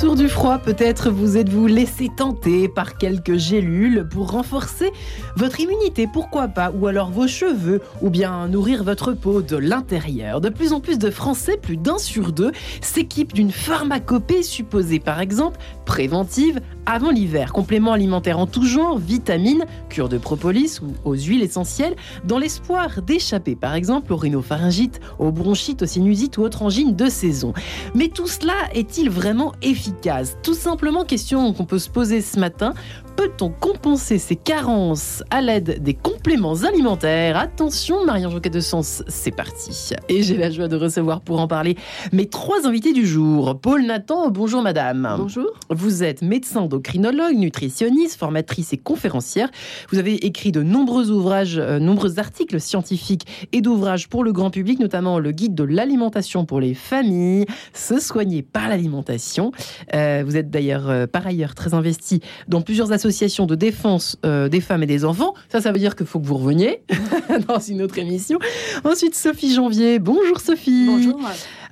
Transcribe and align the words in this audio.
Retour 0.00 0.16
du 0.16 0.30
froid, 0.30 0.56
peut-être 0.56 1.10
vous 1.10 1.36
êtes-vous 1.36 1.66
laissé 1.66 2.08
tenter 2.16 2.68
par 2.70 2.96
quelques 2.96 3.36
gélules 3.36 4.08
pour 4.10 4.30
renforcer 4.30 4.92
votre 5.36 5.60
immunité, 5.60 6.08
pourquoi 6.10 6.48
pas, 6.48 6.70
ou 6.70 6.86
alors 6.86 7.10
vos 7.10 7.28
cheveux, 7.28 7.82
ou 8.00 8.08
bien 8.08 8.48
nourrir 8.48 8.82
votre 8.82 9.12
peau 9.12 9.42
de 9.42 9.58
l'intérieur. 9.58 10.40
De 10.40 10.48
plus 10.48 10.72
en 10.72 10.80
plus 10.80 10.98
de 10.98 11.10
Français, 11.10 11.58
plus 11.58 11.76
d'un 11.76 11.98
sur 11.98 12.32
deux, 12.32 12.52
s'équipent 12.80 13.34
d'une 13.34 13.50
pharmacopée 13.50 14.42
supposée, 14.42 15.00
par 15.00 15.20
exemple, 15.20 15.58
préventive 15.90 16.60
avant 16.86 17.10
l'hiver. 17.10 17.52
Complément 17.52 17.92
alimentaire 17.92 18.38
en 18.38 18.46
tout 18.46 18.64
genre, 18.64 18.96
vitamines, 18.96 19.64
cure 19.88 20.08
de 20.08 20.18
propolis 20.18 20.80
ou 20.80 20.92
aux 21.04 21.16
huiles 21.16 21.42
essentielles, 21.42 21.96
dans 22.24 22.38
l'espoir 22.38 23.02
d'échapper, 23.02 23.56
par 23.56 23.74
exemple, 23.74 24.12
au 24.12 24.16
rhinopharyngite, 24.16 25.00
aux 25.18 25.32
bronchites, 25.32 25.82
aux 25.82 25.86
sinusites 25.86 26.38
ou 26.38 26.42
autres 26.42 26.62
angines 26.62 26.94
de 26.94 27.08
saison. 27.08 27.54
Mais 27.96 28.06
tout 28.06 28.28
cela 28.28 28.54
est-il 28.72 29.10
vraiment 29.10 29.52
efficace? 29.62 30.36
Tout 30.44 30.54
simplement, 30.54 31.04
question 31.04 31.52
qu'on 31.52 31.64
peut 31.64 31.80
se 31.80 31.90
poser 31.90 32.20
ce 32.22 32.38
matin. 32.38 32.72
Peut-on 33.16 33.50
compenser 33.50 34.18
ces 34.18 34.36
carences 34.36 35.22
à 35.30 35.40
l'aide 35.40 35.82
des 35.82 35.94
compléments 35.94 36.62
alimentaires? 36.62 37.36
Attention, 37.36 38.04
Marion 38.04 38.30
Joquet 38.30 38.50
de 38.50 38.60
Sens, 38.60 39.02
c'est 39.08 39.30
parti. 39.30 39.94
Et 40.08 40.22
j'ai 40.22 40.36
la 40.36 40.50
joie 40.50 40.68
de 40.68 40.76
recevoir 40.76 41.20
pour 41.20 41.40
en 41.40 41.48
parler 41.48 41.76
mes 42.12 42.26
trois 42.26 42.66
invités 42.66 42.92
du 42.92 43.06
jour. 43.06 43.58
Paul 43.60 43.82
Nathan, 43.82 44.30
bonjour 44.30 44.62
madame. 44.62 45.16
Bonjour. 45.18 45.50
Vous 45.68 46.02
êtes 46.02 46.22
médecin 46.22 46.60
endocrinologue, 46.60 47.36
nutritionniste, 47.36 48.18
formatrice 48.18 48.72
et 48.72 48.78
conférencière. 48.78 49.50
Vous 49.90 49.98
avez 49.98 50.14
écrit 50.26 50.52
de 50.52 50.62
nombreux 50.62 51.10
ouvrages, 51.10 51.58
euh, 51.58 51.78
nombreux 51.78 52.18
articles 52.18 52.60
scientifiques 52.60 53.26
et 53.52 53.60
d'ouvrages 53.60 54.08
pour 54.08 54.24
le 54.24 54.32
grand 54.32 54.50
public, 54.50 54.78
notamment 54.78 55.18
le 55.18 55.32
guide 55.32 55.54
de 55.54 55.64
l'alimentation 55.64 56.44
pour 56.44 56.60
les 56.60 56.74
familles, 56.74 57.46
se 57.74 58.00
soigner 58.00 58.42
par 58.42 58.68
l'alimentation. 58.68 59.52
Euh, 59.94 60.22
vous 60.24 60.36
êtes 60.36 60.50
d'ailleurs 60.50 60.88
euh, 60.88 61.06
par 61.06 61.26
ailleurs 61.26 61.54
très 61.54 61.74
investi 61.74 62.20
dans 62.48 62.62
plusieurs 62.62 62.92
associations 63.00 63.46
de 63.46 63.54
défense 63.54 64.18
euh, 64.26 64.48
des 64.48 64.60
femmes 64.60 64.82
et 64.82 64.86
des 64.86 65.04
enfants. 65.06 65.34
Ça, 65.48 65.60
ça 65.60 65.72
veut 65.72 65.78
dire 65.78 65.96
qu'il 65.96 66.06
faut 66.06 66.20
que 66.20 66.26
vous 66.26 66.36
reveniez 66.36 66.82
dans 67.48 67.58
une 67.58 67.80
autre 67.82 67.98
émission. 67.98 68.38
Ensuite, 68.84 69.14
Sophie 69.14 69.54
Janvier. 69.54 69.98
Bonjour 69.98 70.38
Sophie. 70.40 70.84
Bonjour. 70.86 71.18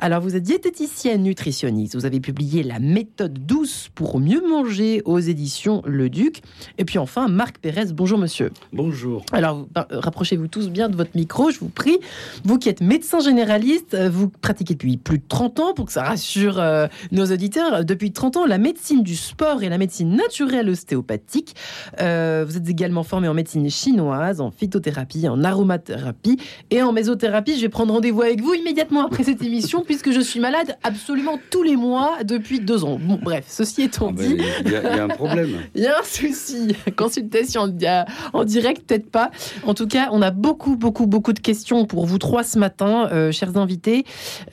Alors, 0.01 0.21
vous 0.21 0.37
êtes 0.37 0.45
diététicienne 0.45 1.25
nutritionniste. 1.25 1.97
Vous 1.97 2.07
avez 2.07 2.21
publié 2.21 2.63
La 2.63 2.79
méthode 2.79 3.45
douce 3.45 3.91
pour 3.97 4.21
mieux 4.21 4.41
manger 4.49 5.03
aux 5.05 5.19
éditions 5.19 5.83
Le 5.85 6.09
Duc. 6.09 6.41
Et 6.79 6.85
puis 6.85 6.99
enfin, 6.99 7.27
Marc 7.27 7.59
Pérez. 7.59 7.87
Bonjour, 7.93 8.17
monsieur. 8.17 8.53
Bonjour. 8.73 9.25
Alors, 9.33 9.67
bah, 9.75 9.89
rapprochez-vous 9.91 10.47
tous 10.47 10.69
bien 10.69 10.89
de 10.89 10.95
votre 10.95 11.17
micro, 11.17 11.51
je 11.51 11.59
vous 11.59 11.69
prie. 11.69 11.99
Vous 12.45 12.59
qui 12.59 12.69
êtes 12.69 12.81
médecin 12.81 13.19
généraliste, 13.19 13.95
euh, 13.95 14.09
vous 14.09 14.29
pratiquez 14.29 14.75
depuis 14.75 14.99
plus 14.99 15.19
de 15.19 15.25
30 15.27 15.59
ans, 15.59 15.75
pour 15.75 15.87
que 15.87 15.93
ça 15.93 16.05
rassure 16.05 16.61
euh, 16.61 16.87
nos 17.11 17.27
auditeurs, 17.27 17.85
depuis 17.85 18.12
30 18.12 18.37
ans, 18.37 18.47
la 18.47 18.59
médecine 18.59 19.03
du 19.03 19.17
sport 19.17 19.65
et 19.65 19.69
la 19.69 19.79
médecine 19.79 20.15
naturelle 20.15 20.71
ostéopathique. 20.71 21.57
Euh, 22.01 22.45
vous 22.47 22.57
êtes 22.57 22.69
également 22.69 23.03
formé 23.03 23.27
en 23.27 23.35
médecine 23.35 23.69
chinoise, 23.69 24.41
en 24.41 24.53
phytothérapie, 24.53 25.29
en 25.29 25.43
aromathérapie 25.43 26.39
et 26.71 26.83
en 26.83 26.93
mésothérapie. 26.93 27.57
Je 27.57 27.62
vais 27.62 27.69
prendre 27.69 27.93
rendez-vous 27.93 28.23
avec 28.23 28.41
vous 28.41 28.55
immédiatement 28.55 29.05
après 29.05 29.25
cette 29.25 29.43
émission 29.43 29.83
puisque 29.89 30.12
je 30.12 30.20
suis 30.20 30.39
malade 30.39 30.77
absolument 30.83 31.41
tous 31.50 31.62
les 31.62 31.75
mois 31.77 32.19
depuis 32.22 32.61
deux 32.61 32.84
ans. 32.84 32.99
Bon, 33.00 33.19
bref, 33.21 33.47
ceci 33.49 33.82
étant 33.82 34.09
Ah 34.10 34.12
ben, 34.12 34.28
dit, 34.37 34.43
Il 34.66 34.71
y, 34.71 34.76
a- 34.76 34.81
il 34.93 34.97
y 34.97 35.00
a 35.00 35.04
un 35.04 35.09
problème. 35.09 35.49
il 35.75 35.82
y 35.82 35.87
a 35.87 35.99
un 35.99 36.03
souci. 36.04 36.76
Consultation 36.94 37.62
en, 37.62 38.04
en 38.34 38.44
direct, 38.44 38.82
peut-être 38.87 39.10
pas. 39.10 39.31
En 39.66 39.72
tout 39.72 39.87
cas, 39.88 40.10
on 40.12 40.21
a 40.21 40.31
beaucoup, 40.31 40.77
beaucoup, 40.77 41.06
beaucoup 41.06 41.32
de 41.32 41.41
questions 41.41 41.87
pour 41.87 42.04
vous 42.04 42.19
trois 42.19 42.44
ce 42.44 42.59
matin, 42.59 43.09
euh, 43.12 43.32
chers 43.32 43.56
invités. 43.56 44.04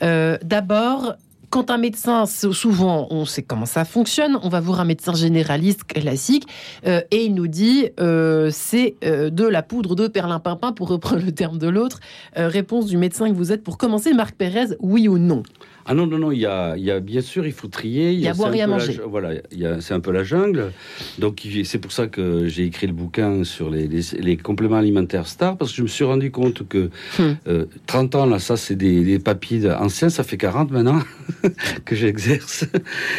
Euh, 0.02 0.38
D'abord, 0.42 1.14
quand 1.50 1.70
un 1.70 1.78
médecin, 1.78 2.26
souvent, 2.26 3.06
on 3.10 3.24
sait 3.24 3.42
comment 3.42 3.66
ça 3.66 3.84
fonctionne. 3.84 4.38
On 4.42 4.48
va 4.48 4.60
voir 4.60 4.80
un 4.80 4.84
médecin 4.84 5.14
généraliste 5.14 5.84
classique 5.84 6.46
euh, 6.86 7.00
et 7.10 7.24
il 7.24 7.34
nous 7.34 7.46
dit 7.46 7.88
euh, 8.00 8.50
c'est 8.52 8.96
euh, 9.04 9.30
de 9.30 9.44
la 9.44 9.62
poudre 9.62 9.94
de 9.94 10.08
perlimpinpin, 10.08 10.72
pour 10.72 10.88
reprendre 10.88 11.24
le 11.24 11.32
terme 11.32 11.58
de 11.58 11.68
l'autre. 11.68 12.00
Réponse 12.34 12.86
du 12.86 12.96
médecin 12.96 13.28
que 13.28 13.34
vous 13.34 13.52
êtes 13.52 13.62
pour 13.62 13.78
commencer, 13.78 14.12
Marc 14.12 14.36
Pérez, 14.36 14.76
oui 14.80 15.08
ou 15.08 15.18
non? 15.18 15.42
Ah 15.88 15.94
non, 15.94 16.06
non, 16.06 16.18
non, 16.18 16.32
il 16.32 16.40
y 16.40 16.46
a, 16.46 16.76
y 16.76 16.90
a 16.90 16.98
bien 17.00 17.20
sûr, 17.20 17.46
il 17.46 17.52
faut 17.52 17.68
trier. 17.68 18.10
Il 18.12 18.18
y 18.20 18.26
a 18.28 18.32
c'est 18.32 18.38
boire 18.38 18.54
et 18.54 18.60
à 18.62 18.66
la 18.66 18.72
manger. 18.74 18.92
ju- 18.94 19.00
voilà, 19.06 19.34
y 19.52 19.64
c'est 19.80 19.94
un 19.94 20.00
peu 20.00 20.10
la 20.12 20.24
jungle. 20.24 20.72
Donc 21.18 21.42
c'est 21.64 21.78
pour 21.78 21.92
ça 21.92 22.06
que 22.08 22.48
j'ai 22.48 22.64
écrit 22.64 22.86
le 22.88 22.92
bouquin 22.92 23.44
sur 23.44 23.70
les, 23.70 23.86
les- 23.86 24.18
les 24.20 24.36
compléments 24.36 24.76
alimentaires 24.76 25.26
stars, 25.26 25.56
parce 25.56 25.70
que 25.70 25.76
je 25.78 25.82
me 25.82 25.88
suis 25.88 26.04
rendu 26.04 26.30
compte 26.30 26.66
que 26.68 26.90
Hmm. 27.18 27.34
euh, 27.46 27.66
30 27.86 28.14
ans, 28.16 28.26
là, 28.26 28.38
ça 28.38 28.56
c'est 28.56 28.74
des, 28.76 29.02
des 29.04 29.18
papiers 29.18 29.70
anciens, 29.70 30.08
ça 30.08 30.24
fait 30.24 30.36
40 30.36 30.70
maintenant 30.72 31.00
que 31.84 31.94
j'exerce. 31.94 32.64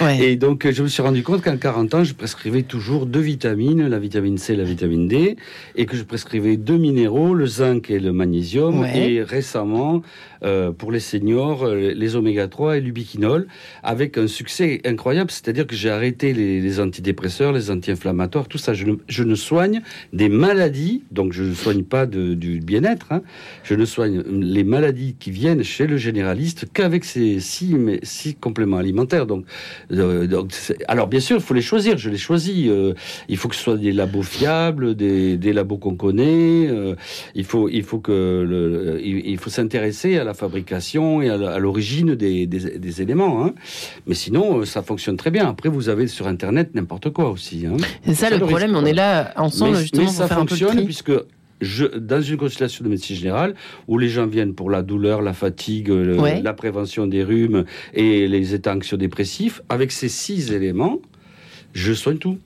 Ouais. 0.01 0.19
Et 0.31 0.35
donc, 0.35 0.69
je 0.69 0.83
me 0.83 0.87
suis 0.87 1.01
rendu 1.01 1.23
compte 1.23 1.41
qu'en 1.43 1.57
40 1.57 1.93
ans, 1.95 2.03
je 2.03 2.13
prescrivais 2.13 2.63
toujours 2.63 3.05
deux 3.05 3.19
vitamines, 3.19 3.87
la 3.87 3.99
vitamine 3.99 4.37
C 4.37 4.53
et 4.53 4.55
la 4.57 4.63
vitamine 4.63 5.07
D, 5.07 5.37
et 5.75 5.85
que 5.85 5.95
je 5.95 6.03
prescrivais 6.03 6.57
deux 6.57 6.77
minéraux, 6.77 7.33
le 7.33 7.45
zinc 7.47 7.89
et 7.89 7.99
le 7.99 8.11
magnésium, 8.11 8.79
Ouais. 8.81 9.11
et 9.13 9.23
récemment, 9.23 10.01
euh, 10.43 10.71
pour 10.71 10.91
les 10.91 10.99
seniors, 10.99 11.65
euh, 11.65 11.93
les 11.95 12.15
oméga 12.15 12.47
3 12.47 12.77
et 12.77 12.81
l'ubiquinol, 12.81 13.47
avec 13.83 14.17
un 14.17 14.27
succès 14.27 14.81
incroyable. 14.85 15.31
C'est-à-dire 15.31 15.65
que 15.65 15.75
j'ai 15.75 15.89
arrêté 15.89 16.33
les, 16.33 16.79
antidépresseurs, 16.79 17.53
les 17.53 17.71
anti-inflammatoires, 17.71 18.47
tout 18.47 18.57
ça. 18.57 18.73
Je 18.73 19.23
ne, 19.23 19.35
soigne 19.35 19.81
des 20.13 20.29
maladies, 20.29 21.03
donc 21.11 21.33
je 21.33 21.43
ne 21.43 21.53
soigne 21.53 21.83
pas 21.83 22.05
du 22.05 22.59
bien-être, 22.59 23.11
hein. 23.11 23.21
je 23.63 23.75
ne 23.75 23.85
soigne 23.85 24.21
les 24.21 24.63
maladies 24.63 25.15
qui 25.19 25.31
viennent 25.31 25.63
chez 25.63 25.87
le 25.87 25.97
généraliste 25.97 26.65
qu'avec 26.73 27.03
ces 27.03 27.39
six, 27.39 27.75
compléments 28.39 28.77
alimentaires. 28.77 29.25
Donc, 29.25 29.45
euh, 29.91 30.43
alors 30.87 31.07
bien 31.07 31.19
sûr, 31.19 31.37
il 31.37 31.43
faut 31.43 31.53
les 31.53 31.61
choisir. 31.61 31.97
Je 31.97 32.09
les 32.09 32.17
choisis. 32.17 32.69
il 33.29 33.37
faut 33.37 33.47
que 33.47 33.55
ce 33.55 33.63
soit 33.63 33.77
des 33.77 33.91
labos 33.91 34.23
fiables, 34.23 34.95
des, 34.95 35.53
labos 35.53 35.77
qu'on 35.77 35.95
connaît. 35.95 36.69
il 37.35 37.43
faut, 37.43 37.69
il 37.69 37.83
faut 37.83 37.99
que 37.99 38.99
il 39.03 39.37
faut 39.37 39.49
s'intéresser 39.49 40.17
à 40.17 40.23
la 40.27 40.33
fabrication 40.35 41.21
et 41.23 41.29
à 41.29 41.57
l'origine 41.57 42.13
des, 42.15 42.45
des, 42.45 42.77
des 42.77 43.01
éléments. 43.01 43.43
hein. 43.45 43.53
Mais 44.05 44.13
sinon, 44.13 44.59
euh, 44.59 44.65
ça 44.65 44.83
fonctionne 44.83 45.17
très 45.17 45.31
bien. 45.31 45.47
Après, 45.49 45.69
vous 45.69 45.89
avez 45.89 46.05
sur 46.07 46.27
Internet 46.27 46.75
n'importe 46.75 47.09
quoi 47.09 47.31
aussi. 47.31 47.65
hein. 47.65 47.77
C'est 48.05 48.13
ça 48.13 48.29
le 48.29 48.37
le 48.37 48.45
problème, 48.45 48.71
risque, 48.75 48.83
on 48.83 48.85
est 48.85 48.93
là 48.93 49.33
ensemble 49.37 49.73
mais, 49.73 49.81
justement 49.81 50.03
mais 50.03 50.07
pour 50.09 50.15
ça 50.17 50.27
faire 50.27 50.37
un 50.39 50.45
peu 50.45 50.55
de 50.55 50.59
fonctionne 50.59 50.85
puisque 50.85 51.11
je, 51.59 51.85
dans 51.85 52.21
une 52.21 52.37
consultation 52.37 52.83
de 52.85 52.89
médecine 52.89 53.15
générale 53.15 53.55
où 53.87 53.97
les 53.97 54.09
gens 54.09 54.27
viennent 54.27 54.53
pour 54.53 54.69
la 54.69 54.83
douleur, 54.83 55.21
la 55.23 55.33
fatigue, 55.33 55.87
le- 55.87 56.19
Ouais. 56.19 56.39
la 56.41 56.53
prévention 56.53 57.07
des 57.07 57.23
rhumes 57.23 57.65
et 57.95 58.27
les 58.27 58.53
états 58.53 58.75
anxio-dépressifs, 58.75 59.61
avec 59.69 59.91
ces 59.91 60.07
six 60.09 60.51
éléments, 60.51 60.99
je 61.73 61.93
soigne 61.93 62.17
tout. 62.19 62.37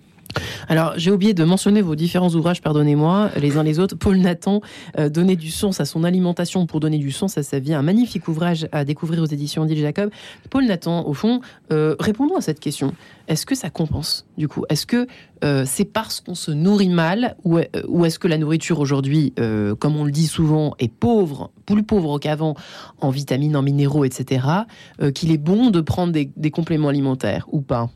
Alors, 0.68 0.94
j'ai 0.98 1.12
oublié 1.12 1.34
de 1.34 1.44
mentionner 1.44 1.82
vos 1.82 1.96
différents 1.96 2.30
ouvrages, 2.30 2.62
pardonnez-moi, 2.62 3.32
les 3.38 3.58
uns 3.58 3.64
les 3.64 3.80
autres. 3.80 3.96
Paul 3.96 4.18
Nathan, 4.18 4.62
euh, 4.98 5.10
Donner 5.10 5.36
du 5.36 5.52
sens 5.52 5.80
à 5.80 5.86
son 5.86 6.04
alimentation 6.04 6.66
pour 6.66 6.80
donner 6.80 6.98
du 6.98 7.12
sens 7.12 7.38
à 7.38 7.44
sa 7.44 7.60
vie, 7.60 7.74
un 7.74 7.82
magnifique 7.82 8.28
ouvrage 8.28 8.68
à 8.72 8.86
découvrir 8.86 9.22
aux 9.22 9.26
éditions 9.26 9.64
Odile 9.64 9.80
Jacob. 9.80 10.10
Paul 10.50 10.66
Nathan, 10.66 11.06
au 11.08 11.14
fond, 11.14 11.42
euh, 11.72 11.96
répondons 12.00 12.36
à 12.36 12.42
cette 12.42 12.60
question. 12.60 12.94
Est-ce 13.28 13.46
que 13.46 13.56
ça 13.56 13.70
compense, 13.70 14.26
du 14.38 14.48
coup? 14.48 14.64
Est-ce 14.70 14.86
que 14.86 15.08
euh, 15.44 15.64
c'est 15.66 15.86
parce 15.86 16.22
qu'on 16.22 16.36
se 16.36 16.52
nourrit 16.52 16.90
mal 16.90 17.36
ou, 17.44 17.58
est-ce 18.06 18.20
que 18.20 18.28
la 18.28 18.38
nourriture 18.38 18.80
aujourd'hui, 18.80 19.34
comme 19.80 19.96
on 19.96 20.06
le 20.06 20.12
dit 20.12 20.28
souvent, 20.28 20.76
est 20.80 20.92
pauvre, 20.92 21.52
plus 21.66 21.84
pauvre 21.84 22.20
qu'avant 22.20 22.56
en 23.00 23.10
vitamines, 23.10 23.56
en 23.56 23.62
minéraux, 23.62 24.06
etc., 24.06 24.46
qu'il 25.14 25.32
est 25.32 25.38
bon 25.38 25.70
de 25.70 25.82
prendre 25.82 26.14
des 26.14 26.52
compléments 26.52 26.90
alimentaires 26.90 27.48
ou 27.52 27.62
pas? 27.62 27.90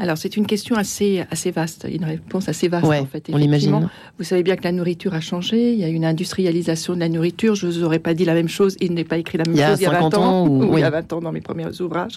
Alors, 0.00 0.16
c'est 0.16 0.36
une 0.38 0.46
question 0.46 0.76
assez, 0.76 1.22
assez 1.30 1.50
vaste, 1.50 1.86
une 1.92 2.04
réponse 2.04 2.48
assez 2.48 2.68
vaste 2.68 2.86
Ouais, 2.86 2.98
en 3.00 3.04
fait. 3.04 3.28
on 3.30 3.36
l'imagine. 3.36 3.68
Effectivement, 3.68 3.90
Vous 4.18 4.24
savez 4.24 4.42
bien 4.42 4.56
que 4.56 4.64
la 4.64 4.72
nourriture 4.72 5.12
a 5.12 5.20
changé, 5.20 5.72
il 5.74 5.78
y 5.78 5.84
a 5.84 5.88
une 5.88 6.06
industrialisation 6.06 6.94
de 6.94 7.00
la 7.00 7.08
nourriture. 7.10 7.54
Je 7.54 7.66
vous 7.66 7.84
aurais 7.84 7.98
pas 7.98 8.14
dit 8.14 8.24
la 8.24 8.32
même 8.34 8.48
chose, 8.48 8.76
il 8.80 8.94
n'est 8.94 9.04
pas 9.04 9.18
écrit 9.18 9.36
la 9.36 9.44
même 9.44 9.54
Il 9.54 9.62
chose 9.62 9.78
il 9.78 9.82
y 9.82 9.86
a 9.86 9.90
50 9.92 10.12
20 10.14 10.18
ans, 10.18 10.24
ans, 10.24 10.48
ou- 10.48 10.62
ou 10.64 10.72
oui. 10.72 10.78
il 10.78 10.80
y 10.80 10.84
a 10.84 10.90
20 10.90 11.12
ans 11.12 11.20
dans 11.20 11.32
mes 11.32 11.42
premiers 11.42 11.80
ouvrages. 11.82 12.14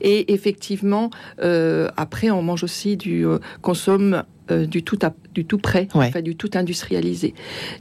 Et 0.00 0.32
effectivement, 0.32 1.10
euh, 1.42 1.88
après, 1.96 2.30
on 2.30 2.40
mange 2.42 2.62
aussi 2.62 2.96
du, 2.96 3.26
euh, 3.26 3.38
consomme 3.62 4.22
euh, 4.50 4.64
du 4.64 4.82
tout 4.82 4.98
à- 5.02 5.12
du 5.38 5.44
tout 5.44 5.58
prêt, 5.58 5.86
Ouais. 5.94 6.06
enfin, 6.08 6.22
du 6.22 6.34
tout 6.34 6.50
industrialisé. 6.54 7.32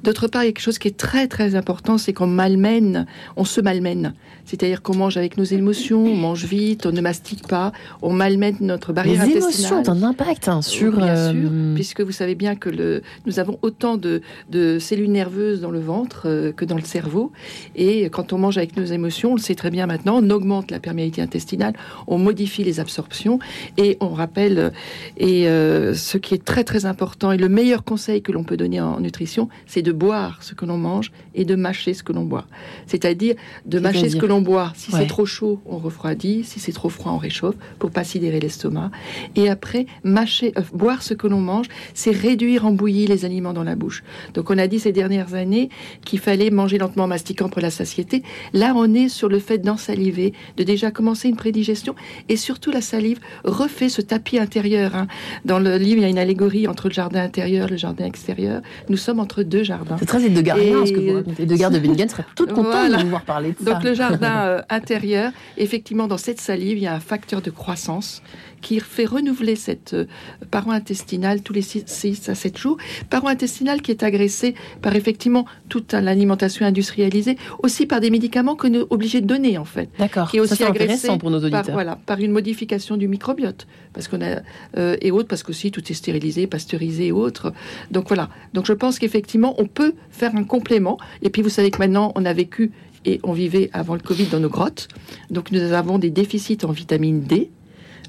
D'autre 0.04 0.27
part, 0.27 0.44
il 0.44 0.48
y 0.48 0.50
a 0.50 0.51
quelque 0.51 0.62
chose 0.69 0.77
qui 0.77 0.88
est 0.88 0.98
très 0.98 1.27
très 1.27 1.56
important, 1.56 1.98
c'est 1.98 2.13
qu'on 2.13 2.27
malmène, 2.27 3.06
on 3.36 3.45
se 3.45 3.62
malmène. 3.62 4.13
C'est-à-dire 4.45 4.81
qu'on 4.83 4.95
mange 4.95 5.18
avec 5.18 5.38
nos 5.38 5.44
émotions, 5.44 6.04
on 6.06 6.15
mange 6.15 6.45
vite, 6.45 6.86
on 6.86 6.92
ne 6.92 7.01
mastique 7.01 7.48
pas, 7.48 7.71
on 8.01 8.13
malmène 8.13 8.57
notre 8.62 8.94
barrière 8.94 9.25
Les 9.25 9.38
émotions 9.38 9.81
ont 9.81 9.89
un 9.89 10.04
impact 10.04 10.48
hein, 10.48 10.62
sur. 10.62 10.98
Bien 10.98 11.31
sûr, 11.31 11.50
euh, 11.51 11.74
puisque 11.75 12.01
vous 12.01 12.12
savez 12.12 12.36
bien 12.36 12.56
que 12.56 12.69
le, 12.69 13.01
nous 13.25 13.39
avons 13.39 13.57
autant 13.62 13.98
de, 13.98 14.21
de 14.51 14.77
cellules 14.80 15.12
nerveuses 15.12 15.60
dans 15.62 15.71
le 15.71 15.80
ventre 15.80 16.24
euh, 16.25 16.51
que 16.51 16.63
dans 16.65 16.77
le 16.77 16.83
cerveau. 16.98 17.31
Et 17.75 18.10
quand 18.10 18.33
on 18.33 18.38
mange 18.38 18.57
avec 18.57 18.77
nos 18.77 18.86
émotions, 18.86 19.31
on 19.31 19.36
le 19.36 19.42
sait 19.42 19.56
très 19.56 19.71
bien 19.71 19.86
maintenant, 19.88 20.19
on 20.24 20.30
augmente 20.30 20.69
la 20.71 20.80
perméabilité 20.80 21.21
intestinale, 21.21 21.74
on 22.07 22.18
modifie 22.18 22.63
les 22.63 22.80
absorptions 22.80 23.39
et 23.77 23.98
on 24.00 24.10
rappelle, 24.10 24.71
et 25.18 25.48
euh, 25.48 25.94
ce 25.94 26.18
qui 26.18 26.33
est 26.36 26.44
très 26.44 26.57
très 26.57 26.63
très 26.63 26.86
important 26.88 27.31
et 27.31 27.38
le 27.38 27.47
meilleur 27.48 27.84
conseil 27.84 28.22
que 28.22 28.32
l'on 28.32 28.44
peut 28.44 28.58
donner 28.58 28.82
en 28.82 29.00
nutrition, 29.00 29.50
c'est 29.66 29.82
de 29.82 29.92
boire 29.92 30.42
ce 30.42 30.54
que 30.54 30.66
l'on 30.66 30.78
mange 30.78 31.12
et 31.36 31.46
de 31.46 31.56
mâcher 31.56 31.94
ce 31.94 32.04
que 32.04 32.14
l'on 32.14 32.26
boit. 32.26 32.46
C'est-à-dire 32.86 33.36
de 33.66 33.80
mâcher 33.80 34.10
ce 34.10 34.18
que 34.18 34.26
l'on 34.26 34.42
boit. 34.42 34.74
Si 34.76 34.92
c'est 34.92 35.08
trop 35.08 35.26
chaud, 35.26 35.60
on 35.66 35.78
refroidit. 35.78 36.44
Si 36.44 36.60
c'est 36.60 36.72
trop 36.72 36.90
froid, 36.90 37.12
on 37.12 37.18
réchauffe 37.18 37.56
pour 37.80 37.92
pas 37.92 38.04
sidérer 38.04 38.40
l'estomac. 38.40 38.92
Et 39.36 39.50
après, 39.50 39.86
mâcher, 40.04 40.54
euh, 40.58 40.62
boire 40.74 41.04
ce 41.04 41.14
que 41.14 41.28
l'on 41.28 41.42
mange, 41.42 41.68
c'est 41.94 42.12
réduire 42.12 42.66
en 42.66 42.72
bouillie 42.72 43.08
les 43.08 43.26
aliments 43.26 43.54
dans 43.54 43.64
la 43.64 43.76
bouche. 43.76 44.04
Donc 44.34 44.50
on 44.50 44.58
a 44.58 44.68
dit 44.68 44.80
ces 44.80 44.92
dernières 44.92 45.34
années 45.34 45.70
qu'il 46.06 46.20
fallait 46.20 46.50
manger 46.50 46.78
lentement, 46.78 47.08
mastiquant 47.08 47.50
pour 47.50 47.62
la 47.62 47.70
satiété. 47.70 48.24
Là, 48.54 48.74
on 48.76 48.94
est 48.94 49.10
sur 49.10 49.30
le 49.30 49.40
fait 49.40 49.60
d'ensaliver, 49.60 50.34
de 50.58 50.64
déjà 50.64 50.92
commencer 50.92 51.30
une 51.30 51.36
prédigestion 51.36 51.96
et 52.30 52.36
surtout 52.36 52.72
la 52.72 52.82
salive 52.82 53.20
refait 53.44 53.90
ce 53.90 54.02
tapis 54.02 54.40
intérieur. 54.40 54.96
Hein. 54.96 55.08
Dans 55.46 55.60
le 55.60 55.78
livre, 55.78 56.00
il 56.00 56.04
y 56.04 56.06
a 56.06 56.10
une 56.10 56.18
allégorie 56.18 56.68
entre 56.68 56.88
le 56.88 56.94
jardin 56.94 57.26
intérieur 57.27 57.68
le 57.69 57.77
jardin 57.77 58.06
extérieur. 58.06 58.62
Nous 58.89 58.97
sommes 58.97 59.19
entre 59.19 59.44
deux 59.44 59.63
jardins. 59.63 59.97
C'est 60.00 60.06
très 60.06 60.24
Edgarien 60.25 60.85
ce 60.85 60.91
que 60.91 61.00
vous 61.00 61.15
racontez. 61.15 61.44
Edgar 61.44 61.71
de 61.71 61.79
Bingen 61.79 62.09
serait 62.09 62.25
toute 62.35 62.53
contente 62.53 62.91
de 62.91 63.03
vous 63.03 63.09
voir 63.09 63.24
parler 63.24 63.51
de 63.51 63.63
ça. 63.63 63.74
Donc 63.74 63.83
le 63.83 63.94
jardin 63.94 64.38
euh, 64.45 64.62
intérieur, 64.69 65.31
effectivement, 65.57 66.07
dans 66.07 66.18
cette 66.18 66.41
salive, 66.41 66.77
il 66.77 66.83
y 66.83 66.88
a 66.88 66.94
un 66.94 67.00
facteur 67.00 67.41
de 67.41 67.51
croissance 67.51 68.21
qui 68.62 68.80
fait 68.80 69.06
renouveler 69.06 69.56
cette 69.56 69.94
euh, 69.94 70.06
paroi 70.51 70.74
intestinale 70.74 71.42
tous 71.42 71.54
les 71.54 71.62
6 71.62 72.30
à 72.30 72.36
7 72.36 72.57
jours. 72.57 72.77
Paroi 73.09 73.31
intestinale 73.31 73.81
qui 73.81 73.92
est 73.92 74.04
agressée 74.04 74.56
par 74.81 74.95
effectivement 74.95 75.45
toute 75.69 75.94
l'alimentation 75.94 76.65
industrialisée, 76.65 77.38
aussi 77.63 77.86
par 77.86 78.00
des 78.00 78.09
médicaments 78.09 78.56
qu'on 78.56 78.74
est 78.74 78.86
obligé 78.89 79.21
de 79.21 79.27
donner 79.27 79.57
en 79.57 79.65
fait. 79.65 79.89
D'accord. 80.00 80.30
Qui 80.30 80.38
est 80.38 80.39
aussi 80.39 80.63
agressée 80.63 81.09
pour 81.18 81.31
nos 81.31 81.39
auditeurs. 81.39 81.63
Par, 81.63 81.74
voilà, 81.74 81.98
par 82.06 82.19
une 82.19 82.31
modification 82.31 82.98
du 82.98 83.07
microbiote, 83.07 83.68
parce 83.94 84.07
qu'on 84.07 84.21
a 84.21 84.42
euh, 84.77 84.98
et 85.01 85.12
autres, 85.12 85.27
parce 85.27 85.44
qu'aussi 85.44 85.71
tout 85.71 85.83
est 85.89 85.95
stérilisé, 85.95 86.48
pasteurisé 86.48 87.07
et 87.07 87.12
autres. 87.12 87.53
Donc 87.92 88.07
voilà. 88.07 88.30
Donc 88.53 88.65
je 88.65 88.74
pense 88.74 89.00
qu'effectivement 89.00 89.56
on 89.57 89.65
peut 89.65 89.94
faire 90.10 90.36
un 90.36 90.44
complément. 90.44 90.98
Et 91.21 91.30
puis 91.30 91.42
vous 91.42 91.50
savez 91.50 91.71
que 91.71 91.80
maintenant 91.80 92.12
on 92.15 92.25
a 92.25 92.33
vécu 92.33 92.71
et 93.06 93.19
on 93.24 93.33
vivait 93.33 93.69
avant 93.74 93.94
le 93.94 94.01
Covid 94.01 94.25
dans 94.25 94.39
nos 94.39 94.50
grottes. 94.50 94.88
Donc 95.30 95.51
nous 95.51 95.62
avons 95.74 95.98
des 95.98 96.10
déficits 96.10 96.60
en 96.63 96.71
vitamine 96.71 97.21
D, 97.21 97.50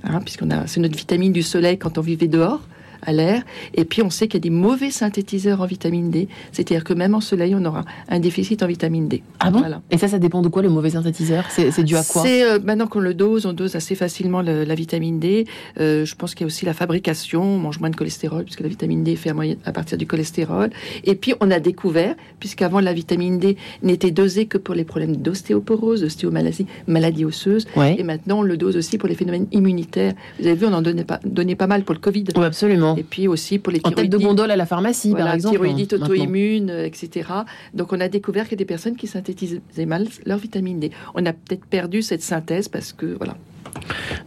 hein, 0.04 0.20
puisqu'on 0.20 0.50
a 0.50 0.66
c'est 0.66 0.80
notre 0.80 0.96
vitamine 0.96 1.32
du 1.32 1.42
soleil 1.42 1.78
quand 1.78 1.98
on 1.98 2.02
vivait 2.02 2.28
dehors 2.28 2.60
à 3.02 3.12
l'air. 3.12 3.42
Et 3.74 3.84
puis 3.84 4.02
on 4.02 4.10
sait 4.10 4.28
qu'il 4.28 4.34
y 4.34 4.42
a 4.42 4.46
des 4.48 4.50
mauvais 4.50 4.90
synthétiseurs 4.90 5.60
en 5.60 5.66
vitamine 5.66 6.10
D. 6.10 6.28
C'est-à-dire 6.52 6.84
que 6.84 6.92
même 6.92 7.14
en 7.14 7.20
soleil, 7.20 7.54
on 7.54 7.64
aura 7.64 7.84
un 8.08 8.18
déficit 8.18 8.62
en 8.62 8.66
vitamine 8.66 9.08
D. 9.08 9.22
Ah 9.40 9.50
bon? 9.50 9.62
Et 9.90 9.98
ça, 9.98 10.08
ça 10.08 10.18
dépend 10.18 10.42
de 10.42 10.48
quoi 10.48 10.62
le 10.62 10.68
mauvais 10.68 10.90
synthétiseur? 10.90 11.44
C'est 11.50 11.82
dû 11.84 11.96
à 11.96 12.02
quoi? 12.02 12.22
C'est 12.22 12.42
euh, 12.44 12.58
maintenant 12.62 12.86
qu'on 12.86 13.00
le 13.00 13.14
dose, 13.14 13.46
on 13.46 13.52
dose 13.52 13.76
assez 13.76 13.94
facilement 13.94 14.42
la 14.42 14.74
vitamine 14.74 15.18
D. 15.18 15.46
Euh, 15.80 16.04
je 16.04 16.14
pense 16.14 16.34
qu'il 16.34 16.42
y 16.42 16.46
a 16.46 16.48
aussi 16.48 16.64
la 16.66 16.74
fabrication. 16.74 17.42
On 17.42 17.58
mange 17.58 17.80
moins 17.80 17.90
de 17.90 17.96
cholestérol 17.96 18.44
puisque 18.44 18.60
la 18.60 18.68
vitamine 18.68 19.04
D 19.04 19.12
est 19.12 19.16
faite 19.16 19.28
à 19.64 19.72
partir 19.72 19.98
du 19.98 20.06
cholestérol. 20.06 20.70
Et 21.04 21.14
puis 21.14 21.34
on 21.40 21.50
a 21.50 21.60
découvert, 21.60 22.14
puisqu'avant 22.40 22.80
la 22.80 22.94
vitamine 22.94 23.38
D 23.38 23.56
n'était 23.82 24.10
dosée 24.10 24.46
que 24.46 24.56
pour 24.56 24.74
les 24.74 24.84
problèmes 24.84 25.16
d'ostéoporose, 25.16 26.00
d'ostéomalacie, 26.00 26.66
maladie 26.86 27.24
osseuse. 27.24 27.66
Et 27.76 28.02
maintenant 28.02 28.38
on 28.38 28.42
le 28.42 28.56
dose 28.56 28.76
aussi 28.76 28.96
pour 28.96 29.08
les 29.08 29.14
phénomènes 29.14 29.46
immunitaires. 29.52 30.14
Vous 30.40 30.46
avez 30.46 30.56
vu, 30.56 30.66
on 30.66 30.72
en 30.72 30.82
donnait 30.82 31.04
pas, 31.04 31.20
donnait 31.24 31.56
pas 31.56 31.66
mal 31.66 31.82
pour 31.82 31.94
le 31.94 32.00
Covid. 32.00 32.24
Oui, 32.36 32.44
absolument. 32.44 32.87
Et 32.96 33.02
puis 33.02 33.28
aussi 33.28 33.58
pour 33.58 33.72
les 33.72 33.80
en 33.84 33.90
tête 33.90 34.10
de 34.10 34.18
gondole 34.18 34.50
à 34.50 34.56
la 34.56 34.66
pharmacie, 34.66 35.14
par 35.14 35.32
exemple. 35.34 35.56
Thyroïdite 35.56 35.92
auto-immune, 35.94 36.70
etc. 36.70 37.28
Donc 37.74 37.92
on 37.92 38.00
a 38.00 38.08
découvert 38.08 38.44
qu'il 38.44 38.52
y 38.52 38.56
a 38.56 38.58
des 38.58 38.64
personnes 38.64 38.96
qui 38.96 39.06
synthétisaient 39.06 39.60
mal 39.86 40.06
leur 40.24 40.38
vitamine 40.38 40.80
D. 40.80 40.90
On 41.14 41.24
a 41.26 41.32
peut-être 41.32 41.66
perdu 41.66 42.02
cette 42.02 42.22
synthèse 42.22 42.68
parce 42.68 42.92
que 42.92 43.06
voilà. 43.06 43.36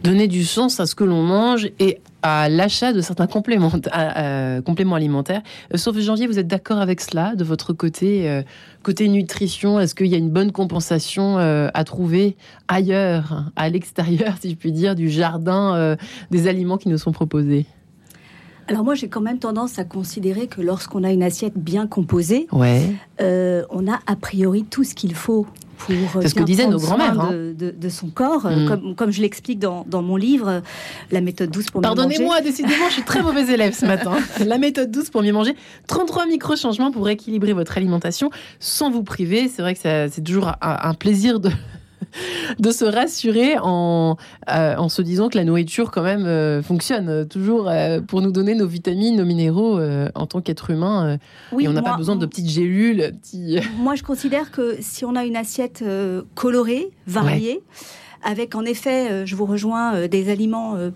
Donner 0.02 0.28
du 0.28 0.44
sens 0.44 0.80
à 0.80 0.86
ce 0.86 0.94
que 0.94 1.04
l'on 1.04 1.22
mange 1.22 1.68
et 1.78 1.98
à 2.22 2.48
l'achat 2.48 2.92
de 2.92 3.00
certains 3.00 3.26
compléments, 3.26 3.72
euh, 3.94 4.60
compléments 4.62 4.96
alimentaires. 4.96 5.42
Euh, 5.72 5.76
sauf 5.76 5.98
janvier, 5.98 6.26
vous 6.26 6.38
êtes 6.38 6.46
d'accord 6.46 6.78
avec 6.78 7.00
cela 7.00 7.34
de 7.34 7.44
votre 7.44 7.72
côté 7.72 8.28
euh, 8.28 8.42
Côté 8.82 9.08
nutrition, 9.08 9.78
est-ce 9.78 9.94
qu'il 9.94 10.08
y 10.08 10.14
a 10.14 10.18
une 10.18 10.30
bonne 10.30 10.50
compensation 10.50 11.36
à 11.38 11.84
trouver 11.84 12.36
ailleurs, 12.66 13.44
à 13.54 13.68
l'extérieur, 13.68 14.34
si 14.40 14.50
je 14.50 14.56
puis 14.56 14.72
dire, 14.72 14.96
du 14.96 15.08
jardin 15.08 15.96
des 16.32 16.48
aliments 16.48 16.78
qui 16.78 16.88
nous 16.88 16.98
sont 16.98 17.12
proposés? 17.12 17.66
Alors 18.68 18.84
moi, 18.84 18.94
j'ai 18.94 19.08
quand 19.08 19.20
même 19.20 19.38
tendance 19.38 19.78
à 19.78 19.84
considérer 19.84 20.46
que 20.46 20.60
lorsqu'on 20.60 21.04
a 21.04 21.10
une 21.10 21.22
assiette 21.22 21.56
bien 21.56 21.86
composée, 21.86 22.46
euh, 23.20 23.62
on 23.70 23.90
a 23.90 23.98
a 24.06 24.16
priori 24.16 24.64
tout 24.64 24.84
ce 24.84 24.94
qu'il 24.94 25.14
faut 25.14 25.46
pour 25.78 26.22
C'est 26.22 26.28
ce 26.28 26.34
que 26.34 26.44
disaient 26.44 26.68
nos 26.68 26.78
grands-mères 26.78 27.20
hein. 27.20 27.32
de, 27.32 27.88
son 27.88 28.08
corps, 28.08 28.46
mm. 28.46 28.68
comme, 28.68 28.94
comme, 28.94 29.10
je 29.10 29.20
l'explique 29.20 29.58
dans, 29.58 29.84
dans, 29.88 30.02
mon 30.02 30.16
livre, 30.16 30.62
la 31.10 31.20
méthode 31.20 31.50
douce 31.50 31.70
pour 31.70 31.80
mieux 31.80 31.88
manger. 31.88 31.96
Pardonnez-moi, 31.96 32.40
décidément, 32.40 32.88
je 32.88 32.94
suis 32.94 33.02
très 33.02 33.22
mauvais 33.22 33.52
élève 33.52 33.74
ce 33.74 33.86
matin. 33.86 34.12
La 34.46 34.58
méthode 34.58 34.92
douce 34.92 35.10
pour 35.10 35.22
mieux 35.22 35.32
manger. 35.32 35.56
33 35.88 36.26
micro-changements 36.26 36.92
pour 36.92 37.08
équilibrer 37.08 37.52
votre 37.52 37.76
alimentation 37.76 38.30
sans 38.60 38.90
vous 38.90 39.02
priver. 39.02 39.48
C'est 39.48 39.62
vrai 39.62 39.74
que 39.74 39.80
c'est 39.80 40.22
toujours 40.22 40.52
un 40.60 40.94
plaisir 40.94 41.40
de 41.40 41.50
de 42.58 42.70
se 42.70 42.84
rassurer 42.84 43.56
en, 43.60 44.16
euh, 44.50 44.76
en 44.76 44.88
se 44.88 45.02
disant 45.02 45.28
que 45.28 45.38
la 45.38 45.44
nourriture 45.44 45.90
quand 45.90 46.02
même 46.02 46.26
euh, 46.26 46.62
fonctionne 46.62 47.08
euh, 47.08 47.24
toujours 47.24 47.70
pour 48.06 48.22
nous 48.22 48.32
donner 48.32 48.54
nos 48.54 48.66
vitamines, 48.66 49.16
nos 49.16 49.24
minéraux 49.24 49.80
en 50.14 50.26
tant 50.26 50.40
qu'être 50.40 50.70
humain. 50.70 51.18
et 51.58 51.68
on 51.68 51.72
n'a 51.72 51.82
pas 51.82 51.96
besoin 51.96 52.16
de 52.16 52.26
petites 52.26 52.48
gélules. 52.48 53.14
Moi, 53.78 53.94
je 53.94 54.02
considère 54.02 54.50
que 54.50 54.76
si 54.80 55.04
on 55.04 55.16
a 55.16 55.24
une 55.24 55.36
assiette 55.36 55.84
colorée, 56.34 56.90
variée, 57.06 57.62
avec 58.22 58.54
en 58.54 58.64
effet, 58.64 59.10
euh, 59.10 59.26
je 59.26 59.36
vous 59.36 59.46
rejoins, 59.46 59.94
euh, 59.94 60.08
des 60.08 60.30
aliments 60.30 60.74
euh, 60.76 60.90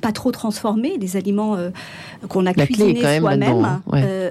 pas 0.00 0.12
trop 0.12 0.30
transformés, 0.30 0.98
des 0.98 1.16
aliments 1.16 1.56
qu'on 2.28 2.46
a 2.46 2.52
cuisinés 2.52 3.18
soi-même, 3.18 3.80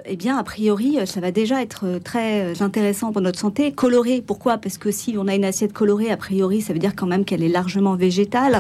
eh 0.06 0.16
bien, 0.16 0.38
a 0.38 0.44
priori, 0.44 1.00
ça 1.06 1.20
va 1.20 1.32
déjà 1.32 1.62
être 1.62 2.00
très 2.04 2.62
intéressant 2.62 3.12
pour 3.12 3.22
notre 3.22 3.40
santé. 3.40 3.72
Coloré, 3.72 4.24
pourquoi? 4.26 4.58
Parce 4.58 4.78
que 4.78 4.92
si 4.92 5.16
on 5.18 5.28
a 5.28 5.36
une 5.36 5.46
assiette 5.46 5.74
colorée, 5.74 6.12
a 6.12 6.18
priori, 6.18 6.62
ça 6.62 6.74
veut 6.74 6.80
dire 6.80 6.96
quand 6.96 7.08
même 7.08 7.26
qu'elle 7.26 7.44
est 7.44 7.50
largement 7.50 7.96
végétale 7.96 8.60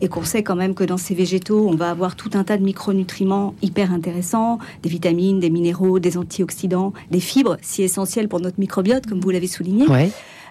et 0.00 0.08
qu'on 0.08 0.24
sait 0.24 0.42
quand 0.42 0.56
même 0.56 0.74
que 0.74 0.84
dans 0.84 0.98
ces 0.98 1.14
végétaux, 1.14 1.66
on 1.68 1.74
va 1.74 1.90
avoir 1.90 2.16
tout 2.16 2.30
un 2.34 2.44
tas 2.44 2.56
de 2.56 2.62
micronutriments 2.62 3.54
hyper 3.62 3.92
intéressants, 3.92 4.58
des 4.82 4.90
vitamines, 4.90 5.40
des 5.40 5.50
minéraux, 5.50 5.98
des 5.98 6.18
antioxydants, 6.18 6.92
des 7.10 7.20
fibres 7.20 7.56
si 7.62 7.82
essentielles 7.82 8.28
pour 8.28 8.40
notre 8.40 8.60
microbiote, 8.60 9.06
comme 9.06 9.20
vous 9.20 9.30
l'avez 9.30 9.46
souligné. 9.46 9.86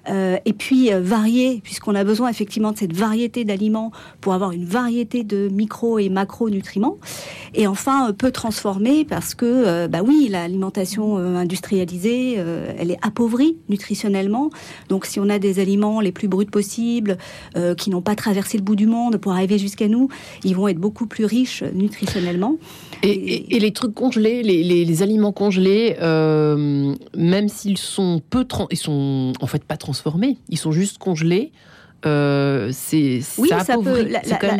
Euh, 0.10 0.38
et 0.46 0.54
puis 0.54 0.94
euh, 0.94 1.02
varier, 1.02 1.62
puisqu'on 1.64 1.96
a 1.96 2.04
besoin 2.04 2.30
effectivement 2.30 2.72
de 2.72 2.78
cette 2.78 2.94
variété 2.94 3.44
d'aliments 3.44 3.92
pour 4.22 4.34
avoir 4.34 4.52
une 4.52 4.66
variété 4.66 5.24
de 5.24 5.50
micro 5.50 6.00
et 6.00 6.10
macronutriments. 6.10 6.98
Et 7.54 7.68
enfin, 7.68 8.10
euh, 8.10 8.14
peu 8.14 8.32
transformer 8.32 9.06
parce 9.06 9.34
que, 9.34 9.88
bah 9.88 10.00
oui, 10.06 10.28
l'alimentation 10.30 11.18
industrialisée, 11.18 12.34
elle 12.78 12.92
est 12.92 12.98
appauvrie 13.02 13.58
nutritionnellement. 13.70 14.50
Donc, 14.90 15.06
si 15.06 15.20
on 15.20 15.30
a 15.30 15.40
des 15.40 15.60
aliments 15.60 16.02
les 16.02 16.12
plus 16.12 16.28
bruts 16.28 16.46
possibles, 16.46 17.18
qui 17.78 17.90
n'ont 17.90 18.02
pas 18.02 18.16
traversé 18.16 18.58
le 18.58 18.64
bout 18.64 18.76
du 18.76 18.88
monde 18.88 19.18
pour 19.18 19.32
arriver 19.32 19.58
jusqu'à 19.58 19.88
nous, 19.88 20.10
ils 20.44 20.56
vont 20.56 20.68
être 20.68 20.78
beaucoup 20.78 21.08
plus 21.08 21.26
riches 21.26 21.64
nutritionnellement. 21.74 22.58
Et, 23.04 23.60
les 23.60 23.72
trucs 23.72 23.94
congelés, 23.94 24.44
les, 24.44 25.04
aliments 25.04 25.32
congelés, 25.32 25.96
même 26.00 27.50
s'ils 27.50 27.78
sont 27.78 28.22
peu, 28.30 28.46
ils 28.72 28.78
sont 28.78 29.34
en 29.40 29.48
fait 29.48 29.64
pas 29.64 29.78
transformés 29.78 29.95
ils 30.50 30.58
sont 30.58 30.72
juste 30.72 30.98
congelés. 30.98 31.52
Euh, 32.06 32.70
c'est 32.72 33.22
oui, 33.40 33.50
ça, 33.50 33.78
peut. 33.78 34.08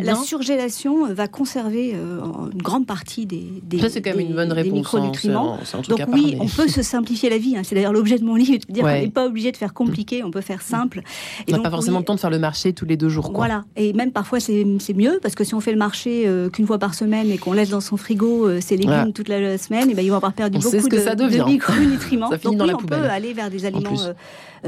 La, 0.02 0.16
surgélation 0.16 1.12
va 1.12 1.28
conserver 1.28 1.92
euh, 1.94 2.18
une 2.52 2.62
grande 2.62 2.86
partie 2.86 3.24
des, 3.24 3.62
des, 3.62 3.78
ça, 3.78 3.88
c'est 3.88 4.02
quand 4.02 4.10
même 4.10 4.26
une 4.26 4.34
bonne 4.34 4.52
réponse, 4.52 4.72
micronutriments. 4.72 5.58
Donc 5.88 6.00
oui, 6.12 6.36
on 6.40 6.48
peut 6.48 6.66
se 6.66 6.82
simplifier 6.82 7.30
la 7.30 7.38
vie. 7.38 7.56
Hein. 7.56 7.62
C'est 7.62 7.76
d'ailleurs 7.76 7.92
l'objet 7.92 8.18
de 8.18 8.24
mon 8.24 8.34
livre, 8.34 8.64
de 8.68 8.72
dire 8.72 8.82
qu'on 8.82 8.90
n'est 8.90 9.08
pas 9.08 9.26
obligé 9.26 9.52
de 9.52 9.56
faire 9.56 9.74
compliqué, 9.74 10.24
on 10.24 10.32
peut 10.32 10.40
faire 10.40 10.62
simple. 10.62 11.02
Et 11.46 11.54
on 11.54 11.58
n'a 11.58 11.62
pas 11.62 11.70
forcément 11.70 12.00
le 12.00 12.04
temps 12.04 12.16
de 12.16 12.20
faire 12.20 12.30
le 12.30 12.40
marché 12.40 12.72
tous 12.72 12.86
les 12.86 12.96
deux 12.96 13.08
jours. 13.08 13.30
Voilà. 13.32 13.64
Et 13.76 13.92
même 13.92 14.10
parfois 14.10 14.40
c'est 14.40 14.64
mieux 14.94 15.20
parce 15.22 15.36
que 15.36 15.44
si 15.44 15.54
on 15.54 15.60
fait 15.60 15.72
le 15.72 15.78
marché 15.78 16.24
euh, 16.26 16.48
qu'une 16.48 16.66
fois 16.66 16.78
par 16.78 16.94
semaine 16.94 17.30
et 17.30 17.38
qu'on 17.38 17.52
laisse 17.52 17.70
dans 17.70 17.80
son 17.80 17.96
frigo 17.96 18.60
ses 18.60 18.76
légumes 18.76 19.12
toute 19.12 19.28
la 19.28 19.56
semaine, 19.58 19.90
et 19.90 19.94
ben 19.94 20.04
ils 20.04 20.10
vont 20.10 20.16
avoir 20.16 20.32
perdu 20.32 20.58
beaucoup 20.58 20.88
de, 20.88 21.14
de, 21.14 21.44
micronutriments. 21.44 22.30
ça 22.30 22.38
finit 22.38 22.56
Donc 22.56 22.68
oui, 22.68 22.74
on 22.74 22.86
peut 22.86 22.94
aller 22.94 23.34
vers 23.34 23.50
des 23.50 23.66
aliments 23.66 23.94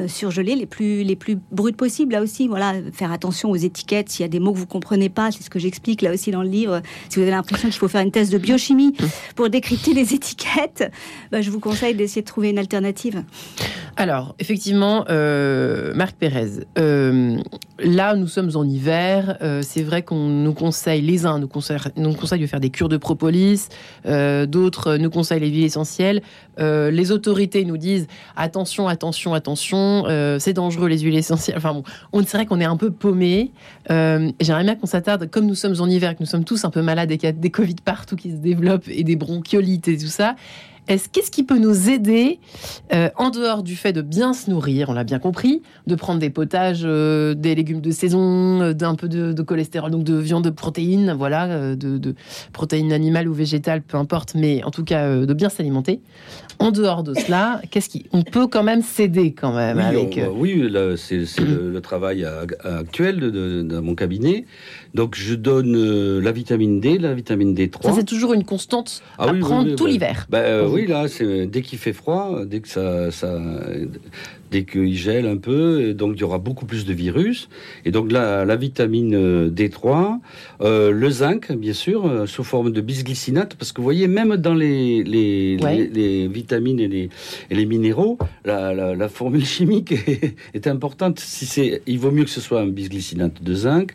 surgelés 0.07 0.55
les 0.55 0.67
plus 0.67 1.03
les 1.03 1.17
plus 1.17 1.39
bruts 1.51 1.73
possibles. 1.73 2.13
Là 2.13 2.23
aussi, 2.23 2.49
voilà 2.49 2.75
faire 2.93 3.13
attention 3.13 3.51
aux 3.51 3.57
étiquettes. 3.57 4.09
S'il 4.11 4.23
y 4.23 4.25
a 4.25 4.29
des 4.29 4.41
mots 4.41 4.53
que 4.53 4.59
vous 4.59 4.67
comprenez 4.67 5.09
pas, 5.09 5.31
c'est 5.31 5.43
ce 5.43 5.51
que 5.51 5.59
j'explique 5.59 6.03
là 6.03 6.13
aussi 6.13 6.31
dans 6.31 6.43
le 6.43 6.49
livre. 6.49 6.81
Si 7.09 7.17
vous 7.17 7.23
avez 7.23 7.31
l'impression 7.31 7.69
qu'il 7.69 7.79
faut 7.79 7.89
faire 7.89 8.03
une 8.03 8.11
thèse 8.11 8.31
de 8.31 8.39
biochimie 8.39 8.95
pour 9.37 9.51
décrypter 9.51 9.95
les 9.95 10.15
étiquettes, 10.15 10.91
bah, 11.33 11.41
je 11.41 11.51
vous 11.51 11.61
conseille 11.61 11.95
d'essayer 11.95 12.23
de 12.23 12.27
trouver 12.27 12.51
une 12.51 12.59
alternative. 12.59 13.23
Alors, 13.97 14.37
effectivement, 14.39 15.05
euh, 15.11 15.93
Marc 15.93 16.17
Pérez, 16.17 16.65
euh, 16.79 17.37
là, 17.81 18.15
nous 18.15 18.29
sommes 18.29 18.51
en 18.55 18.63
hiver. 18.63 19.37
Euh, 19.43 19.61
c'est 19.63 19.83
vrai 19.83 20.03
qu'on 20.03 20.29
nous 20.29 20.55
conseille, 20.55 21.03
les 21.03 21.27
uns 21.27 21.41
nous 21.41 21.49
conseillent, 21.49 21.81
nous 21.97 22.15
conseillent 22.15 22.41
de 22.41 22.47
faire 22.47 22.61
des 22.61 22.71
cures 22.71 22.89
de 22.89 22.97
propolis, 22.97 23.69
d'autres 24.05 24.97
nous 24.99 25.11
conseillent 25.11 25.41
les 25.41 25.49
huiles 25.49 25.65
essentielles. 25.65 26.23
les 26.59 27.11
autorités 27.11 27.65
nous 27.65 27.77
disent 27.77 28.07
attention, 28.37 28.87
attention, 28.87 29.35
attention, 29.35 29.88
c'est 30.39 30.53
dangereux 30.53 30.89
les 30.89 30.99
huiles 31.01 31.17
essentielles. 31.17 31.57
Enfin 31.57 31.75
bon, 31.75 31.83
on 32.13 32.21
dirait 32.23 32.47
qu'on 32.47 32.61
est 32.61 32.65
un 32.65 32.77
peu 32.77 32.91
paumé. 32.91 33.53
J'aimerais 33.89 34.65
bien 34.65 34.75
qu'on 34.75 34.87
s'attarde, 34.87 35.31
comme 35.31 35.47
nous 35.47 35.55
sommes 35.55 35.81
en 35.81 35.89
hiver, 35.89 36.15
que 36.15 36.23
nous 36.23 36.27
sommes 36.27 36.45
tous 36.45 36.65
un 36.65 36.71
peu 36.71 36.83
malades 36.83 37.11
et 37.11 37.19
qu'il 37.19 37.27
y 37.27 37.31
a 37.31 37.33
des 37.33 37.51
Covid 37.51 37.77
partout 37.85 38.17
qui 38.17 38.31
se 38.31 38.37
développent 38.37 38.89
et 38.89 39.05
des 39.05 39.17
bronchiolites 39.17 39.89
et 39.89 39.99
tout 39.99 40.07
ça 40.07 40.37
qu'est-ce 40.97 41.31
qui 41.31 41.43
peut 41.43 41.59
nous 41.59 41.91
aider 41.91 42.41
euh, 42.95 43.11
en 43.17 43.31
dehors 43.31 43.63
du 43.63 43.77
fait 43.77 43.93
de 43.93 44.01
bien 44.01 44.33
se 44.33 44.51
nourrir, 44.51 44.89
on 44.89 44.93
l'a 44.95 45.05
bien 45.05 45.19
compris, 45.19 45.63
de 45.87 45.95
prendre 45.95 46.19
des 46.19 46.31
potages, 46.31 46.83
euh, 46.85 47.35
des 47.35 47.55
légumes 47.55 47.81
de 47.81 47.91
saison, 47.91 48.63
euh, 48.63 48.73
d'un 48.73 48.95
peu 48.95 49.09
de, 49.09 49.43
cholestérol, 49.43 49.91
donc 49.91 50.05
de 50.05 50.15
viande, 50.15 50.45
de 50.45 50.51
protéines, 50.51 51.13
voilà, 51.13 51.75
de, 51.77 52.15
protéines 52.53 52.93
animales 52.93 53.29
ou 53.29 53.35
végétales, 53.35 53.83
peu 53.83 53.97
importe, 53.97 54.35
mais 54.35 54.63
en 54.65 54.71
tout 54.71 54.85
cas 54.85 55.17
de 55.17 55.35
bien 55.35 55.49
s'alimenter. 55.49 56.01
En 56.61 56.73
dehors 56.73 57.03
de 57.03 57.15
cela, 57.15 57.63
qu'est-ce 57.71 57.89
qui, 57.89 58.07
on 58.13 58.23
peut 58.23 58.47
quand 58.49 58.63
même 58.63 58.83
s'aider 58.83 59.33
quand 59.33 59.55
même 59.55 59.77
oui, 59.77 59.85
avec. 59.85 60.21
oui, 60.35 60.73
c'est 60.97 61.25
le, 61.41 61.81
travail 61.83 62.27
actuel 62.65 63.21
de, 63.21 63.81
mon 63.81 63.95
cabinet. 63.95 64.45
Donc 64.95 65.15
je 65.15 65.35
donne 65.35 66.19
la 66.19 66.33
vitamine 66.33 66.81
D, 66.81 66.99
la 66.99 67.15
vitamine 67.15 67.55
D3. 67.55 67.83
Ça 67.83 67.93
c'est 67.93 68.05
toujours 68.05 68.33
une 68.35 68.45
constante 68.45 69.03
ah 69.19 69.29
à 69.29 69.35
prendre 69.35 69.75
tout 69.77 69.87
l'hiver. 69.87 70.27
Ben, 70.31 70.67
oui, 70.67 70.87
là, 70.87 71.07
c'est 71.07 71.47
dès 71.47 71.63
qu'il 71.63 71.79
fait 71.79 71.93
froid, 71.93 72.45
dès 72.45 72.61
que 72.61 72.69
ça, 72.69 73.11
ça 73.11 73.39
dès 74.51 74.65
qu'il 74.65 74.97
gèle 74.97 75.27
un 75.27 75.37
peu, 75.37 75.95
donc 75.95 76.15
il 76.17 76.21
y 76.21 76.25
aura 76.25 76.39
beaucoup 76.39 76.67
plus 76.67 76.85
de 76.85 76.93
virus. 76.93 77.49
Et 77.85 77.91
donc 77.91 78.13
la, 78.13 78.45
la 78.45 78.57
vitamine 78.57 79.15
euh, 79.15 79.51
D3, 79.51 80.19
euh, 80.61 80.91
le 80.91 81.11
zinc, 81.11 81.53
bien 81.53 81.73
sûr, 81.73 82.07
euh, 82.07 82.27
sous 82.27 82.45
forme 82.45 82.73
de 82.73 82.81
bisglycinate, 82.81 83.55
parce 83.55 83.73
que 83.73 83.81
vous 83.81 83.85
voyez, 83.85 84.09
même 84.09 84.37
dans 84.37 84.55
les, 84.55 85.03
les, 85.05 85.57
les, 85.57 86.29
vitamines 86.29 86.81
et 86.81 86.89
les, 86.89 87.09
et 87.51 87.55
les 87.55 87.67
minéraux, 87.67 88.19
la, 88.45 88.75
la, 88.75 88.95
la 88.95 89.09
formule 89.09 89.45
chimique 89.57 89.93
est, 89.93 90.35
est, 90.55 90.67
importante. 90.67 91.21
Si 91.21 91.47
c'est, 91.47 91.83
il 91.87 91.99
vaut 91.99 92.11
mieux 92.11 92.25
que 92.25 92.31
ce 92.31 92.41
soit 92.41 92.61
un 92.61 92.67
bisglycinate 92.67 93.43
de 93.43 93.55
zinc. 93.55 93.95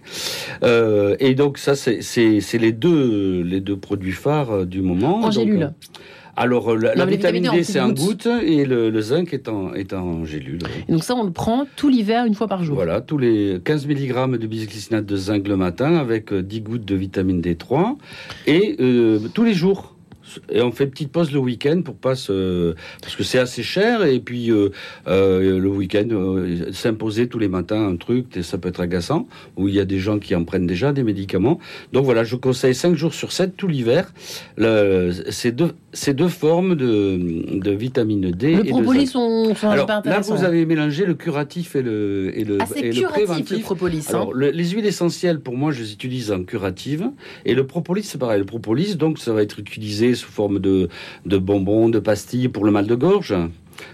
Euh, 0.64 1.16
et 1.20 1.36
donc 1.36 1.58
ça, 1.58 1.76
c'est 1.76 2.58
les 2.58 2.72
deux, 2.72 3.42
les 3.42 3.60
deux 3.60 3.78
produits 3.78 4.12
phares 4.12 4.66
du 4.66 4.82
moment. 4.82 5.26
En 5.26 5.32
gélule. 5.32 5.74
Alors, 6.36 6.76
la, 6.76 7.06
vitamine 7.06 7.50
D, 7.52 7.64
c'est 7.64 7.80
en 7.80 7.92
goutte 7.92 8.26
et 8.26 8.66
le, 8.66 9.02
zinc 9.02 9.34
est 9.34 9.48
en, 9.48 9.74
est 9.74 9.94
en 9.94 10.26
gélule. 10.26 10.60
donc 10.90 11.04
ça, 11.04 11.16
on 11.16 11.24
le 11.24 11.32
prend 11.32 11.68
tout 11.76 11.90
l'hiver, 11.90 12.26
une 12.26 12.34
fois 12.34 12.48
par 12.48 12.64
jour. 12.64 12.76
Voilà, 12.76 13.02
tous 13.02 13.18
les 13.18 13.60
15 13.64 13.88
mg 13.88 14.38
de 14.38 14.48
bisglycinate 14.48 15.06
de 15.06 15.16
zinc 15.16 15.48
le 15.48 15.58
matin 15.58 15.96
avec 15.96 16.34
10 16.34 16.58
euh, 16.58 16.62
gouttes 16.62 16.86
de 16.86 16.96
vitamine 16.96 17.42
D3 17.42 17.98
et 18.48 18.76
euh, 18.80 19.20
tous 19.34 19.44
les 19.44 19.54
jours 19.54 19.93
et 20.50 20.62
on 20.62 20.72
fait 20.72 20.88
petite 20.88 21.12
pause 21.12 21.32
le 21.32 21.40
week-end 21.40 21.82
pour 21.84 21.96
pas 21.96 22.16
se 22.16 22.76
parce 23.02 23.16
que 23.16 23.24
c'est 23.24 23.40
assez 23.40 23.64
cher 23.64 24.04
et 24.04 24.20
puis 24.20 24.52
euh, 24.52 24.70
euh, 25.08 25.60
le 25.60 25.70
week-end 25.70 26.08
euh, 26.12 26.72
s'imposer 26.72 27.28
tous 27.28 27.40
les 27.40 27.48
matins 27.48 27.88
un 27.88 27.96
truc 27.98 28.40
ça 28.42 28.58
peut 28.58 28.70
être 28.70 28.80
agaçant 28.80 29.28
où 29.58 29.68
il 29.68 29.76
y 29.76 29.80
a 29.80 29.86
des 29.86 30.00
gens 30.00 30.20
qui 30.20 30.36
en 30.36 30.44
prennent 30.44 30.68
déjà 30.68 30.94
des 30.94 31.04
médicaments. 31.04 31.60
Donc 31.92 32.06
voilà 32.06 32.24
je 32.24 32.36
conseille 32.36 32.76
5 32.76 32.96
jours 32.96 33.14
sur 33.14 33.32
7 33.32 33.56
tout 33.56 33.68
l'hiver. 33.68 34.14
Ces 34.58 35.52
deux 35.52 35.72
ces 35.94 36.14
deux 36.14 36.28
formes 36.28 36.76
de, 36.76 37.60
de 37.60 37.72
vitamine 37.72 38.32
D 38.32 38.56
le 38.56 38.64
propolis 38.64 39.08
sont, 39.08 39.54
sont 39.54 39.70
alors 39.70 39.88
là 40.06 40.22
vous 40.22 40.44
avez 40.44 40.66
mélangé 40.66 41.06
le 41.06 41.14
curatif 41.14 41.76
et 41.76 41.84
le 41.84 42.32
et 42.36 42.44
le, 42.44 42.58
ah, 42.62 42.66
et 42.76 42.92
le 42.92 43.08
préventif 43.08 43.58
le 43.58 43.60
propolis, 43.60 44.08
hein. 44.10 44.16
alors 44.16 44.34
les 44.34 44.70
huiles 44.70 44.86
essentielles 44.86 45.40
pour 45.40 45.56
moi 45.56 45.72
je 45.72 45.82
les 45.82 45.94
utilise 45.94 46.32
en 46.32 46.44
curative. 46.44 47.12
Et 47.46 47.54
le 47.54 47.68
propolis 47.68 48.04
c'est 48.04 48.18
pareil 48.18 48.40
le 48.40 48.46
propolis 48.46 48.96
donc 48.96 49.20
ça 49.20 49.34
va 49.34 49.44
être 49.44 49.60
utilisé 49.60 50.13
sous 50.16 50.32
forme 50.32 50.60
de, 50.60 50.90
de 51.26 51.38
bonbons, 51.38 51.90
de 51.90 52.00
pastilles 52.00 52.50
pour 52.50 52.66
le 52.66 52.72
mal 52.72 52.88
de 52.88 52.96
gorge. 52.96 53.36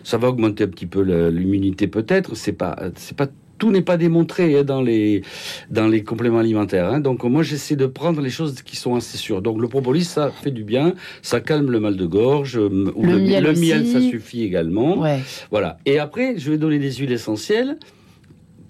Ça 0.03 0.17
va 0.17 0.29
augmenter 0.29 0.65
un 0.65 0.67
petit 0.67 0.85
peu 0.85 1.01
l'immunité 1.29 1.87
peut-être. 1.87 2.35
C'est 2.35 2.53
pas, 2.53 2.77
c'est 2.95 3.15
pas 3.15 3.27
tout 3.59 3.71
n'est 3.71 3.81
pas 3.81 3.97
démontré 3.97 4.57
hein, 4.57 4.63
dans 4.63 4.81
les 4.81 5.21
dans 5.69 5.87
les 5.87 6.03
compléments 6.03 6.39
alimentaires. 6.39 6.87
Hein. 6.87 6.99
Donc 7.01 7.23
moi 7.25 7.43
j'essaie 7.43 7.75
de 7.75 7.85
prendre 7.85 8.21
les 8.21 8.29
choses 8.31 8.63
qui 8.63 8.75
sont 8.75 8.95
assez 8.95 9.17
sûres. 9.17 9.41
Donc 9.41 9.61
le 9.61 9.67
propolis 9.67 10.05
ça 10.05 10.31
fait 10.31 10.51
du 10.51 10.63
bien, 10.63 10.93
ça 11.21 11.41
calme 11.41 11.69
le 11.69 11.79
mal 11.79 11.95
de 11.95 12.05
gorge. 12.05 12.57
Euh, 12.57 12.69
le, 12.99 13.19
miel, 13.19 13.85
ça 13.85 14.01
suffit 14.01 14.43
également. 14.43 15.03
Voilà. 15.51 15.77
Et 15.85 15.99
après 15.99 16.35
je 16.37 16.49
vais 16.49 16.57
donner 16.57 16.79
des 16.79 16.93
huiles 16.93 17.11
essentielles. 17.11 17.77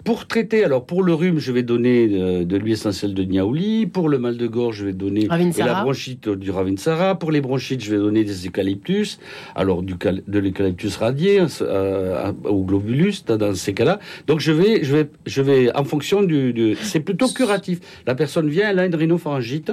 Pour 0.04 0.26
traiter, 0.26 0.64
alors 0.64 0.86
pour 0.86 1.02
le 1.02 1.12
rhume, 1.12 1.38
je 1.38 1.52
vais 1.52 1.62
donner 1.62 2.08
euh, 2.10 2.44
de, 2.44 2.56
l'huile 2.56 2.72
essentielle 2.72 3.14
de 3.14 3.22
niaouli. 3.22 3.86
Pour 3.86 4.08
le 4.08 4.18
mal 4.18 4.36
de 4.36 4.46
gorge, 4.46 4.78
je 4.78 4.86
vais 4.86 4.92
donner 4.92 5.28
la 5.58 5.82
bronchite 5.82 6.28
euh, 6.28 6.36
du 6.36 6.50
ravinsara. 6.50 7.18
Pour 7.18 7.30
les 7.30 7.40
bronchites, 7.40 7.82
je 7.82 7.90
vais 7.90 7.98
donner 7.98 8.24
des 8.24 8.46
eucalyptus. 8.46 9.18
Alors 9.54 9.82
du, 9.82 9.94
de 9.94 10.38
l'eucalyptus 10.38 10.96
radié 10.96 11.42
euh, 11.60 12.32
au 12.44 12.64
globulus 12.64 13.24
dans 13.26 13.54
ces 13.54 13.74
cas-là. 13.74 14.00
Donc 14.26 14.40
je 14.40 14.52
vais, 14.52 14.82
je 14.84 14.96
vais, 14.96 15.10
je 15.26 15.42
vais 15.42 15.76
en 15.76 15.84
fonction 15.84 16.22
du, 16.22 16.76
c'est 16.82 17.00
plutôt 17.00 17.28
curatif. 17.28 17.80
La 18.06 18.14
personne 18.14 18.48
vient, 18.48 18.70
elle 18.70 18.78
a 18.78 18.86
une 18.86 18.94
rhinopharyngite 18.94 19.72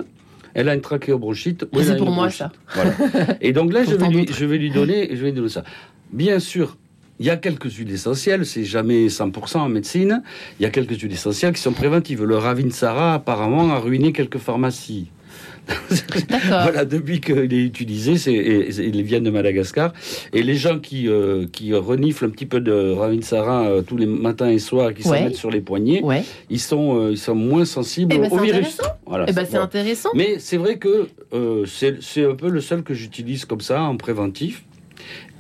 elle 0.54 0.70
a 0.70 0.74
une 0.74 0.82
trachéobronchite. 0.82 1.68
C'est 1.82 1.98
pour 1.98 2.10
moi 2.10 2.32
ça. 2.32 2.52
Et 3.42 3.54
donc 3.54 3.72
là, 3.72 3.84
je 3.88 3.96
vais, 3.96 4.10
lui, 4.10 4.26
je 4.28 4.44
vais 4.44 4.58
lui 4.58 4.72
donner, 4.72 5.10
je 5.12 5.18
vais 5.18 5.28
lui 5.28 5.34
donner 5.34 5.50
ça. 5.50 5.64
Bien 6.12 6.40
sûr, 6.40 6.78
il 7.20 7.26
y 7.26 7.30
a 7.30 7.38
quelques 7.38 7.72
huiles 7.72 7.92
essentielles, 7.92 8.46
c'est 8.46 8.64
jamais 8.64 9.08
100% 9.08 9.58
en 9.58 9.70
médecine. 9.70 10.22
Il 10.60 10.64
y 10.64 10.66
a 10.66 10.70
quelques 10.70 11.00
huiles 11.00 11.14
essentielles 11.14 11.54
qui 11.54 11.62
sont 11.62 11.74
préventives. 11.74 12.24
Le 12.24 12.38
Ravinsara, 12.38 13.16
apparemment, 13.16 13.72
a 13.72 13.80
ruiné 13.80 14.14
quelques 14.14 14.38
pharmacies. 14.38 15.10
voilà, 16.48 16.86
depuis 16.86 17.20
qu'il 17.20 17.54
est 17.54 17.64
utilisé, 17.64 18.18
c'est, 18.18 18.34
il 18.34 19.04
vient 19.04 19.20
de 19.20 19.30
Madagascar. 19.30 19.92
Et 20.32 20.42
les 20.42 20.56
gens 20.56 20.80
qui, 20.80 21.10
euh, 21.10 21.46
qui 21.52 21.74
reniflent 21.74 22.26
un 22.26 22.30
petit 22.30 22.46
peu 22.46 22.62
de 22.62 22.92
Ravinsara 22.92 23.68
euh, 23.68 23.82
tous 23.82 23.98
les 23.98 24.06
matins 24.06 24.50
et 24.50 24.60
soirs, 24.60 24.94
qui 24.94 25.04
s'en 25.04 25.12
mettent 25.12 25.36
sur 25.36 25.52
les 25.52 25.62
poignets, 25.62 26.02
ils, 26.50 26.60
sont, 26.60 26.98
euh, 26.98 27.12
ils 27.12 27.18
sont 27.18 27.36
moins 27.36 27.66
sensibles 27.66 28.14
eh 28.16 28.20
ben, 28.20 28.32
au 28.32 28.38
virus. 28.38 28.80
Voilà, 29.06 29.26
eh 29.28 29.34
ben, 29.34 29.46
c'est 29.50 29.58
intéressant. 29.58 30.10
Mais 30.14 30.38
c'est 30.40 30.58
vrai 30.58 30.78
que 30.78 31.08
c'est, 31.66 32.02
c'est 32.02 32.26
un 32.26 32.36
peu 32.36 32.50
le 32.50 32.62
seul 32.62 32.84
que 32.84 32.94
j'utilise 32.94 33.46
comme 33.46 33.62
ça 33.62 33.82
en 33.82 33.98
préventif 33.98 34.64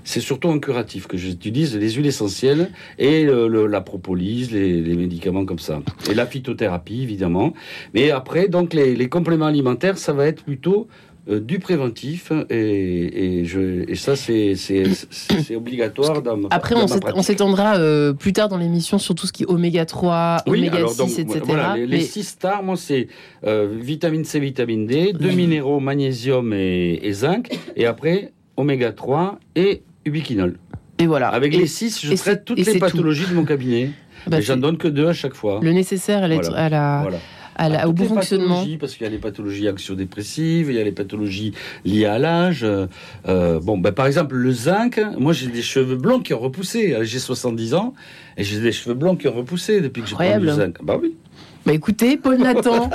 c'est 0.07 0.21
surtout 0.21 0.49
un 0.49 0.59
curatif 0.59 1.05
que 1.05 1.17
j'utilise, 1.17 1.75
les 1.75 1.91
huiles 1.91 2.05
essentielles 2.05 2.71
et 2.97 3.25
la 3.25 3.81
propolis, 3.81 4.47
les, 4.51 4.95
médicaments 4.95 5.45
comme 5.45 5.59
ça. 5.59 5.81
Et 6.09 6.13
la 6.13 6.25
phytothérapie, 6.25 7.01
évidemment. 7.01 7.53
Mais 7.93 8.11
après, 8.11 8.47
donc, 8.47 8.73
les, 8.73 9.09
compléments 9.09 9.47
alimentaires, 9.47 9.97
ça 9.97 10.13
va 10.13 10.25
être 10.25 10.45
plutôt 10.45 10.87
euh, 11.29 11.41
du 11.41 11.59
préventif 11.59 12.31
et, 12.49 13.43
je, 13.43 13.89
et 13.89 13.95
ça 13.95 14.15
c'est 14.15 15.55
obligatoire 15.55 16.21
dans 16.21 16.47
Après 16.51 16.73
on 16.75 17.21
s'étendra 17.21 17.77
euh, 17.77 18.13
plus 18.13 18.31
tard 18.31 18.47
dans 18.47 18.57
l'émission 18.57 18.97
sur 18.97 19.13
tout 19.13 19.27
ce 19.27 19.33
qui 19.33 19.43
est 19.43 19.47
oméga 19.47 19.85
3, 19.85 20.43
oméga 20.45 20.87
6, 20.87 21.19
etc. 21.19 21.41
les, 21.85 21.99
6 21.99 22.23
stars, 22.23 22.63
moi 22.63 22.77
c'est 22.77 23.09
euh, 23.45 23.67
vitamine 23.77 24.23
C, 24.23 24.39
vitamine 24.39 24.87
D, 24.87 25.11
deux 25.11 25.31
minéraux, 25.31 25.81
magnésium 25.81 26.53
et, 26.53 26.99
et 27.03 27.11
zinc 27.11 27.49
et 27.75 27.85
après 27.85 28.31
oméga 28.55 28.93
3 28.93 29.39
et 29.57 29.83
ubiquinol. 30.07 30.57
Et 30.99 31.05
voilà. 31.05 31.27
Avec 31.29 31.55
les 31.55 31.67
6, 31.67 32.05
je 32.05 32.13
traite 32.13 32.45
toutes 32.45 32.65
les 32.65 32.79
pathologies 32.79 33.27
de 33.27 33.35
mon 33.35 33.45
cabinet. 33.51 33.91
Bah, 34.25 34.41
j'en 34.41 34.57
donne 34.57 34.77
que 34.77 34.87
deux 34.87 35.07
à 35.07 35.13
chaque 35.13 35.35
fois. 35.35 35.59
Le 35.61 35.71
nécessaire 35.71 36.23
à, 36.23 36.27
la, 36.69 37.07
à 37.55 37.69
la, 37.69 37.87
au 37.87 37.93
bon 37.93 38.05
fonctionnement. 38.05 38.65
Parce 38.79 38.95
qu'il 38.95 39.03
y 39.03 39.07
a 39.07 39.09
les 39.09 39.19
pathologies 39.19 39.69
anxio-dépressives, 39.69 40.69
il 40.69 40.75
y 40.75 40.79
a 40.79 40.83
les 40.83 40.91
pathologies 40.91 41.53
liées 41.85 42.05
à 42.05 42.19
l'âge. 42.19 42.65
Euh, 42.65 43.59
bon, 43.59 43.77
ben, 43.77 43.91
par 43.91 44.07
exemple, 44.07 44.35
le 44.35 44.51
zinc, 44.51 44.99
moi 45.17 45.33
j'ai 45.33 45.47
des 45.47 45.61
cheveux 45.61 45.95
blancs 45.95 46.23
qui 46.23 46.33
ont 46.33 46.39
repoussé. 46.39 46.97
J'ai 47.01 47.19
70 47.19 47.73
ans 47.75 47.93
et 48.37 48.43
j'ai 48.43 48.59
des 48.59 48.71
cheveux 48.71 48.95
blancs 48.95 49.19
qui 49.19 49.27
ont 49.27 49.33
repoussé 49.33 49.81
depuis 49.81 50.01
que 50.01 50.09
j'ai 50.09 50.15
pris 50.15 50.39
le 50.39 50.51
zinc. 50.51 50.83
Bah 50.83 50.97
oui. 51.01 51.15
Bah 51.67 51.73
écoutez, 51.73 52.15
Paul 52.15 52.37
Nathan, 52.37 52.89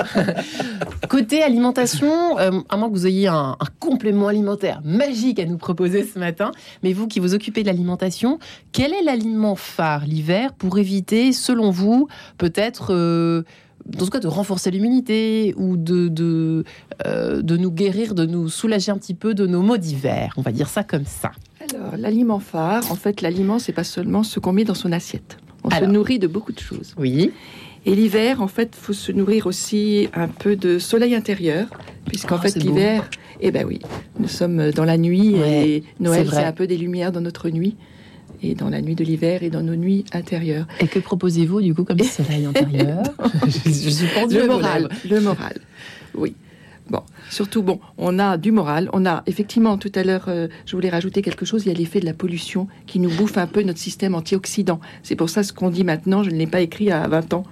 côté 1.10 1.42
alimentation, 1.42 2.38
euh, 2.38 2.52
à 2.70 2.78
moins 2.78 2.88
que 2.88 2.94
vous 2.94 3.06
ayez 3.06 3.26
un, 3.26 3.58
complément 3.80 4.28
alimentaire 4.28 4.80
magique 4.82 5.38
à 5.40 5.44
nous 5.44 5.58
proposer 5.58 6.04
ce 6.04 6.18
matin, 6.18 6.52
mais 6.82 6.94
vous 6.94 7.06
qui 7.06 7.20
vous 7.20 7.34
occupez 7.34 7.64
de 7.64 7.66
l'alimentation, 7.66 8.38
quel 8.72 8.94
est 8.94 9.02
l'aliment 9.02 9.56
phare 9.56 10.06
l'hiver 10.06 10.54
pour 10.54 10.78
éviter, 10.78 11.34
selon 11.34 11.70
vous, 11.70 12.08
peut-être... 12.38 12.94
Euh, 12.94 13.42
dans 13.84 14.06
ce 14.06 14.10
cas, 14.10 14.20
de 14.20 14.28
renforcer 14.28 14.70
l'immunité 14.70 15.52
ou 15.58 15.76
de, 15.76 16.08
de, 16.08 16.64
euh, 17.04 17.42
de 17.42 17.56
nous 17.58 17.70
guérir, 17.70 18.14
de 18.14 18.24
nous 18.24 18.48
soulager 18.48 18.90
un 18.90 18.96
petit 18.96 19.12
peu 19.12 19.34
de 19.34 19.46
nos 19.46 19.60
maux 19.60 19.76
d'hiver? 19.76 20.32
On 20.38 20.40
va 20.40 20.52
dire 20.52 20.70
ça 20.70 20.82
comme 20.82 21.04
ça. 21.04 21.32
Alors, 21.60 21.98
l'aliment 21.98 22.38
phare, 22.38 22.90
en 22.90 22.94
fait, 22.94 23.20
l'aliment, 23.20 23.58
c'est 23.58 23.72
pas 23.72 23.84
seulement 23.84 24.22
ce 24.22 24.40
qu'on 24.40 24.52
met 24.52 24.64
dans 24.64 24.74
son 24.74 24.92
assiette. 24.92 25.36
On 25.64 25.70
se 25.70 25.84
nourrit 25.84 26.18
de 26.18 26.26
beaucoup 26.26 26.52
de 26.52 26.58
choses. 26.58 26.94
Oui. 26.96 27.32
Et 27.84 27.94
l'hiver, 27.94 28.40
en 28.40 28.48
fait, 28.48 28.76
faut 28.76 28.92
se 28.92 29.10
nourrir 29.10 29.46
aussi 29.46 30.08
un 30.14 30.28
peu 30.28 30.54
de 30.54 30.78
soleil 30.78 31.14
intérieur, 31.14 31.66
puisqu'en 32.06 32.36
ah, 32.36 32.42
fait 32.42 32.56
l'hiver, 32.56 33.08
eh 33.40 33.50
ben 33.50 33.66
oui, 33.66 33.80
nous 34.20 34.28
sommes 34.28 34.70
dans 34.70 34.84
la 34.84 34.96
nuit 34.96 35.34
et 35.36 35.82
Noël, 35.98 36.28
c'est 36.30 36.44
un 36.44 36.52
peu 36.52 36.66
des 36.66 36.76
lumières 36.76 37.10
dans 37.10 37.20
notre 37.20 37.50
nuit. 37.50 37.76
et 38.44 38.54
dans 38.54 38.68
la 38.68 38.80
nuit 38.80 38.94
de 38.94 39.04
l'hiver 39.04 39.42
et 39.42 39.50
dans 39.50 39.62
nos 39.62 39.76
nuits 39.76 40.04
intérieures. 40.12 40.66
Et 40.80 40.86
que 40.86 40.98
proposez-vous 40.98 41.60
du 41.60 41.74
coup 41.74 41.84
comme 41.84 41.98
soleil 42.00 42.44
intérieur? 42.44 43.02
Je, 43.46 43.90
suis 43.90 44.06
le 44.30 44.46
moral, 44.46 44.88
le 45.08 45.20
moral. 45.20 45.60
Oui. 46.14 46.34
Bon, 46.92 47.00
surtout, 47.30 47.62
bon, 47.62 47.80
on 47.96 48.18
a 48.18 48.36
du 48.36 48.52
moral. 48.52 48.90
On 48.92 49.06
a 49.06 49.22
effectivement, 49.24 49.78
tout 49.78 49.90
à 49.94 50.04
l'heure, 50.04 50.26
euh, 50.28 50.48
je 50.66 50.76
voulais 50.76 50.90
rajouter 50.90 51.22
quelque 51.22 51.46
chose. 51.46 51.64
Il 51.64 51.68
y 51.68 51.74
a 51.74 51.74
l'effet 51.74 52.00
de 52.00 52.04
la 52.04 52.12
pollution 52.12 52.68
qui 52.86 52.98
nous 53.00 53.08
bouffe 53.08 53.38
un 53.38 53.46
peu 53.46 53.62
notre 53.62 53.78
système 53.78 54.14
antioxydant. 54.14 54.78
C'est 55.02 55.16
pour 55.16 55.30
ça 55.30 55.42
ce 55.42 55.54
qu'on 55.54 55.70
dit 55.70 55.84
maintenant, 55.84 56.22
je 56.22 56.28
ne 56.28 56.36
l'ai 56.36 56.46
pas 56.46 56.60
écrit 56.60 56.90
à 56.90 57.08
20 57.08 57.32
ans 57.32 57.44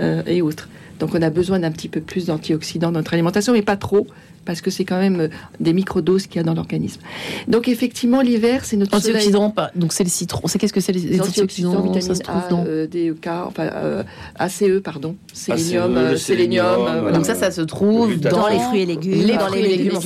euh, 0.00 0.22
et 0.24 0.40
autres. 0.40 0.70
Donc 0.98 1.14
on 1.14 1.22
a 1.22 1.30
besoin 1.30 1.58
d'un 1.58 1.70
petit 1.70 1.88
peu 1.88 2.00
plus 2.00 2.26
d'antioxydants 2.26 2.92
dans 2.92 2.98
notre 2.98 3.14
alimentation, 3.14 3.52
mais 3.52 3.62
pas 3.62 3.76
trop, 3.76 4.06
parce 4.44 4.60
que 4.60 4.70
c'est 4.70 4.84
quand 4.84 4.98
même 4.98 5.20
euh, 5.20 5.28
des 5.60 5.72
microdoses 5.72 6.26
qu'il 6.26 6.36
y 6.36 6.38
a 6.38 6.42
dans 6.42 6.54
l'organisme. 6.54 7.00
Donc 7.48 7.68
effectivement, 7.68 8.22
l'hiver, 8.22 8.64
c'est 8.64 8.76
notre 8.76 8.96
antioxydants. 8.96 9.50
Pas. 9.50 9.70
Donc 9.74 9.92
c'est 9.92 10.04
le 10.04 10.10
citron. 10.10 10.46
C'est 10.46 10.58
qu'est-ce 10.58 10.72
que 10.72 10.80
c'est 10.80 10.92
les, 10.92 11.20
antioxydants, 11.20 11.82
vitamine 11.82 12.00
ça 12.00 12.14
se 12.14 12.22
trouve 12.22 12.36
A, 12.36 12.48
dans... 12.48 12.64
euh, 12.66 12.86
DEK, 12.86 13.26
enfin 13.26 13.64
euh, 13.64 14.02
ACE, 14.36 14.80
pardon, 14.82 15.16
sélénium, 15.32 15.96
ACE, 15.96 16.22
sélénium. 16.22 16.66
Euh, 16.66 17.00
voilà. 17.00 17.16
Donc 17.16 17.26
ça, 17.26 17.34
ça 17.34 17.50
se 17.50 17.62
trouve 17.62 18.18
dans, 18.18 18.30
dans 18.30 18.48
les 18.48 18.58
fruits 18.58 18.82
et 18.82 18.86
légumes, 18.86 19.26
les 19.26 19.36
dans 19.36 19.48
les 19.48 19.62
légumes. 19.62 19.98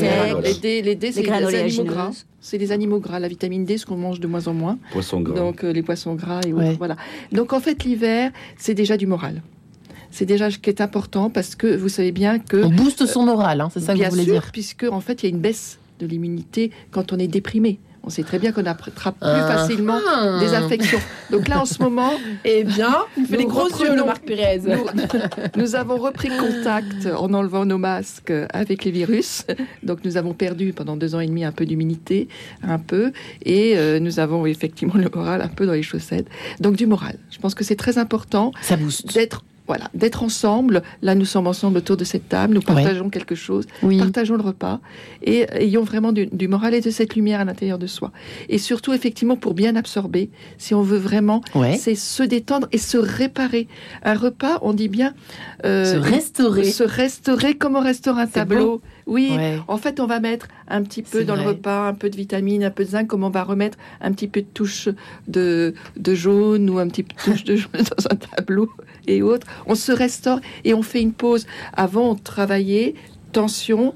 Les 0.42 0.54
D, 0.54 0.82
les 0.82 0.94
D, 0.94 1.12
c'est 1.12 1.22
les, 1.22 1.30
animaux 1.30 1.84
gras. 1.84 2.10
C'est 2.40 2.56
les 2.56 2.72
animaux 2.72 3.00
gras, 3.00 3.20
la 3.20 3.28
vitamine 3.28 3.64
D, 3.64 3.76
ce 3.76 3.84
qu'on 3.84 3.96
mange 3.96 4.18
de 4.18 4.26
moins 4.26 4.48
en 4.48 4.54
moins. 4.54 4.78
Poissons 4.92 5.20
gras. 5.20 5.34
Donc 5.34 5.62
euh, 5.62 5.72
les 5.72 5.82
poissons 5.82 6.14
gras 6.14 6.40
et 6.46 6.52
autres. 6.52 6.78
Voilà. 6.78 6.96
Donc 7.32 7.52
en 7.52 7.60
fait, 7.60 7.84
l'hiver, 7.84 8.30
c'est 8.56 8.74
déjà 8.74 8.96
du 8.96 9.06
moral 9.06 9.42
c'est 10.10 10.26
déjà 10.26 10.50
ce 10.50 10.58
qui 10.58 10.70
est 10.70 10.80
important 10.80 11.30
parce 11.30 11.54
que 11.54 11.76
vous 11.76 11.88
savez 11.88 12.12
bien 12.12 12.38
que 12.38 12.64
on 12.64 12.70
booste 12.70 13.06
son 13.06 13.24
moral, 13.24 13.60
hein, 13.60 13.68
c'est 13.72 13.80
ça 13.80 13.94
que 13.94 14.02
vous 14.02 14.10
voulez 14.10 14.24
sûr, 14.24 14.32
dire 14.32 14.50
Puisque 14.52 14.84
en 14.84 15.00
fait, 15.00 15.22
il 15.22 15.26
y 15.26 15.32
a 15.32 15.34
une 15.34 15.40
baisse 15.40 15.78
de 16.00 16.06
l'immunité 16.06 16.70
quand 16.90 17.12
on 17.12 17.18
est 17.18 17.28
déprimé. 17.28 17.78
On 18.02 18.08
sait 18.08 18.22
très 18.22 18.38
bien 18.38 18.50
qu'on 18.52 18.64
attrape 18.64 19.18
plus 19.18 19.28
ah. 19.28 19.58
facilement 19.58 19.98
des 20.40 20.54
infections. 20.54 20.98
Donc 21.30 21.48
là, 21.48 21.60
en 21.60 21.66
ce 21.66 21.82
moment, 21.82 22.12
eh 22.44 22.64
bien, 22.64 22.94
il 23.18 23.26
fait 23.26 23.36
les 23.36 23.44
gros 23.44 23.68
yeux, 23.68 23.94
le 23.94 24.04
Marc 24.04 24.24
Pérez. 24.24 24.60
Nous, 24.64 24.86
nous, 25.62 25.74
avons 25.74 25.98
repris 25.98 26.30
contact 26.30 27.06
en 27.14 27.32
enlevant 27.34 27.66
nos 27.66 27.76
masques 27.76 28.32
avec 28.54 28.84
les 28.84 28.90
virus. 28.90 29.44
Donc 29.82 29.98
nous 30.04 30.16
avons 30.16 30.32
perdu 30.32 30.72
pendant 30.72 30.96
deux 30.96 31.14
ans 31.14 31.20
et 31.20 31.26
demi 31.26 31.44
un 31.44 31.52
peu 31.52 31.66
d'immunité, 31.66 32.28
un 32.62 32.78
peu, 32.78 33.12
et 33.44 33.76
euh, 33.76 34.00
nous 34.00 34.18
avons 34.18 34.46
effectivement 34.46 34.94
le 34.96 35.10
moral 35.14 35.42
un 35.42 35.48
peu 35.48 35.66
dans 35.66 35.74
les 35.74 35.82
chaussettes. 35.82 36.26
Donc 36.58 36.76
du 36.76 36.86
moral. 36.86 37.18
Je 37.30 37.38
pense 37.38 37.54
que 37.54 37.64
c'est 37.64 37.76
très 37.76 37.98
important. 37.98 38.52
D'être 39.14 39.44
voilà, 39.70 39.88
d'être 39.94 40.24
ensemble. 40.24 40.82
Là, 41.00 41.14
nous 41.14 41.24
sommes 41.24 41.46
ensemble 41.46 41.78
autour 41.78 41.96
de 41.96 42.02
cette 42.02 42.28
table, 42.28 42.54
nous 42.54 42.60
partageons 42.60 43.08
quelque 43.08 43.36
chose, 43.36 43.66
partageons 43.80 44.34
le 44.34 44.42
repas 44.42 44.80
et 45.22 45.46
ayons 45.52 45.84
vraiment 45.84 46.10
du, 46.10 46.48
moral 46.48 46.74
et 46.74 46.80
de 46.80 46.90
cette 46.90 47.14
lumière 47.14 47.38
à 47.38 47.44
l'intérieur 47.44 47.78
de 47.78 47.86
soi. 47.86 48.10
Et 48.48 48.58
surtout, 48.58 48.92
effectivement, 48.92 49.36
pour 49.36 49.54
bien 49.54 49.76
absorber, 49.76 50.28
si 50.58 50.74
on 50.74 50.82
veut 50.82 50.98
vraiment, 50.98 51.40
c'est 51.78 51.94
se 51.94 52.24
détendre 52.24 52.66
et 52.72 52.78
se 52.78 52.98
réparer. 52.98 53.68
Un 54.02 54.14
repas, 54.14 54.58
on 54.62 54.72
dit 54.72 54.88
bien 54.88 55.14
euh, 55.64 55.84
se 55.84 55.96
restaurer, 55.96 56.64
se 56.64 56.82
restaurer 56.82 57.54
comme 57.54 57.76
on 57.76 57.80
restaure 57.80 58.18
un 58.18 58.26
tableau. 58.26 58.82
Oui, 59.10 59.36
en 59.66 59.76
fait, 59.76 59.98
on 59.98 60.06
va 60.06 60.20
mettre 60.20 60.46
un 60.68 60.82
petit 60.82 61.02
peu 61.02 61.24
dans 61.24 61.34
le 61.34 61.42
repas, 61.42 61.88
un 61.88 61.94
peu 61.94 62.08
de 62.08 62.16
vitamine, 62.16 62.62
un 62.62 62.70
peu 62.70 62.84
de 62.84 62.90
zinc, 62.90 63.08
comme 63.08 63.24
on 63.24 63.30
va 63.30 63.42
remettre 63.42 63.76
un 64.00 64.12
petit 64.12 64.28
peu 64.28 64.40
de 64.40 64.46
touche 64.46 64.88
de, 65.26 65.74
de 65.96 66.14
jaune 66.14 66.70
ou 66.70 66.78
un 66.78 66.86
petit 66.86 67.02
peu 67.02 67.14
de 67.14 67.32
touche 67.32 67.44
de 67.44 67.56
jaune 67.56 67.72
dans 67.96 68.06
un 68.08 68.14
tableau 68.14 68.70
et 69.08 69.20
autres. 69.20 69.48
On 69.66 69.74
se 69.74 69.90
restaure 69.90 70.40
et 70.64 70.74
on 70.74 70.82
fait 70.82 71.02
une 71.02 71.12
pause. 71.12 71.46
Avant, 71.72 72.10
on 72.10 72.14
travaillait, 72.14 72.94
tension, 73.32 73.94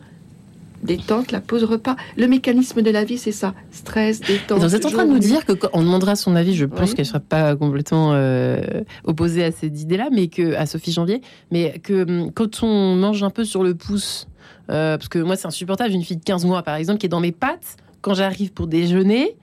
détente, 0.84 1.32
la 1.32 1.40
pause 1.40 1.64
repas. 1.64 1.96
Le 2.16 2.28
mécanisme 2.28 2.82
de 2.82 2.90
la 2.90 3.04
vie, 3.04 3.18
c'est 3.18 3.32
ça. 3.32 3.54
Stress, 3.70 4.20
détente. 4.20 4.60
vous 4.60 4.74
êtes 4.74 4.86
en 4.86 4.90
train 4.90 5.06
de 5.06 5.10
nous 5.10 5.18
dire 5.18 5.44
que 5.44 5.52
on 5.72 5.82
demandera 5.82 6.14
son 6.14 6.36
avis, 6.36 6.54
je 6.54 6.66
pense 6.66 6.94
qu'elle 6.94 7.04
ne 7.04 7.08
sera 7.08 7.20
pas 7.20 7.56
complètement 7.56 8.12
euh, 8.12 8.60
opposée 9.04 9.44
à 9.44 9.52
cette 9.52 9.80
idée-là, 9.80 10.08
mais 10.12 10.28
que 10.28 10.54
à 10.54 10.66
Sophie 10.66 10.92
Janvier, 10.92 11.20
mais 11.50 11.80
que 11.82 12.04
hum, 12.04 12.30
quand 12.32 12.62
on 12.62 12.94
mange 12.94 13.22
un 13.22 13.30
peu 13.30 13.44
sur 13.44 13.64
le 13.64 13.74
pouce, 13.74 14.28
euh, 14.70 14.96
parce 14.96 15.08
que 15.08 15.18
moi, 15.18 15.36
c'est 15.36 15.46
insupportable. 15.46 15.90
J'ai 15.90 15.96
une 15.96 16.04
fille 16.04 16.16
de 16.16 16.24
15 16.24 16.44
mois, 16.44 16.62
par 16.62 16.76
exemple, 16.76 16.98
qui 16.98 17.06
est 17.06 17.10
dans 17.10 17.20
mes 17.20 17.32
pattes 17.32 17.76
quand 18.00 18.14
j'arrive 18.14 18.52
pour 18.52 18.66
déjeuner. 18.66 19.36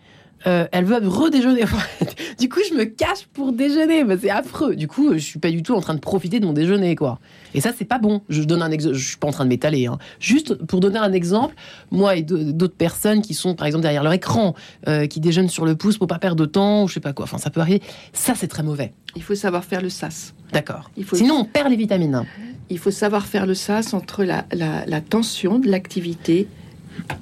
Euh, 0.47 0.67
elle 0.71 0.85
veut 0.85 0.99
redéjeuner. 1.07 1.63
du 2.39 2.49
coup, 2.49 2.59
je 2.67 2.75
me 2.75 2.85
cache 2.85 3.25
pour 3.33 3.53
déjeuner. 3.53 4.03
c'est 4.19 4.29
affreux. 4.29 4.75
Du 4.75 4.87
coup, 4.87 5.13
je 5.13 5.19
suis 5.19 5.39
pas 5.39 5.51
du 5.51 5.63
tout 5.63 5.75
en 5.75 5.81
train 5.81 5.93
de 5.93 5.99
profiter 5.99 6.39
de 6.39 6.45
mon 6.45 6.53
déjeuner, 6.53 6.95
quoi. 6.95 7.19
Et 7.53 7.61
ça, 7.61 7.71
c'est 7.77 7.85
pas 7.85 7.99
bon. 7.99 8.21
Je 8.29 8.43
donne 8.43 8.61
un 8.61 8.71
exemple. 8.71 8.95
Je 8.95 9.07
suis 9.07 9.17
pas 9.17 9.27
en 9.27 9.31
train 9.31 9.43
de 9.43 9.49
m'étaler. 9.49 9.85
Hein. 9.85 9.97
Juste 10.19 10.55
pour 10.55 10.79
donner 10.79 10.99
un 10.99 11.13
exemple, 11.13 11.55
moi 11.91 12.15
et 12.15 12.23
d'autres 12.23 12.75
personnes 12.75 13.21
qui 13.21 13.33
sont, 13.33 13.55
par 13.55 13.67
exemple, 13.67 13.83
derrière 13.83 14.03
leur 14.03 14.13
écran, 14.13 14.55
euh, 14.87 15.07
qui 15.07 15.19
déjeunent 15.19 15.49
sur 15.49 15.65
le 15.65 15.75
pouce 15.75 15.97
pour 15.97 16.07
pas 16.07 16.19
perdre 16.19 16.37
de 16.37 16.45
temps, 16.45 16.83
ou 16.83 16.87
je 16.87 16.95
sais 16.95 16.99
pas 16.99 17.13
quoi. 17.13 17.25
Enfin, 17.25 17.37
ça 17.37 17.49
peut 17.49 17.61
arriver. 17.61 17.81
Ça, 18.13 18.33
c'est 18.35 18.47
très 18.47 18.63
mauvais. 18.63 18.93
Il 19.15 19.23
faut 19.23 19.35
savoir 19.35 19.63
faire 19.63 19.81
le 19.81 19.89
sas. 19.89 20.33
D'accord. 20.53 20.89
Sinon, 21.13 21.35
on 21.35 21.45
perd 21.45 21.69
les 21.69 21.75
vitamines. 21.75 22.23
Il 22.69 22.79
faut 22.79 22.91
savoir 22.91 23.25
faire 23.25 23.45
le 23.45 23.53
sas 23.53 23.93
entre 23.93 24.23
la, 24.23 24.45
la 24.51 25.01
tension 25.01 25.59
de 25.59 25.67
l'activité 25.67 26.47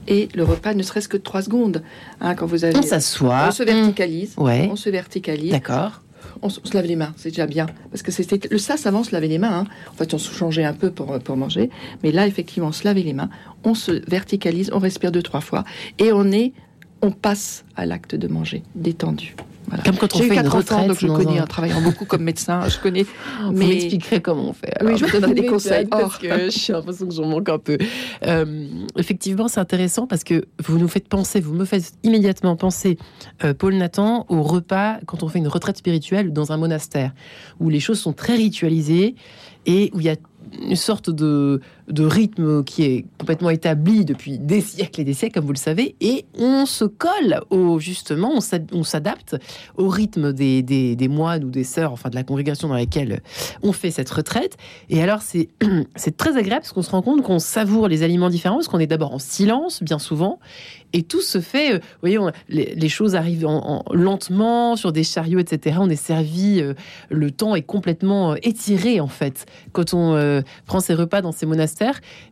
et 0.08 0.29
le 0.36 0.43
repas 0.43 0.73
ne 0.73 0.84
serait-ce 0.84 1.08
que 1.08 1.17
trois 1.17 1.41
secondes. 1.41 1.84
Hein, 2.21 2.36
quand 2.36 2.45
vous 2.45 2.65
avez, 2.65 2.77
on 2.77 2.82
s'assoit, 2.82 3.47
on 3.47 3.51
se 3.51 3.63
verticalise, 3.63 4.34
ouais. 4.38 4.67
on 4.71 4.75
se 4.75 4.89
verticalise. 4.89 5.51
D'accord. 5.51 6.01
On, 6.41 6.49
se 6.49 6.73
lave 6.73 6.86
les 6.86 6.95
mains, 6.95 7.13
c'est 7.17 7.29
déjà 7.29 7.47
bien. 7.47 7.65
Parce 7.91 8.01
que 8.01 8.12
c'était 8.12 8.39
le 8.49 8.58
ça, 8.58 8.75
avant, 8.86 8.99
on 8.99 9.03
se 9.03 9.12
lavait 9.12 9.27
les 9.27 9.39
mains. 9.39 9.62
Hein. 9.62 9.67
En 9.91 9.93
fait, 9.95 10.13
on 10.13 10.17
se 10.17 10.34
changeait 10.34 10.63
un 10.63 10.73
peu 10.73 10.89
pour, 10.89 11.19
pour 11.19 11.36
manger. 11.36 11.69
Mais 12.01 12.12
là, 12.12 12.27
effectivement, 12.27 12.69
on 12.69 12.71
se 12.71 12.86
lavait 12.86 13.03
les 13.03 13.13
mains, 13.13 13.29
on 13.65 13.73
se 13.73 13.91
verticalise, 14.10 14.69
on 14.73 14.79
respire 14.79 15.12
deux, 15.12 15.23
trois 15.23 15.41
fois. 15.41 15.65
Et 15.97 16.13
on 16.13 16.32
est, 16.32 16.53
on 17.01 17.12
passe 17.12 17.65
à 17.75 17.85
l'acte 17.85 18.15
de 18.15 18.27
manger, 18.27 18.63
détendu. 18.75 19.35
Comme 19.85 19.97
quand 19.97 20.15
on 20.15 20.19
fait 20.19 20.35
une 20.35 20.47
retraite. 20.47 20.88
donc 20.88 20.99
je 20.99 21.07
connais, 21.07 21.39
en 21.39 21.45
travaillant 21.45 21.81
beaucoup 21.81 22.05
comme 22.05 22.23
médecin, 22.23 22.67
je 22.67 22.79
connais. 22.79 23.03
Vous 23.03 23.51
mais... 23.51 23.67
m'expliquerez 23.67 24.21
comment 24.21 24.49
on 24.49 24.53
fait. 24.53 24.73
oui, 24.83 24.97
je 24.97 25.05
vous 25.05 25.12
donnerai 25.12 25.33
des 25.33 25.45
conseils. 25.45 25.85
Parce 25.85 26.17
que 26.17 26.27
j'ai 26.49 26.73
l'impression 26.73 27.07
que 27.07 27.13
j'en 27.13 27.27
manque 27.27 27.49
un 27.49 27.59
peu. 27.59 27.77
Euh, 28.25 28.67
effectivement, 28.97 29.47
c'est 29.47 29.59
intéressant 29.59 30.07
parce 30.07 30.23
que 30.23 30.45
vous 30.63 30.77
nous 30.77 30.88
faites 30.88 31.07
penser, 31.07 31.39
vous 31.39 31.53
me 31.53 31.65
faites 31.65 31.93
immédiatement 32.03 32.55
penser, 32.55 32.97
euh, 33.43 33.53
Paul 33.53 33.75
Nathan, 33.75 34.25
au 34.29 34.41
repas 34.41 34.97
quand 35.05 35.23
on 35.23 35.27
fait 35.27 35.39
une 35.39 35.47
retraite 35.47 35.77
spirituelle 35.77 36.33
dans 36.33 36.51
un 36.51 36.57
monastère, 36.57 37.13
où 37.59 37.69
les 37.69 37.79
choses 37.79 37.99
sont 37.99 38.13
très 38.13 38.35
ritualisées 38.35 39.15
et 39.65 39.91
où 39.93 39.99
il 39.99 40.05
y 40.05 40.09
a 40.09 40.15
une 40.62 40.75
sorte 40.75 41.09
de, 41.09 41.62
de 41.89 42.06
rythme 42.06 42.63
qui 42.63 42.84
est 42.84 43.06
complètement 43.17 43.49
établi 43.49 44.06
depuis 44.06 44.38
des 44.38 44.62
siècles 44.62 45.02
et 45.02 45.04
des 45.04 45.13
siècles, 45.13 45.36
comme 45.36 45.45
vous 45.45 45.54
le 45.54 45.58
savez, 45.58 45.95
et 46.02 46.25
on 46.38 46.65
se 46.65 46.86
colle 46.86 47.41
au 47.49 47.80
justement, 47.80 48.34
on 48.71 48.84
s'adapte 48.84 49.36
au 49.78 49.88
rythme 49.89 50.34
des, 50.34 51.08
moines 51.10 51.43
ou 51.43 51.49
des 51.49 51.63
sœurs, 51.63 51.91
enfin 51.91 52.10
de 52.10 52.15
la 52.15 52.23
congrégation 52.23 52.67
dans 52.67 52.75
laquelle 52.75 53.21
on 53.63 53.71
fait 53.71 53.91
cette 53.91 54.10
retraite. 54.10 54.58
Et 54.89 55.02
alors 55.02 55.21
c'est 55.21 55.49
c'est 55.95 56.15
très 56.17 56.38
agréable 56.38 56.62
parce 56.62 56.73
qu'on 56.73 56.82
se 56.82 56.91
rend 56.91 57.02
compte 57.02 57.23
qu'on 57.23 57.39
savoure 57.39 57.88
les 57.88 58.04
aliments 58.04 58.30
différents, 58.30 58.56
parce 58.56 58.67
qu'on 58.67 58.80
est 58.80 58.88
d'abord 58.88 59.13
en 59.13 59.19
silence 59.19 59.82
bien 59.82 59.99
souvent, 59.99 60.39
et 60.93 61.04
tout 61.04 61.21
se 61.21 61.39
fait, 61.39 61.73
euh, 61.73 61.78
vous 61.78 62.10
voyez, 62.10 62.19
les, 62.49 62.89
choses 62.89 63.15
arrivent 63.15 63.45
en, 63.45 63.84
lentement 63.91 64.75
sur 64.75 64.91
des 64.91 65.04
chariots, 65.04 65.39
etc. 65.39 65.78
On 65.80 65.89
est 65.89 65.95
servi, 65.95 66.62
euh, 66.62 66.73
le 67.10 67.30
temps 67.30 67.56
est 67.56 67.62
complètement 67.62 68.32
euh, 68.32 68.36
étiré 68.41 68.99
en 68.99 69.08
fait 69.08 69.45
quand 69.71 69.93
on 69.93 70.43
prend 70.65 70.80
ses 70.80 70.93
repas 70.93 71.21
dans 71.21 71.32
ces 71.32 71.45
monastères. 71.45 71.79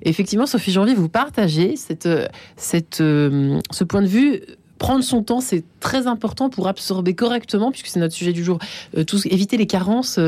Effectivement, 0.02 0.46
Sophie 0.46 0.72
Janvier, 0.72 0.96
vous 0.96 1.10
partagez 1.10 1.76
cette, 1.76 2.08
cette, 2.56 2.98
ce 2.98 3.84
point 3.88 4.02
de 4.02 4.08
vue. 4.08 4.42
Prendre 4.78 5.04
son 5.04 5.24
temps, 5.24 5.42
c'est 5.42 5.64
très 5.80 6.06
important 6.06 6.50
pour 6.50 6.68
absorber 6.68 7.16
correctement, 7.16 7.72
puisque 7.72 7.88
c'est 7.88 8.00
notre 8.00 8.14
sujet 8.14 8.34
du 8.34 8.44
jour, 8.44 8.60
tout, 9.08 9.20
éviter 9.28 9.58
les 9.58 9.66
carences 9.66 10.20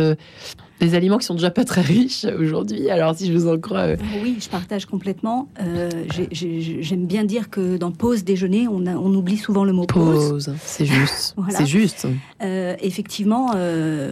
des 0.79 0.95
aliments 0.95 1.17
qui 1.17 1.25
sont 1.25 1.35
déjà 1.35 1.51
pas 1.51 1.65
très 1.65 1.81
riches 1.81 2.25
aujourd'hui. 2.39 2.89
Alors, 2.89 3.15
si 3.15 3.27
je 3.27 3.37
vous 3.37 3.47
en 3.47 3.57
crois. 3.57 3.79
Euh, 3.79 3.97
oui, 4.23 4.37
je 4.39 4.47
partage 4.49 4.85
complètement. 4.85 5.49
Euh, 5.61 5.89
j'aime 6.31 7.05
bien 7.05 7.25
dire 7.25 7.49
que 7.49 7.77
dans 7.77 7.91
pause 7.91 8.23
déjeuner, 8.23 8.67
on, 8.67 8.85
on 8.87 9.13
oublie 9.13 9.37
souvent 9.37 9.65
le 9.65 9.73
mot 9.73 9.85
pause. 9.85 10.29
Pause, 10.29 10.53
c'est 10.63 10.85
juste. 10.85 11.35
C'est 11.49 11.65
juste. 11.65 12.07
Euh, 12.41 12.75
effectivement, 12.81 13.53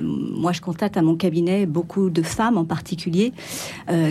moi, 0.02 0.52
je 0.52 0.62
constate 0.62 0.98
à 0.98 1.02
mon 1.02 1.16
cabinet 1.16 1.66
beaucoup 1.66 2.10
de 2.10 2.22
femmes 2.22 2.58
en 2.58 2.66
particulier 2.66 3.32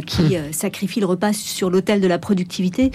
qui 0.07 0.37
hum. 0.37 0.53
sacrifient 0.53 1.01
le 1.01 1.07
repas 1.07 1.33
sur 1.33 1.71
l'autel 1.71 2.01
de 2.01 2.07
la 2.07 2.19
productivité. 2.19 2.93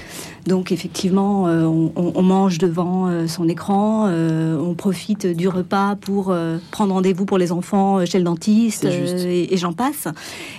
Donc, 0.47 0.71
effectivement, 0.71 1.43
on, 1.43 2.21
mange 2.23 2.57
devant 2.57 3.27
son 3.27 3.47
écran, 3.49 4.09
on 4.09 4.73
profite 4.73 5.27
du 5.27 5.47
repas 5.47 5.95
pour 5.95 6.33
prendre 6.71 6.93
rendez-vous 6.93 7.25
pour 7.25 7.37
les 7.37 7.51
enfants 7.51 8.03
chez 8.05 8.17
le 8.17 8.23
dentiste. 8.23 8.85
Et, 8.85 9.50
et 9.51 9.57
j'en 9.57 9.73
passe. 9.73 10.07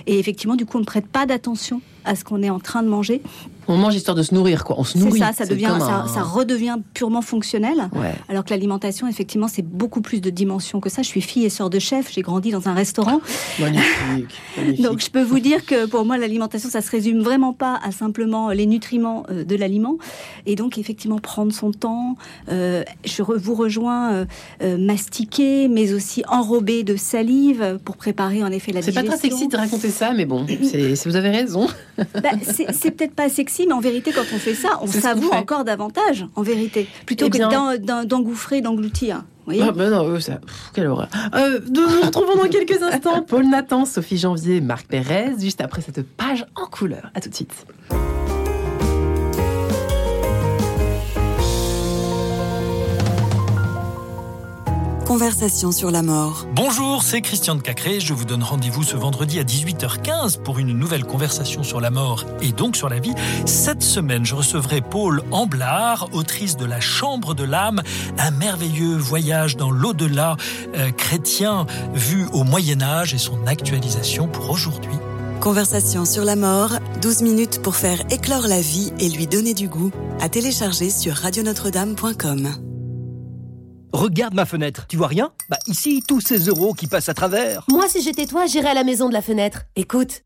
Et 0.07 0.19
effectivement, 0.19 0.55
du 0.55 0.65
coup, 0.65 0.77
on 0.77 0.81
ne 0.81 0.85
prête 0.85 1.07
pas 1.07 1.25
d'attention 1.25 1.81
à 2.05 2.15
ce 2.15 2.23
qu'on 2.23 2.41
est 2.43 2.49
en 2.49 2.59
train 2.59 2.83
de 2.83 2.87
manger. 2.87 3.21
On 3.67 3.77
mange 3.77 3.95
histoire 3.95 4.15
de 4.15 4.23
se 4.23 4.33
nourrir, 4.33 4.63
quoi. 4.63 4.75
On 4.79 4.83
se 4.83 4.97
nourrit. 4.97 5.19
C'est 5.19 5.25
ça, 5.25 5.31
ça, 5.33 5.45
devient, 5.45 5.75
ça, 5.79 6.21
redevient 6.21 6.77
purement 6.93 7.21
fonctionnel. 7.21 7.89
Alors 8.29 8.43
que 8.43 8.49
l'alimentation, 8.49 9.07
effectivement, 9.07 9.47
c'est 9.47 9.65
beaucoup 9.65 10.01
plus 10.01 10.21
de 10.21 10.29
dimensions 10.29 10.79
que 10.79 10.89
ça. 10.89 11.01
Je 11.01 11.07
suis 11.07 11.21
fille 11.21 11.45
et 11.45 11.49
sœur 11.49 11.69
de 11.69 11.79
chef, 11.79 12.11
j'ai 12.11 12.21
grandi 12.21 12.51
dans 12.51 12.67
un 12.67 12.73
restaurant. 12.73 13.21
magnifique, 13.59 14.81
Donc 14.81 14.99
je 14.99 15.09
peux 15.09 15.23
vous 15.23 15.39
dire 15.39 15.65
que 15.65 15.85
pour 15.85 16.05
moi, 16.05 16.17
l'alimentation, 16.17 16.69
ça 16.69 16.81
se 16.81 16.91
résume 16.91 17.21
vraiment 17.21 17.53
pas 17.53 17.79
à 17.83 17.91
simplement 17.91 18.49
les 18.49 18.65
nutriments 18.65 19.23
euh, 19.29 19.43
de 19.43 19.55
l'aliment. 19.55 19.97
Et 20.45 20.55
donc, 20.55 20.77
effectivement, 20.77 21.19
prendre 21.19 21.53
son 21.53 21.71
temps. 21.71 22.15
Euh, 22.49 22.83
je 23.05 23.21
vous 23.21 23.55
rejoins, 23.55 24.25
euh, 24.61 24.77
mastiquer, 24.77 25.67
mais 25.67 25.93
aussi 25.93 26.23
enrober 26.27 26.83
de 26.83 26.95
salive 26.95 27.79
pour 27.85 27.97
préparer 27.97 28.43
en 28.43 28.51
effet 28.51 28.71
la 28.71 28.81
digestion. 28.81 29.01
C'est 29.01 29.09
pas 29.09 29.17
très 29.17 29.29
sexy 29.29 29.47
de 29.47 29.57
raconter 29.57 29.89
ça, 29.89 30.13
mais 30.13 30.25
bon, 30.25 30.45
vous 30.45 31.15
avez 31.15 31.29
raison. 31.29 31.67
Bah, 31.97 32.29
c'est 32.41 32.91
peut-être 32.91 33.13
pas 33.13 33.29
sexy 33.29 33.65
mais 33.67 33.73
en 33.73 33.79
vérité, 33.79 34.11
quand 34.11 34.23
on 34.33 34.37
fait 34.37 34.55
ça, 34.55 34.79
on 34.81 34.87
savoure 34.87 35.33
encore 35.35 35.63
davantage, 35.63 36.25
en 36.35 36.41
vérité, 36.41 36.87
plutôt 37.05 37.27
eh 37.27 37.29
que 37.29 38.05
d'engouffrer, 38.05 38.61
d'engloutir. 38.61 39.23
Ah 39.47 39.71
ben 39.71 39.89
non, 39.89 40.19
ça, 40.19 40.39
quelle 40.73 40.87
horreur. 40.87 41.09
Euh, 41.35 41.59
nous 41.67 41.81
nous 41.81 42.01
retrouvons 42.01 42.35
dans 42.35 42.47
quelques 42.47 42.81
instants. 42.81 43.23
Paul 43.23 43.45
Nathan, 43.49 43.85
Sophie 43.85 44.17
Janvier, 44.17 44.61
Marc 44.61 44.87
Pérez, 44.87 45.33
juste 45.39 45.61
après 45.61 45.81
cette 45.81 46.05
page 46.07 46.45
en 46.55 46.65
couleur. 46.65 47.11
À 47.13 47.21
tout 47.21 47.29
de 47.29 47.35
suite. 47.35 47.53
Conversation 55.13 55.71
sur 55.71 55.91
la 55.91 56.01
mort. 56.01 56.47
Bonjour, 56.55 57.03
c'est 57.03 57.21
Christian 57.21 57.53
de 57.53 57.61
Cacré. 57.61 57.99
Je 57.99 58.15
vous 58.15 58.25
donne 58.25 58.41
rendez-vous 58.41 58.81
ce 58.81 58.95
vendredi 58.95 59.39
à 59.39 59.43
18h15 59.43 60.41
pour 60.41 60.57
une 60.57 60.75
nouvelle 60.75 61.03
conversation 61.03 61.61
sur 61.61 61.79
la 61.79 61.91
mort 61.91 62.25
et 62.41 62.51
donc 62.51 62.75
sur 62.75 62.89
la 62.89 62.97
vie. 62.99 63.13
Cette 63.45 63.83
semaine, 63.83 64.25
je 64.25 64.33
recevrai 64.33 64.81
Paul 64.81 65.21
Amblard, 65.29 66.09
autrice 66.13 66.57
de 66.57 66.65
La 66.65 66.79
Chambre 66.79 67.35
de 67.35 67.43
l'âme, 67.43 67.83
un 68.17 68.31
merveilleux 68.31 68.97
voyage 68.97 69.55
dans 69.55 69.69
l'au-delà 69.69 70.35
euh, 70.75 70.89
chrétien 70.89 71.67
vu 71.93 72.25
au 72.33 72.43
Moyen 72.43 72.81
Âge 72.81 73.13
et 73.13 73.19
son 73.19 73.45
actualisation 73.45 74.27
pour 74.27 74.49
aujourd'hui. 74.49 74.97
Conversation 75.41 76.05
sur 76.05 76.25
la 76.25 76.35
mort, 76.35 76.71
12 77.03 77.21
minutes 77.21 77.61
pour 77.61 77.75
faire 77.75 78.01
éclore 78.09 78.47
la 78.47 78.61
vie 78.61 78.91
et 78.97 79.09
lui 79.09 79.27
donner 79.27 79.53
du 79.53 79.67
goût, 79.67 79.91
à 80.21 80.27
télécharger 80.27 80.89
sur 80.89 81.13
radionotre-dame.com. 81.13 82.72
Regarde 83.93 84.33
ma 84.33 84.45
fenêtre, 84.45 84.87
tu 84.87 84.97
vois 84.97 85.05
rien? 85.05 85.31
Bah 85.49 85.59
ici, 85.67 86.01
tous 86.07 86.19
ces 86.19 86.47
euros 86.47 86.73
qui 86.73 86.87
passent 86.87 87.09
à 87.09 87.13
travers. 87.13 87.63
Moi, 87.69 87.87
si 87.87 88.01
j'étais 88.01 88.25
toi, 88.25 88.47
j'irais 88.47 88.69
à 88.69 88.73
la 88.73 88.83
maison 88.83 89.07
de 89.07 89.13
la 89.13 89.21
fenêtre. 89.21 89.65
Écoute. 89.75 90.23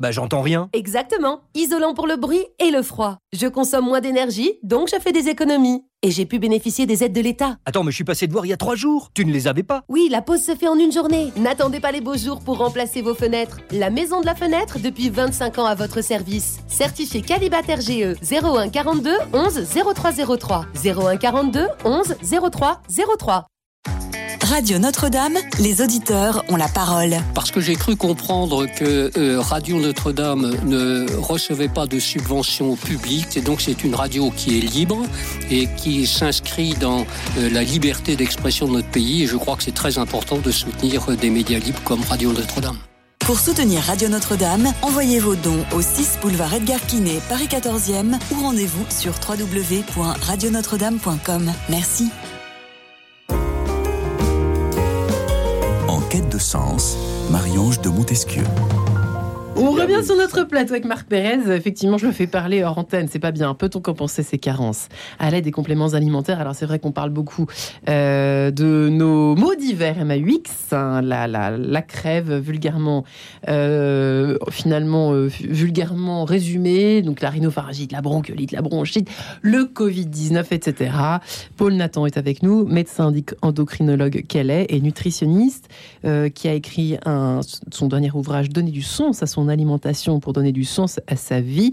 Bah 0.00 0.12
j'entends 0.12 0.40
rien. 0.40 0.70
Exactement. 0.72 1.40
Isolant 1.54 1.94
pour 1.94 2.06
le 2.06 2.14
bruit 2.16 2.44
et 2.60 2.70
le 2.70 2.80
froid. 2.80 3.18
Je 3.32 3.48
consomme 3.48 3.86
moins 3.86 4.00
d'énergie, 4.00 4.52
donc 4.62 4.88
je 4.88 5.00
fais 5.00 5.10
des 5.10 5.28
économies. 5.28 5.84
Et 6.04 6.10
j'ai 6.10 6.26
pu 6.26 6.40
bénéficier 6.40 6.84
des 6.84 7.04
aides 7.04 7.12
de 7.12 7.20
l'État. 7.20 7.58
Attends, 7.64 7.84
mais 7.84 7.92
je 7.92 7.94
suis 7.94 8.02
passé 8.02 8.26
de 8.26 8.32
voir 8.32 8.44
il 8.44 8.48
y 8.48 8.52
a 8.52 8.56
trois 8.56 8.74
jours. 8.74 9.10
Tu 9.14 9.24
ne 9.24 9.30
les 9.32 9.46
avais 9.46 9.62
pas 9.62 9.84
Oui, 9.88 10.08
la 10.10 10.20
pause 10.20 10.42
se 10.42 10.56
fait 10.56 10.66
en 10.66 10.76
une 10.76 10.90
journée. 10.90 11.30
N'attendez 11.36 11.78
pas 11.78 11.92
les 11.92 12.00
beaux 12.00 12.16
jours 12.16 12.40
pour 12.40 12.58
remplacer 12.58 13.02
vos 13.02 13.14
fenêtres. 13.14 13.60
La 13.70 13.88
Maison 13.88 14.20
de 14.20 14.26
la 14.26 14.34
Fenêtre, 14.34 14.80
depuis 14.80 15.10
25 15.10 15.58
ans 15.60 15.66
à 15.66 15.76
votre 15.76 16.00
service. 16.02 16.58
Certifié 16.66 17.22
Calibat 17.22 17.60
RGE 17.60 18.16
01 18.32 18.68
42 18.70 19.16
11 19.32 19.64
0303. 19.94 20.66
01 20.84 21.16
42 21.18 21.68
11 21.84 22.16
0303. 22.20 23.46
Radio 24.42 24.78
Notre-Dame, 24.78 25.38
les 25.60 25.82
auditeurs 25.82 26.44
ont 26.48 26.56
la 26.56 26.66
parole. 26.66 27.14
Parce 27.32 27.52
que 27.52 27.60
j'ai 27.60 27.76
cru 27.76 27.94
comprendre 27.94 28.66
que 28.66 29.12
euh, 29.16 29.40
Radio 29.40 29.78
Notre-Dame 29.78 30.56
ne 30.64 31.06
recevait 31.16 31.68
pas 31.68 31.86
de 31.86 32.00
subventions 32.00 32.74
publiques, 32.74 33.36
et 33.36 33.40
donc 33.40 33.60
c'est 33.60 33.84
une 33.84 33.94
radio 33.94 34.32
qui 34.36 34.58
est 34.58 34.62
libre 34.62 35.06
et 35.48 35.68
qui 35.76 36.08
s'inscrit 36.08 36.74
dans 36.74 37.06
euh, 37.38 37.50
la 37.50 37.62
liberté 37.62 38.16
d'expression 38.16 38.66
de 38.66 38.72
notre 38.72 38.88
pays, 38.88 39.22
et 39.22 39.28
je 39.28 39.36
crois 39.36 39.54
que 39.56 39.62
c'est 39.62 39.74
très 39.74 39.98
important 39.98 40.38
de 40.38 40.50
soutenir 40.50 41.08
euh, 41.08 41.14
des 41.16 41.30
médias 41.30 41.60
libres 41.60 41.82
comme 41.84 42.02
Radio 42.02 42.32
Notre-Dame. 42.32 42.78
Pour 43.20 43.38
soutenir 43.38 43.80
Radio 43.82 44.08
Notre-Dame, 44.08 44.72
envoyez 44.82 45.20
vos 45.20 45.36
dons 45.36 45.64
au 45.72 45.80
6 45.80 46.18
boulevard 46.20 46.52
Edgar 46.52 46.84
Quinet, 46.86 47.20
Paris 47.28 47.46
14e 47.48 48.18
ou 48.32 48.42
rendez-vous 48.42 48.84
sur 48.90 49.14
www.radionotre-dame.com. 49.28 51.52
Merci. 51.70 52.10
Sens, 56.42 56.96
Marie-Ange 57.30 57.80
de 57.80 57.88
Montesquieu. 57.88 58.44
On 59.54 59.70
revient 59.72 60.02
sur 60.02 60.16
notre 60.16 60.44
plateau 60.44 60.72
avec 60.72 60.86
Marc 60.86 61.06
Pérez. 61.06 61.54
Effectivement, 61.54 61.98
je 61.98 62.06
me 62.06 62.12
fais 62.12 62.26
parler 62.26 62.64
hors 62.64 62.78
antenne, 62.78 63.08
c'est 63.10 63.18
pas 63.18 63.32
bien. 63.32 63.54
Peut-on 63.54 63.80
compenser 63.80 64.22
ces 64.22 64.38
carences 64.38 64.88
à 65.18 65.30
l'aide 65.30 65.44
des 65.44 65.50
compléments 65.50 65.90
alimentaires? 65.90 66.40
Alors 66.40 66.54
c'est 66.54 66.64
vrai 66.64 66.78
qu'on 66.78 66.90
parle 66.90 67.10
beaucoup 67.10 67.46
euh, 67.88 68.50
de 68.50 68.88
nos 68.90 69.36
mots 69.36 69.54
d'hiver 69.54 70.02
MAUX, 70.04 70.72
hein, 70.72 71.02
la, 71.02 71.28
la, 71.28 71.50
la, 71.50 71.82
crève 71.82 72.32
vulgairement, 72.34 73.04
euh, 73.48 74.38
finalement 74.50 75.12
euh, 75.12 75.28
vulgairement 75.40 76.24
résumée, 76.24 77.02
donc 77.02 77.20
la 77.20 77.28
rhinopharyngite, 77.28 77.92
la 77.92 78.00
bronchiolite, 78.00 78.52
la 78.52 78.62
bronchite, 78.62 79.10
le 79.42 79.64
Covid-19, 79.64 80.46
etc. 80.50 80.92
Paul 81.56 81.74
Nathan 81.74 82.06
est 82.06 82.16
avec 82.16 82.42
nous, 82.42 82.64
médecin 82.64 83.12
endocrinologue 83.42 84.24
qu'elle 84.26 84.50
est 84.50 84.66
et 84.70 84.80
nutritionniste, 84.80 85.68
qui 86.02 86.48
a 86.48 86.54
écrit 86.54 86.96
un, 87.04 87.40
son 87.70 87.88
dernier 87.88 88.10
ouvrage 88.12 88.48
Donner 88.48 88.70
du 88.70 88.82
sens 88.82 89.22
à 89.22 89.26
son 89.26 89.41
alimentation 89.48 90.20
pour 90.20 90.32
donner 90.32 90.52
du 90.52 90.64
sens 90.64 91.00
à 91.06 91.16
sa 91.16 91.40
vie. 91.40 91.72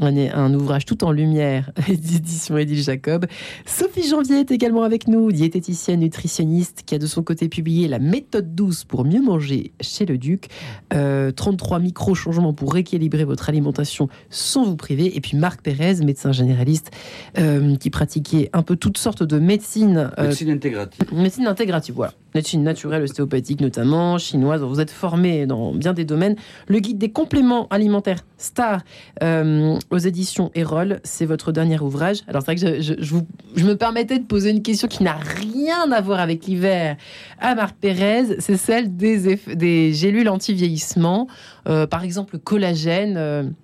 Un, 0.00 0.16
un 0.16 0.54
ouvrage 0.54 0.84
tout 0.84 1.04
en 1.04 1.12
lumière 1.12 1.70
d'édition 1.88 2.58
Édile 2.58 2.82
Jacob. 2.82 3.26
Sophie 3.64 4.08
Janvier 4.08 4.40
est 4.40 4.50
également 4.50 4.82
avec 4.82 5.08
nous, 5.08 5.32
diététicienne 5.32 6.00
nutritionniste 6.00 6.82
qui 6.84 6.94
a 6.94 6.98
de 6.98 7.06
son 7.06 7.22
côté 7.22 7.48
publié 7.48 7.88
La 7.88 7.98
méthode 7.98 8.54
douce 8.54 8.84
pour 8.84 9.04
mieux 9.04 9.22
manger 9.22 9.72
chez 9.80 10.06
le 10.06 10.18
Duc. 10.18 10.48
33 10.90 11.78
euh, 11.78 11.80
micro-changements 11.80 12.52
pour 12.52 12.72
rééquilibrer 12.72 13.24
votre 13.24 13.48
alimentation 13.48 14.08
sans 14.30 14.64
vous 14.64 14.76
priver. 14.76 15.16
Et 15.16 15.20
puis 15.20 15.36
Marc 15.36 15.62
Pérez, 15.62 15.96
médecin 16.04 16.32
généraliste 16.32 16.90
euh, 17.38 17.76
qui 17.76 17.90
pratiquait 17.90 18.50
un 18.52 18.62
peu 18.62 18.76
toutes 18.76 18.98
sortes 18.98 19.22
de 19.22 19.38
médecine. 19.38 20.10
Euh, 20.18 20.28
médecine 20.28 20.50
intégrative. 20.50 21.04
Médecine 21.12 21.46
intégrative, 21.46 21.94
voilà. 21.94 22.12
Médecine 22.34 22.62
naturelle, 22.62 23.02
ostéopathique 23.02 23.60
notamment, 23.60 24.18
chinoise. 24.18 24.62
Vous 24.62 24.80
êtes 24.80 24.90
formé 24.90 25.46
dans 25.46 25.72
bien 25.72 25.94
des 25.94 26.04
domaines. 26.04 26.36
Le 26.68 26.80
guide 26.80 26.98
des 26.98 27.10
compléments 27.10 27.66
alimentaires 27.68 28.24
Star 28.38 28.82
euh, 29.22 29.78
aux 29.90 29.98
éditions 29.98 30.50
Erol, 30.54 31.00
c'est 31.04 31.26
votre 31.26 31.52
dernier 31.52 31.78
ouvrage. 31.80 32.18
Alors 32.28 32.42
c'est 32.42 32.56
vrai 32.58 32.76
que 32.78 32.80
je, 32.80 33.64
me 33.64 33.74
permettais 33.74 34.18
de 34.18 34.24
poser 34.24 34.50
une 34.50 34.62
question 34.62 34.88
qui 34.88 35.02
n'a 35.02 35.16
rien 35.16 35.90
à 35.92 36.00
voir 36.00 36.20
avec 36.20 36.46
l'hiver 36.46 36.96
à 37.40 37.54
Marc 37.54 37.76
Pérez, 37.80 38.40
c'est 38.40 38.56
celle 38.56 38.96
des, 38.96 39.38
des 39.54 39.92
gélules 39.92 40.28
anti-vieillissement, 40.28 41.28
euh, 41.68 41.86
par 41.86 42.02
exemple 42.02 42.38
collagène. 42.38 43.54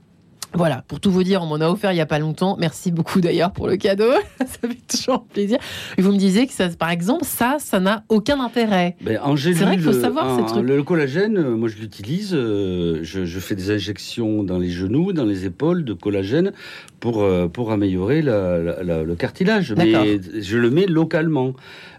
Euh, 0.54 0.58
voilà, 0.58 0.84
pour 0.88 1.00
tout 1.00 1.10
vous 1.10 1.22
dire, 1.22 1.42
on 1.42 1.46
m'en 1.46 1.56
a 1.56 1.68
offert 1.68 1.92
il 1.92 1.96
n'y 1.96 2.00
a 2.00 2.06
pas 2.06 2.18
longtemps. 2.18 2.56
Merci 2.58 2.90
beaucoup 2.90 3.20
d'ailleurs 3.20 3.52
pour 3.52 3.66
le 3.66 3.76
cadeau. 3.76 4.12
ça 4.38 4.68
fait 4.68 4.78
toujours 4.88 5.24
plaisir. 5.24 5.58
Et 5.96 6.02
vous 6.02 6.12
me 6.12 6.18
disiez 6.18 6.46
que, 6.46 6.52
ça, 6.52 6.68
par 6.68 6.90
exemple, 6.90 7.24
ça, 7.24 7.56
ça 7.58 7.80
n'a 7.80 8.04
aucun 8.08 8.40
intérêt. 8.40 8.96
Ben, 9.00 9.18
c'est 9.36 9.52
vrai 9.52 9.76
qu'il 9.76 9.84
faut 9.84 9.92
savoir 9.92 10.38
ces 10.38 10.46
trucs. 10.46 10.64
Le 10.64 10.82
collagène, 10.82 11.38
euh, 11.38 11.56
moi 11.56 11.68
je 11.68 11.76
l'utilise. 11.78 12.34
Euh, 12.34 13.00
je, 13.02 13.38
fais 13.38 13.54
des 13.54 13.70
injections 13.70 14.42
dans 14.42 14.58
les 14.58 14.70
genoux, 14.70 15.12
dans 15.12 15.24
les 15.24 15.46
épaules 15.46 15.84
de 15.84 15.92
collagène 15.92 16.52
pour, 17.00 17.22
euh, 17.22 17.48
pour 17.48 17.72
améliorer 17.72 18.22
le 18.22 19.14
cartilage. 19.14 19.74
Mais 19.76 20.20
je 20.40 20.58
le 20.58 20.70
mets 20.70 20.86
localement. 20.86 21.54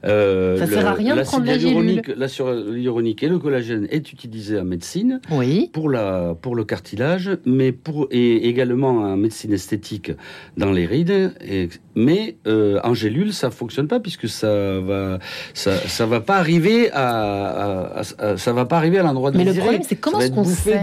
Euh, 0.06 0.58
ça 0.58 0.68
sert 0.68 0.88
à 0.88 0.94
rien 0.94 1.16
de 1.16 1.22
prendre 1.22 1.46
la 1.46 1.54
L'acide 1.54 2.46
hyaluronique 2.76 3.24
et 3.24 3.30
le 3.30 3.40
collagène 3.40 3.88
est 3.90 4.12
utilisé 4.12 4.60
en 4.60 4.66
médecine 4.66 5.22
oui. 5.32 5.70
pour, 5.72 5.90
la, 5.90 6.36
pour 6.42 6.56
le 6.56 6.66
cartilage, 6.66 7.32
mais 7.46 7.72
pour, 7.72 8.08
et 8.12 8.43
également 8.48 8.90
en 8.90 9.18
médecine 9.18 9.54
esthétique 9.54 10.12
dans 10.58 10.72
les 10.72 10.86
rides. 10.86 11.34
Et, 11.46 11.70
mais 11.96 12.38
euh, 12.48 12.80
en 12.84 12.94
gélule, 12.94 13.34
ça 13.34 13.52
fonctionne 13.52 13.88
pas 13.88 14.00
puisque 14.00 14.28
ça 14.28 14.80
va, 14.80 15.20
ça, 15.54 15.78
ça 15.78 16.06
va 16.06 16.22
pas 16.22 16.38
arriver 16.38 16.90
à, 16.92 18.02
ça 18.38 18.54
va 18.54 18.66
pas 18.66 18.78
arriver 18.78 19.00
à 19.00 19.04
l'endroit 19.04 19.32
de 19.32 19.38
Mais 19.38 19.46
le 19.46 19.54
problème, 19.54 19.84
c'est 19.84 19.96
comment 19.96 20.20
est-ce 20.20 20.32
qu'on 20.32 20.44
sait, 20.44 20.82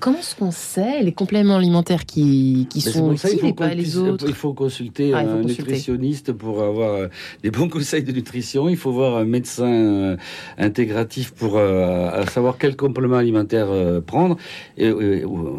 Comment 0.00 0.18
est-ce 0.18 0.36
qu'on 0.36 0.50
sait 0.50 1.02
les 1.02 1.12
compléments 1.12 1.56
alimentaires 1.56 2.06
qui, 2.06 2.66
qui 2.70 2.80
sont 2.80 3.12
utiles 3.12 3.44
et 3.44 3.52
pas 3.52 3.74
les 3.74 3.96
autres? 3.96 4.26
Il 4.28 4.34
faut 4.34 4.52
consulter 4.52 5.12
ah, 5.14 5.18
un 5.18 5.42
nutritionniste 5.42 6.32
pour 6.32 6.62
avoir 6.62 6.94
euh, 6.94 7.08
des 7.42 7.50
bons 7.50 7.68
conseils 7.68 8.02
de 8.02 8.12
nutrition, 8.12 8.68
il 8.68 8.76
faut 8.76 8.92
voir 8.92 9.16
un 9.16 9.24
médecin 9.24 9.72
euh, 9.72 10.16
intégratif 10.58 11.32
pour 11.32 11.56
euh, 11.56 12.24
savoir 12.26 12.56
quel 12.58 12.76
complément 12.76 13.16
alimentaire 13.16 13.68
prendre. 14.06 14.36
Et, 14.76 14.90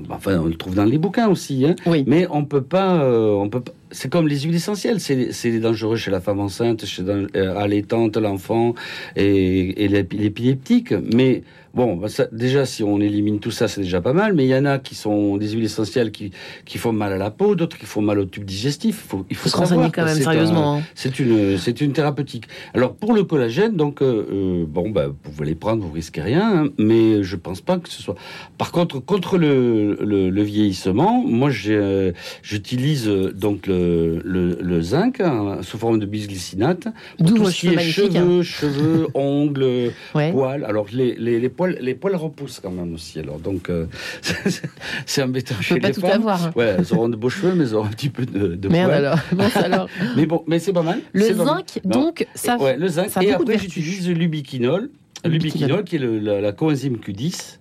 enfin, 0.09 0.39
on 0.39 0.45
le 0.45 0.57
trouve 0.65 0.75
dans 0.75 0.85
les 0.85 0.97
bouquins 0.97 1.27
aussi. 1.27 1.65
Hein. 1.65 1.75
Oui. 1.85 2.03
Mais 2.07 2.27
on 2.31 2.43
peut 2.43 2.63
pas, 2.63 3.07
on 3.07 3.49
peut 3.49 3.61
c'est 3.91 4.09
comme 4.09 4.27
les 4.27 4.39
huiles 4.41 4.55
essentielles. 4.55 4.99
C'est 4.99 5.59
dangereux 5.59 5.95
chez 5.95 6.11
la 6.11 6.19
femme 6.19 6.39
enceinte, 6.39 6.85
chez 6.85 7.03
euh, 7.03 7.57
allaitante, 7.57 8.17
l'enfant 8.17 8.73
et, 9.15 9.83
et 9.83 9.87
l'épileptique. 9.87 10.93
Mais 11.13 11.43
Bon, 11.75 11.97
bah, 11.97 12.07
déjà, 12.31 12.65
si 12.65 12.83
on 12.83 13.01
élimine 13.01 13.39
tout 13.39 13.51
ça, 13.51 13.67
c'est 13.67 13.81
déjà 13.81 13.99
pas 13.99 14.13
mal, 14.13 14.33
mais 14.33 14.45
il 14.45 14.49
y 14.49 14.55
en 14.55 14.63
a 14.63 14.79
qui 14.79 14.95
sont 14.95 15.35
des 15.35 15.49
huiles 15.49 15.65
essentielles 15.65 16.11
qui, 16.11 16.31
qui 16.63 16.77
font 16.77 16.93
mal 16.93 17.11
à 17.11 17.17
la 17.17 17.31
peau, 17.31 17.55
d'autres 17.55 17.77
qui 17.77 17.85
font 17.85 18.01
mal 18.01 18.17
au 18.17 18.23
tube 18.23 18.45
digestif. 18.45 19.01
Il 19.03 19.09
faut, 19.09 19.25
il 19.29 19.35
faut, 19.35 19.49
se 19.49 19.57
renseigner 19.57 19.91
quand 19.93 20.05
même, 20.05 20.17
sérieusement. 20.17 20.77
Hein. 20.77 20.83
C'est 20.95 21.19
une, 21.19 21.57
c'est 21.57 21.81
une 21.81 21.91
thérapeutique. 21.91 22.47
Alors, 22.73 22.95
pour 22.95 23.13
le 23.13 23.25
collagène, 23.25 23.75
donc, 23.75 24.01
euh, 24.01 24.25
euh, 24.31 24.65
bon, 24.65 24.89
bah, 24.89 25.07
vous 25.07 25.31
pouvez 25.31 25.47
les 25.47 25.55
prendre, 25.55 25.83
vous 25.83 25.91
risquez 25.91 26.21
rien, 26.21 26.63
hein, 26.63 26.69
mais 26.77 27.23
je 27.23 27.35
pense 27.35 27.59
pas 27.59 27.77
que 27.77 27.89
ce 27.89 28.01
soit. 28.01 28.15
Par 28.57 28.71
contre, 28.71 28.99
contre 28.99 29.37
le, 29.37 29.95
le, 29.95 30.43
vieillissement, 30.43 31.25
moi, 31.25 31.49
euh, 31.67 32.13
j'utilise 32.41 33.07
donc 33.07 33.67
le, 33.67 34.21
le, 34.23 34.81
zinc 34.81 35.19
hein, 35.19 35.57
sous 35.61 35.77
forme 35.77 35.99
de 35.99 36.05
bisglycinate. 36.05 36.87
D'où 37.19 37.35
vos 37.35 37.51
cheveux, 37.51 37.79
cheveux, 37.79 38.43
cheveux, 38.43 39.07
ongles, 39.13 39.91
poils. 40.13 40.63
Alors, 40.63 40.85
les, 40.93 41.15
les, 41.15 41.41
les 41.41 41.49
poils 41.49 41.64
les 41.65 41.95
poils 41.95 42.15
repoussent 42.15 42.59
quand 42.61 42.71
même 42.71 42.93
aussi. 42.93 43.19
Alors 43.19 43.39
donc, 43.39 43.69
euh, 43.69 43.85
c'est 45.05 45.23
embêtant 45.23 45.55
chez 45.61 45.79
pas 45.79 45.89
les 45.89 45.93
tout 45.93 46.01
femmes. 46.01 46.21
Avoir. 46.27 46.55
Ouais, 46.55 46.75
elles 46.77 46.93
auront 46.93 47.09
de 47.09 47.15
beaux 47.15 47.29
cheveux, 47.29 47.53
mais 47.53 47.63
elles 47.63 47.75
auront 47.75 47.85
un 47.85 47.91
petit 47.91 48.09
peu 48.09 48.25
de, 48.25 48.55
de 48.55 48.69
Merde 48.69 48.91
alors. 48.91 49.19
alors. 49.55 49.89
mais 50.15 50.25
bon, 50.25 50.43
mais 50.47 50.59
c'est 50.59 50.73
pas 50.73 50.83
mal. 50.83 51.01
Le 51.13 51.33
zinc, 51.33 51.79
donc, 51.83 52.27
ça. 52.35 52.57
Ouais, 52.57 52.77
le 52.77 52.87
zinc. 52.87 53.09
et 53.21 53.33
après, 53.33 53.57
j'utilise 53.57 54.09
l'ubiquinol. 54.09 54.89
L'ubiquinol, 55.23 55.83
qui 55.83 55.95
est 55.95 55.99
la, 55.99 56.41
la 56.41 56.51
coenzyme 56.51 56.97
Q10 56.97 57.59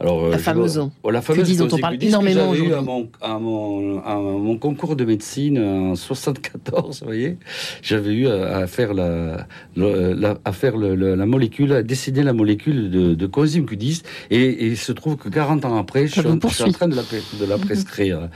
alors, 0.00 0.24
euh, 0.24 0.30
la 0.30 0.38
fameuse. 0.38 0.88
Oh, 1.02 1.10
la 1.10 1.22
fameuse 1.22 1.56
dont 1.56 1.68
on 1.72 1.78
parle 1.78 2.02
énormément 2.02 2.50
aujourd'hui. 2.50 2.74
À 2.74 2.82
mon, 2.82 3.08
à, 3.20 3.38
mon, 3.38 4.00
à 4.00 4.14
mon 4.16 4.58
concours 4.58 4.96
de 4.96 5.04
médecine 5.04 5.58
en 5.58 5.94
74, 5.94 7.00
vous 7.00 7.06
voyez, 7.06 7.38
j'avais 7.82 8.12
eu 8.12 8.28
à, 8.28 8.66
faire 8.66 8.94
la, 8.94 9.46
la, 9.76 10.38
à 10.44 10.52
faire 10.52 10.76
le, 10.76 10.94
la 10.94 11.26
molécule, 11.26 11.72
à 11.72 11.82
dessiner 11.82 12.22
la 12.22 12.32
molécule 12.32 12.90
de, 12.90 13.14
de 13.14 13.26
coenzyme 13.26 13.64
Q10, 13.64 14.02
et, 14.30 14.66
il 14.66 14.76
se 14.76 14.92
trouve 14.92 15.16
que 15.16 15.28
40 15.28 15.64
ans 15.64 15.78
après, 15.78 16.06
je 16.06 16.20
suis, 16.20 16.26
en, 16.26 16.38
train 16.38 16.88
de 16.88 16.96
la, 16.96 17.02
de 17.02 17.44
la 17.44 17.58
prescrire, 17.66 18.28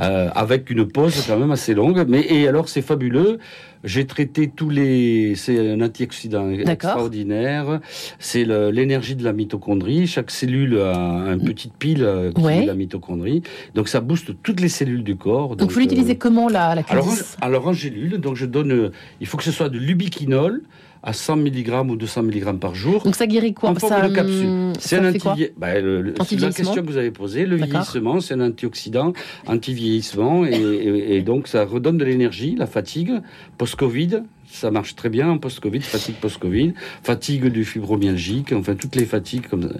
euh, 0.00 0.28
avec 0.34 0.70
une 0.70 0.86
pause 0.86 1.24
quand 1.26 1.38
même 1.38 1.50
assez 1.50 1.74
longue. 1.74 2.04
Mais 2.08 2.20
et 2.28 2.48
alors, 2.48 2.68
c'est 2.68 2.82
fabuleux. 2.82 3.38
J'ai 3.84 4.06
traité 4.06 4.48
tous 4.48 4.70
les. 4.70 5.34
C'est 5.36 5.72
un 5.72 5.80
antioxydant 5.80 6.50
extraordinaire. 6.50 7.80
C'est 8.18 8.44
l'énergie 8.44 9.14
de 9.14 9.24
la 9.24 9.32
mitochondrie. 9.32 10.06
Chaque 10.06 10.30
cellule 10.30 10.78
a 10.78 11.32
une 11.32 11.44
petite 11.44 11.74
pile 11.74 12.02
euh, 12.02 12.32
qui 12.32 12.44
est 12.44 12.66
la 12.66 12.74
mitochondrie. 12.74 13.42
Donc 13.74 13.88
ça 13.88 14.00
booste 14.00 14.32
toutes 14.42 14.60
les 14.60 14.68
cellules 14.68 15.04
du 15.04 15.16
corps. 15.16 15.56
Donc, 15.56 15.70
vous 15.70 15.80
l'utilisez 15.80 16.12
euh, 16.12 16.18
comment 16.18 16.48
la, 16.48 16.74
la 16.74 16.82
alors, 16.88 17.08
alors 17.40 17.68
en 17.68 17.72
gélule. 17.72 18.18
Donc 18.18 18.36
je 18.36 18.46
donne. 18.46 18.72
Euh, 18.72 18.92
il 19.20 19.26
faut 19.26 19.36
que 19.36 19.44
ce 19.44 19.52
soit 19.52 19.68
de 19.68 19.78
l'ubiquinol 19.78 20.62
à 21.02 21.12
100 21.12 21.36
mg 21.36 21.90
ou 21.90 21.96
200 21.96 22.22
mg 22.24 22.58
par 22.58 22.74
jour. 22.74 23.02
Donc 23.04 23.16
ça 23.16 23.26
guérit 23.26 23.54
quoi 23.54 23.70
En 23.70 23.74
forme 23.74 24.08
de 24.08 24.14
capsule. 24.14 24.72
C'est 24.78 24.96
un 24.96 25.08
anti 25.08 25.48
bah, 25.56 25.80
La 25.80 26.50
question 26.50 26.82
que 26.82 26.90
vous 26.90 26.96
avez 26.96 27.10
posée, 27.10 27.46
le 27.46 27.56
vieillissement, 27.56 28.20
c'est 28.20 28.34
un 28.34 28.40
antioxydant, 28.40 29.12
anti-vieillissement, 29.46 30.44
et, 30.44 31.22
donc 31.22 31.48
ça 31.48 31.64
redonne 31.64 31.98
de 31.98 32.04
l'énergie, 32.04 32.54
la 32.56 32.66
fatigue, 32.66 33.12
post-Covid. 33.56 34.22
Ça 34.50 34.70
marche 34.70 34.96
très 34.96 35.10
bien 35.10 35.28
en 35.28 35.36
post-Covid, 35.36 35.82
fatigue 35.82 36.14
post-Covid, 36.14 36.72
fatigue 37.02 37.48
du 37.48 37.66
fibromyalgique, 37.66 38.52
enfin 38.52 38.76
toutes 38.76 38.96
les 38.96 39.04
fatigues 39.04 39.46
comme, 39.46 39.74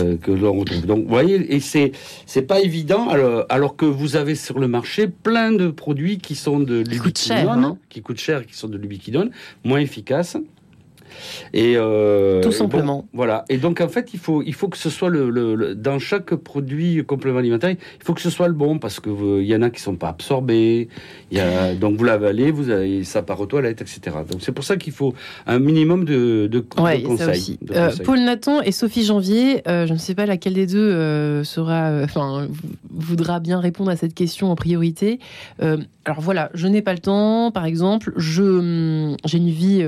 euh, 0.00 0.16
que 0.16 0.30
l'on 0.30 0.58
retrouve. 0.58 0.86
Donc, 0.86 1.02
vous 1.02 1.10
voyez, 1.10 1.54
et 1.54 1.60
c'est 1.60 1.92
c'est 2.24 2.40
pas 2.40 2.60
évident 2.60 3.10
alors, 3.10 3.44
alors, 3.50 3.76
que 3.76 3.84
vous 3.84 4.16
avez 4.16 4.34
sur 4.34 4.58
le 4.58 4.68
marché 4.68 5.06
plein 5.06 5.52
de 5.52 5.68
produits 5.68 6.16
qui 6.16 6.34
sont 6.34 6.60
de 6.60 6.76
l'ubiquinone, 6.76 7.64
hein. 7.64 7.78
qui 7.90 8.00
coûtent 8.00 8.18
cher, 8.18 8.46
qui 8.46 8.54
sont 8.54 8.68
de 8.68 8.78
l'ubiquinone, 8.78 9.30
moins 9.64 9.80
efficaces. 9.80 10.38
Et 11.52 11.74
euh, 11.76 12.42
Tout 12.42 12.52
simplement. 12.52 13.06
voilà. 13.12 13.44
Et 13.48 13.58
donc 13.58 13.80
en 13.80 13.88
fait, 13.88 14.12
il 14.14 14.20
faut, 14.20 14.42
il 14.42 14.54
faut 14.54 14.68
que 14.68 14.78
ce 14.78 14.90
soit 14.90 15.08
le, 15.08 15.74
dans 15.74 15.98
chaque 15.98 16.34
produit 16.34 17.04
complément 17.04 17.38
alimentaire, 17.38 17.70
il 17.70 18.04
faut 18.04 18.14
que 18.14 18.20
ce 18.20 18.30
soit 18.30 18.48
le 18.48 18.54
bon 18.54 18.78
parce 18.78 19.00
que 19.00 19.40
il 19.40 19.46
y 19.46 19.54
en 19.54 19.62
a 19.62 19.70
qui 19.70 19.80
sont 19.80 19.96
pas 19.96 20.08
absorbés. 20.08 20.88
Il 21.30 21.38
y 21.38 21.40
a, 21.40 21.74
donc 21.74 21.96
vous 21.96 22.04
l'avalez, 22.04 22.50
vous 22.50 22.70
avez, 22.70 23.04
ça 23.04 23.22
part 23.22 23.40
aux 23.40 23.46
toilettes, 23.46 23.82
etc. 23.82 24.16
Donc 24.30 24.40
c'est 24.40 24.52
pour 24.52 24.64
ça 24.64 24.76
qu'il 24.76 24.92
faut 24.92 25.14
un 25.46 25.58
minimum 25.58 26.04
de, 26.04 26.46
de, 26.46 26.60
conseils. 26.60 27.58
Euh, 27.70 27.90
Paul 28.04 28.20
Nathan 28.20 28.60
et 28.62 28.72
Sophie 28.72 29.04
Janvier, 29.04 29.62
euh, 29.68 29.86
je 29.86 29.92
ne 29.92 29.98
sais 29.98 30.14
pas 30.14 30.26
laquelle 30.26 30.54
des 30.54 30.66
deux 30.66 31.44
sera, 31.44 32.02
enfin, 32.04 32.48
voudra 32.90 33.40
bien 33.40 33.60
répondre 33.60 33.90
à 33.90 33.96
cette 33.96 34.14
question 34.14 34.50
en 34.50 34.56
priorité. 34.56 35.18
alors 35.58 36.20
voilà, 36.20 36.50
je 36.54 36.66
n'ai 36.66 36.82
pas 36.82 36.92
le 36.92 37.00
temps, 37.00 37.50
par 37.50 37.64
exemple, 37.64 38.12
je 38.16 38.42
hum, 38.42 39.16
j'ai 39.24 39.38
une 39.38 39.50
vie 39.50 39.84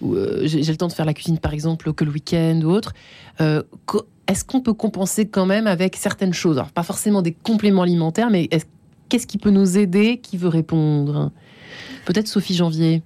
où 0.00 0.16
j'ai 0.46 0.62
le 0.62 0.76
temps 0.76 0.88
de 0.88 0.92
faire 0.92 1.06
la 1.06 1.14
cuisine, 1.14 1.38
par 1.38 1.52
exemple, 1.52 1.92
que 1.92 2.04
le 2.04 2.10
week-end 2.10 2.60
ou 2.64 2.70
autre. 2.70 2.92
Euh, 3.40 3.62
est-ce 4.26 4.44
qu'on 4.44 4.60
peut 4.60 4.72
compenser 4.72 5.26
quand 5.26 5.46
même 5.46 5.66
avec 5.66 5.96
certaines 5.96 6.32
choses? 6.32 6.58
Alors, 6.58 6.70
pas 6.70 6.82
forcément 6.82 7.22
des 7.22 7.32
compléments 7.32 7.82
alimentaires, 7.82 8.30
mais 8.30 8.48
qu'est-ce 9.08 9.26
qui 9.26 9.38
peut 9.38 9.50
nous 9.50 9.76
aider? 9.76 10.18
Qui 10.18 10.36
veut 10.36 10.48
répondre? 10.48 11.30
Peut-être 12.06 12.28
Sophie 12.28 12.54
Janvier. 12.54 13.02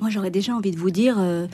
Moi, 0.00 0.10
j'aurais 0.10 0.30
déjà 0.30 0.54
envie 0.54 0.70
de 0.70 0.78
vous 0.78 0.90
dire, 0.90 1.16
euh, 1.18 1.46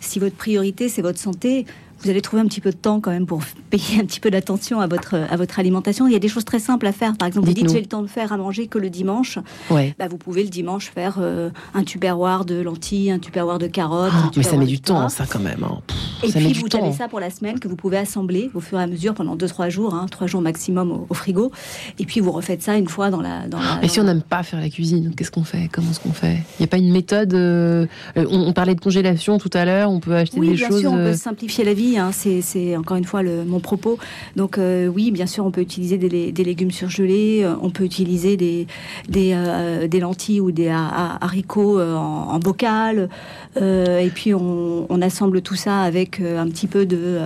si 0.00 0.18
votre 0.18 0.36
priorité, 0.36 0.88
c'est 0.88 1.02
votre 1.02 1.18
santé, 1.18 1.66
vous 2.00 2.10
allez 2.10 2.20
trouver 2.20 2.42
un 2.42 2.46
petit 2.46 2.60
peu 2.60 2.70
de 2.70 2.76
temps 2.76 3.00
quand 3.00 3.10
même 3.10 3.26
pour 3.26 3.40
payer 3.70 4.00
un 4.00 4.04
petit 4.04 4.20
peu 4.20 4.30
d'attention 4.30 4.80
à 4.80 4.86
votre, 4.86 5.14
à 5.14 5.36
votre 5.36 5.58
alimentation. 5.58 6.06
Il 6.06 6.12
y 6.12 6.16
a 6.16 6.20
des 6.20 6.28
choses 6.28 6.44
très 6.44 6.58
simples 6.58 6.86
à 6.86 6.92
faire. 6.92 7.16
Par 7.16 7.28
exemple, 7.28 7.46
vous 7.46 7.52
dites 7.52 7.70
j'ai 7.70 7.80
le 7.80 7.86
temps 7.86 8.02
de 8.02 8.06
faire 8.06 8.32
à 8.32 8.36
manger 8.36 8.66
que 8.66 8.78
le 8.78 8.90
dimanche. 8.90 9.38
Ouais. 9.70 9.94
Bah, 9.98 10.06
vous 10.08 10.18
pouvez 10.18 10.42
le 10.42 10.48
dimanche 10.48 10.90
faire 10.94 11.16
euh, 11.20 11.50
un 11.74 11.84
tupperware 11.84 12.44
de 12.44 12.60
lentilles, 12.60 13.10
un 13.10 13.18
tupperware 13.18 13.58
de 13.58 13.66
carottes. 13.66 14.12
Ah, 14.14 14.30
mais 14.36 14.42
ça 14.42 14.56
met 14.56 14.66
du 14.66 14.80
temps, 14.80 15.08
ça 15.08 15.24
quand 15.26 15.40
même. 15.40 15.64
Hein. 15.64 15.80
et 16.22 16.32
puis 16.32 16.52
vous 16.52 16.76
avez 16.76 16.92
ça 16.92 17.08
pour 17.08 17.20
la 17.20 17.30
semaine 17.30 17.58
que 17.58 17.68
vous 17.68 17.76
pouvez 17.76 17.98
assembler 17.98 18.50
au 18.54 18.60
fur 18.60 18.78
et 18.78 18.82
à 18.82 18.86
mesure 18.86 19.14
pendant 19.14 19.36
2-3 19.36 19.70
jours, 19.70 19.94
hein, 19.94 20.06
3 20.10 20.26
jours 20.26 20.40
maximum 20.40 21.06
au, 21.08 21.14
frigo. 21.14 21.50
Et 21.98 22.04
puis 22.04 22.20
vous 22.20 22.32
refaites 22.32 22.62
ça 22.62 22.76
une 22.76 22.88
fois 22.88 23.10
dans 23.10 23.20
la. 23.20 23.46
Dans 23.48 23.58
mais 23.80 23.88
si 23.88 24.00
on 24.00 24.04
n'aime 24.04 24.22
pas 24.22 24.42
faire 24.42 24.60
la 24.60 24.68
cuisine, 24.68 25.14
qu'est-ce 25.16 25.30
qu'on 25.30 25.44
fait? 25.44 25.68
Comment 25.72 25.90
est-ce 25.90 26.00
qu'on 26.00 26.12
fait? 26.12 26.34
Il 26.58 26.60
n'y 26.60 26.64
a 26.64 26.68
pas 26.68 26.78
une 26.78 26.92
méthode. 26.92 27.34
Euh, 27.34 27.86
on, 28.16 28.52
parlait 28.52 28.74
de 28.74 28.80
congélation 28.80 29.38
tout 29.38 29.50
à 29.52 29.64
l'heure, 29.64 29.90
on 29.90 30.00
peut 30.00 30.14
acheter 30.14 30.40
des 30.40 30.56
choses. 30.56 30.80
Sûr, 30.80 30.92
on 30.92 30.96
peut 30.96 31.02
euh, 31.02 31.14
simplifier 31.14 31.64
la 31.64 31.74
vie. 31.74 31.95
Hein, 31.98 32.10
c'est 32.12 32.76
encore 32.76 32.96
une 32.96 33.04
fois 33.04 33.22
le, 33.22 33.44
mon 33.44 33.60
propos. 33.60 33.98
Donc 34.36 34.58
euh, 34.58 34.86
oui, 34.86 35.10
bien 35.10 35.26
sûr, 35.26 35.44
on 35.44 35.50
peut 35.50 35.60
utiliser 35.60 35.98
des, 35.98 36.44
légumes 36.44 36.70
surgelés, 36.70 37.42
euh, 37.44 37.54
on 37.62 37.70
peut 37.70 37.84
utiliser 37.84 38.36
des, 38.36 38.66
des, 39.08 39.32
euh, 39.34 39.88
lentilles 39.98 40.40
ou 40.40 40.52
des 40.52 40.68
haricots 40.68 41.80
en, 41.80 42.38
bocal, 42.38 43.08
et 43.56 44.10
puis 44.14 44.34
on, 44.34 45.00
assemble 45.02 45.40
tout 45.42 45.54
ça 45.54 45.82
avec 45.82 46.20
un 46.20 46.48
petit 46.48 46.66
peu 46.66 46.86
de, 46.86 47.20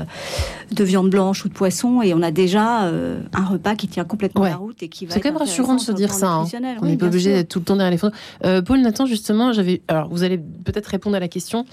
de 0.72 0.84
viande 0.84 1.08
blanche 1.08 1.44
ou 1.44 1.48
de 1.48 1.54
poisson, 1.54 2.02
et 2.02 2.12
on 2.14 2.20
a 2.20 2.30
déjà 2.30 2.90
un 2.90 3.44
repas 3.44 3.74
qui 3.74 3.88
tient 3.88 4.04
complètement 4.04 4.44
la 4.44 4.56
route 4.56 4.82
et 4.82 4.88
qui 4.88 5.06
va. 5.06 5.14
C'est 5.14 5.20
quand 5.20 5.30
même 5.30 5.38
rassurant 5.38 5.76
de 5.76 5.80
se 5.80 5.92
dire 5.92 6.12
ça. 6.12 6.30
Hein. 6.30 6.44
On 6.82 6.86
n'est 6.86 6.96
pas 6.96 7.06
obligé 7.06 7.32
d'être 7.32 7.48
tout 7.48 7.58
le 7.60 7.64
temps 7.64 7.76
derrière 7.76 7.90
les 7.90 7.98
photos. 7.98 8.18
Paul 8.64 8.80
Nathan, 8.80 9.06
justement, 9.06 9.52
j'avais. 9.52 9.82
Alors, 9.88 10.08
vous 10.10 10.22
allez 10.22 10.38
peut-être 10.38 10.88
répondre 10.88 11.16
à 11.16 11.20
la 11.20 11.28
question 11.28 11.64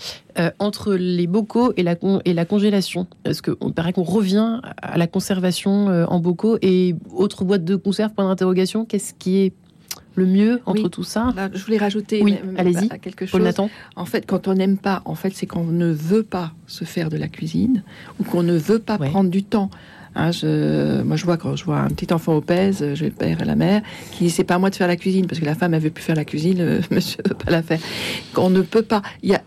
entre 0.59 0.93
les 0.93 1.27
bocaux 1.27 1.73
et 1.77 1.83
la, 1.83 1.95
et 2.25 2.33
la 2.33 2.45
congélation. 2.45 2.76
Est-ce 3.25 3.41
que 3.41 3.57
on 3.61 3.71
paraît 3.71 3.93
qu'on 3.93 4.03
revient 4.03 4.59
à 4.81 4.97
la 4.97 5.07
conservation 5.07 5.89
euh, 5.89 6.05
en 6.05 6.19
bocaux 6.19 6.57
et 6.61 6.95
autres 7.13 7.43
boîtes 7.43 7.65
de 7.65 7.75
conserve, 7.75 8.13
point 8.13 8.27
d'interrogation. 8.27 8.85
Qu'est-ce 8.85 9.13
qui 9.13 9.37
est 9.37 9.53
le 10.15 10.25
mieux 10.25 10.61
entre 10.65 10.89
tout 10.89 11.03
ça? 11.03 11.31
Bah, 11.35 11.49
Je 11.53 11.63
voulais 11.63 11.77
rajouter 11.77 12.21
oui, 12.23 12.35
allez-y, 12.57 12.89
quelque 12.99 13.25
chose. 13.25 13.41
Nathan. 13.41 13.69
En 13.95 14.05
fait, 14.05 14.25
quand 14.25 14.47
on 14.47 14.53
n'aime 14.53 14.77
pas, 14.77 15.01
en 15.05 15.15
fait, 15.15 15.33
c'est 15.33 15.45
qu'on 15.45 15.65
ne 15.65 15.91
veut 15.91 16.23
pas 16.23 16.53
se 16.65 16.85
faire 16.85 17.09
de 17.09 17.17
la 17.17 17.27
cuisine 17.27 17.83
ou 18.19 18.23
qu'on 18.23 18.43
ne 18.43 18.57
veut 18.57 18.79
pas 18.79 18.97
prendre 18.97 19.29
du 19.29 19.43
temps. 19.43 19.69
Hein, 20.15 20.31
je, 20.31 21.03
moi, 21.03 21.15
je 21.15 21.25
vois 21.25 21.37
quand 21.37 21.55
je 21.55 21.63
vois 21.63 21.77
un 21.77 21.89
petit 21.89 22.11
enfant 22.11 22.35
obèse, 22.35 22.83
j'ai 22.95 23.05
le 23.05 23.11
père 23.11 23.39
et 23.39 23.45
la 23.45 23.55
mère, 23.55 23.83
qui 24.11 24.23
dit 24.23 24.29
c'est 24.31 24.43
pas 24.43 24.55
à 24.55 24.59
moi 24.59 24.71
de 24.71 24.75
faire 24.75 24.87
la 24.87 24.95
cuisine 24.95 25.27
parce 25.27 25.39
que 25.39 25.45
la 25.45 25.53
femme 25.53 25.75
avait 25.75 25.91
pu 25.91 26.01
faire 26.01 26.15
la 26.15 26.25
cuisine, 26.25 26.57
le 26.57 26.81
monsieur 26.91 27.21
ne 27.23 27.29
veut 27.29 27.35
pas 27.35 27.51
la 27.51 27.61
faire. 27.61 27.79
On 28.35 28.49
ne 28.49 28.61
peut 28.61 28.81
pas. 28.81 29.03
Il 29.21 29.29
y 29.29 29.35
a 29.35 29.43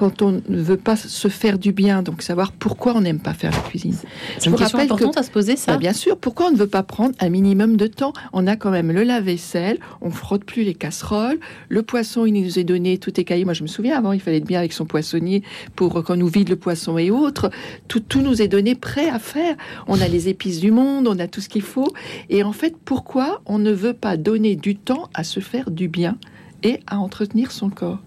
quand 0.00 0.22
on 0.22 0.40
ne 0.48 0.62
veut 0.62 0.78
pas 0.78 0.96
se 0.96 1.28
faire 1.28 1.58
du 1.58 1.72
bien, 1.72 2.02
donc 2.02 2.22
savoir 2.22 2.52
pourquoi 2.52 2.96
on 2.96 3.02
n'aime 3.02 3.20
pas 3.20 3.34
faire 3.34 3.50
la 3.50 3.58
cuisine. 3.58 3.94
C'est 4.38 4.48
une 4.48 4.56
question 4.56 4.78
importante 4.78 5.18
à 5.18 5.22
se 5.22 5.30
poser, 5.30 5.56
ça. 5.56 5.72
Bah, 5.72 5.78
bien 5.78 5.92
sûr, 5.92 6.16
pourquoi 6.16 6.46
on 6.46 6.52
ne 6.52 6.56
veut 6.56 6.66
pas 6.66 6.82
prendre 6.82 7.14
un 7.20 7.28
minimum 7.28 7.76
de 7.76 7.86
temps? 7.86 8.14
On 8.32 8.46
a 8.46 8.56
quand 8.56 8.70
même 8.70 8.92
le 8.92 9.02
lave-vaisselle, 9.02 9.78
on 10.00 10.08
frotte 10.08 10.44
plus 10.44 10.62
les 10.62 10.72
casseroles, 10.72 11.38
le 11.68 11.82
poisson, 11.82 12.24
il 12.24 12.32
nous 12.32 12.58
est 12.58 12.64
donné, 12.64 12.96
tout 12.96 13.20
est 13.20 13.24
caillé. 13.24 13.44
Moi, 13.44 13.52
je 13.52 13.62
me 13.62 13.68
souviens, 13.68 13.98
avant, 13.98 14.12
il 14.12 14.20
fallait 14.20 14.38
être 14.38 14.46
bien 14.46 14.60
avec 14.60 14.72
son 14.72 14.86
poissonnier 14.86 15.42
pour 15.76 16.02
qu'on 16.02 16.16
nous 16.16 16.28
vide 16.28 16.48
le 16.48 16.56
poisson 16.56 16.96
et 16.96 17.10
autres. 17.10 17.50
Tout, 17.86 18.00
tout 18.00 18.22
nous 18.22 18.40
est 18.40 18.48
donné 18.48 18.74
prêt 18.74 19.10
à 19.10 19.18
faire. 19.18 19.54
On 19.86 20.00
a 20.00 20.08
les 20.08 20.30
épices 20.30 20.60
du 20.60 20.70
monde, 20.70 21.08
on 21.08 21.18
a 21.18 21.28
tout 21.28 21.42
ce 21.42 21.50
qu'il 21.50 21.60
faut. 21.60 21.92
Et 22.30 22.42
en 22.42 22.52
fait, 22.52 22.74
pourquoi 22.86 23.42
on 23.44 23.58
ne 23.58 23.70
veut 23.70 23.92
pas 23.92 24.16
donner 24.16 24.56
du 24.56 24.76
temps 24.76 25.10
à 25.12 25.24
se 25.24 25.40
faire 25.40 25.70
du 25.70 25.88
bien 25.88 26.16
et 26.62 26.80
à 26.86 26.98
entretenir 26.98 27.52
son 27.52 27.68
corps? 27.68 27.98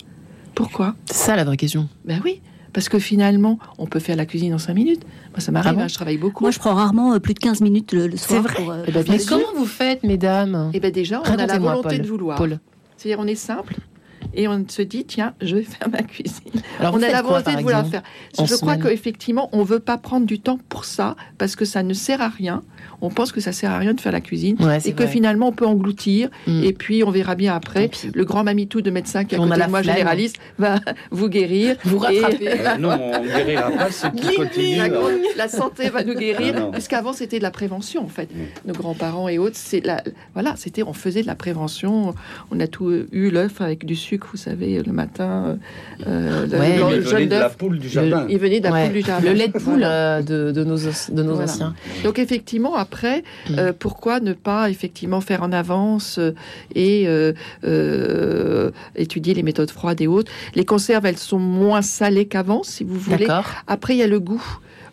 Pourquoi 0.55 0.95
C'est 1.05 1.25
ça 1.25 1.35
la 1.35 1.43
vraie 1.43 1.57
question. 1.57 1.87
Ben 2.05 2.21
oui, 2.23 2.41
parce 2.73 2.89
que 2.89 2.99
finalement, 2.99 3.59
on 3.77 3.85
peut 3.85 3.99
faire 3.99 4.15
la 4.15 4.25
cuisine 4.25 4.53
en 4.53 4.57
5 4.57 4.73
minutes. 4.73 5.03
Moi, 5.31 5.39
ça 5.39 5.51
m'arrive, 5.51 5.75
ah 5.77 5.83
hein, 5.83 5.87
je 5.87 5.93
travaille 5.93 6.17
beaucoup. 6.17 6.43
Moi, 6.43 6.51
je 6.51 6.59
prends 6.59 6.73
rarement 6.73 7.13
euh, 7.13 7.19
plus 7.19 7.33
de 7.33 7.39
15 7.39 7.61
minutes 7.61 7.93
le, 7.93 8.15
soir. 8.17 8.43
C'est 8.43 8.61
vrai. 8.61 8.69
Euh, 8.69 8.83
eh 8.87 8.91
ben, 8.91 9.05
mais 9.07 9.19
comment 9.19 9.53
vous 9.55 9.65
faites, 9.65 10.03
mesdames 10.03 10.71
Eh 10.73 10.79
bien, 10.79 10.89
déjà, 10.89 11.21
on 11.21 11.37
a 11.37 11.45
la 11.45 11.59
volonté 11.59 11.99
de 11.99 12.07
vouloir. 12.07 12.41
C'est-à-dire, 12.97 13.19
on 13.19 13.27
est 13.27 13.35
simple 13.35 13.75
et 14.33 14.47
on 14.47 14.65
se 14.67 14.81
dit 14.81 15.05
tiens, 15.05 15.33
je 15.41 15.57
vais 15.57 15.63
faire 15.63 15.89
ma 15.89 16.01
cuisine. 16.01 16.61
Alors, 16.79 16.95
on 16.95 17.01
a 17.01 17.09
la 17.09 17.21
volonté 17.21 17.55
de 17.55 17.61
vouloir 17.61 17.85
faire. 17.85 18.03
Je 18.37 18.55
crois 18.55 18.77
qu'effectivement, 18.77 19.49
on 19.51 19.63
veut 19.63 19.79
pas 19.79 19.97
prendre 19.97 20.25
du 20.25 20.39
temps 20.39 20.59
pour 20.69 20.85
ça 20.85 21.15
parce 21.37 21.55
que 21.55 21.65
ça 21.65 21.83
ne 21.83 21.93
sert 21.93 22.21
à 22.21 22.29
rien. 22.29 22.63
On 23.01 23.09
pense 23.09 23.31
que 23.31 23.41
ça 23.41 23.51
sert 23.51 23.71
à 23.71 23.77
rien 23.77 23.93
de 23.93 24.01
faire 24.01 24.11
la 24.11 24.21
cuisine 24.21 24.57
et 24.85 24.93
que 24.93 25.05
finalement 25.05 25.49
on 25.49 25.51
peut 25.51 25.65
engloutir 25.65 26.29
mm. 26.47 26.63
et 26.63 26.73
puis 26.73 27.03
on 27.03 27.11
verra 27.11 27.35
bien 27.35 27.55
après. 27.55 27.89
Le 28.13 28.25
grand 28.25 28.43
mamitou 28.43 28.81
de 28.81 28.89
médecin 28.89 29.25
qui 29.25 29.35
a 29.35 29.37
côté 29.37 29.61
de 29.61 29.69
moi 29.69 29.81
généraliste 29.81 30.37
va 30.57 30.79
vous 31.11 31.29
guérir, 31.29 31.75
vous 31.85 31.99
rattraper. 31.99 32.49
Euh, 32.49 32.77
non, 32.77 32.97
on 32.99 33.23
guérira 33.23 33.71
pas 33.71 33.89
qui 33.89 34.35
continue. 34.35 34.77
La, 35.37 35.47
santé 35.47 35.89
va 35.89 36.03
nous 36.03 36.15
guérir 36.15 36.71
puisqu'avant 36.71 37.13
c'était 37.13 37.37
de 37.37 37.43
la 37.43 37.51
prévention 37.51 38.03
en 38.03 38.07
fait. 38.07 38.29
Mm. 38.33 38.67
Nos 38.67 38.73
grands-parents 38.73 39.27
et 39.27 39.37
autres, 39.37 39.57
c'est 39.57 39.85
la 39.85 40.03
voilà, 40.33 40.55
c'était 40.57 40.83
on 40.83 40.93
faisait 40.93 41.21
de 41.21 41.27
la 41.27 41.35
prévention. 41.35 42.15
On 42.51 42.59
a 42.59 42.67
tout 42.67 42.91
eu 43.11 43.29
l'œuf 43.29 43.61
avec 43.61 43.85
du 43.85 43.95
sucre 43.95 44.23
vous 44.31 44.37
savez, 44.37 44.81
le 44.81 44.91
matin. 44.91 45.57
Euh, 46.07 46.45
le, 46.47 46.95
il 46.95 47.01
venait 47.01 47.25
de 47.27 47.35
la 47.35 47.49
poule 47.49 47.79
du 47.79 47.89
jardin. 47.89 48.25
il 48.29 48.37
venait 48.37 48.59
de 48.59 48.67
la 48.67 48.83
poule 48.83 48.93
du 48.93 49.01
jardin. 49.01 49.29
Le 49.29 49.33
lait 49.33 49.47
de 49.47 49.57
poule 49.57 49.83
euh, 49.83 50.21
de, 50.21 50.51
de, 50.51 50.63
nos, 50.63 50.77
de 50.77 51.23
nos 51.23 51.41
anciens. 51.41 51.73
Donc 52.03 52.19
effectivement, 52.19 52.72
après, 52.75 53.23
mm. 53.49 53.59
euh, 53.59 53.73
pourquoi 53.77 54.19
ne 54.19 54.33
pas 54.33 54.69
effectivement 54.69 55.21
faire 55.21 55.43
en 55.43 55.51
avance 55.51 56.19
et 56.75 57.07
étudier 58.95 59.33
les 59.33 59.43
méthodes 59.43 59.71
froides 59.71 60.01
et 60.01 60.07
autres? 60.07 60.31
Les 60.55 60.65
conserves, 60.65 61.05
elles 61.05 61.17
sont 61.17 61.39
moins 61.39 61.81
salées 61.81 62.25
qu'avant, 62.25 62.63
si 62.63 62.83
vous 62.83 62.99
voulez. 62.99 63.27
Après, 63.67 63.95
il 63.95 63.99
y 63.99 64.03
a 64.03 64.07
le 64.07 64.19
goût. 64.19 64.43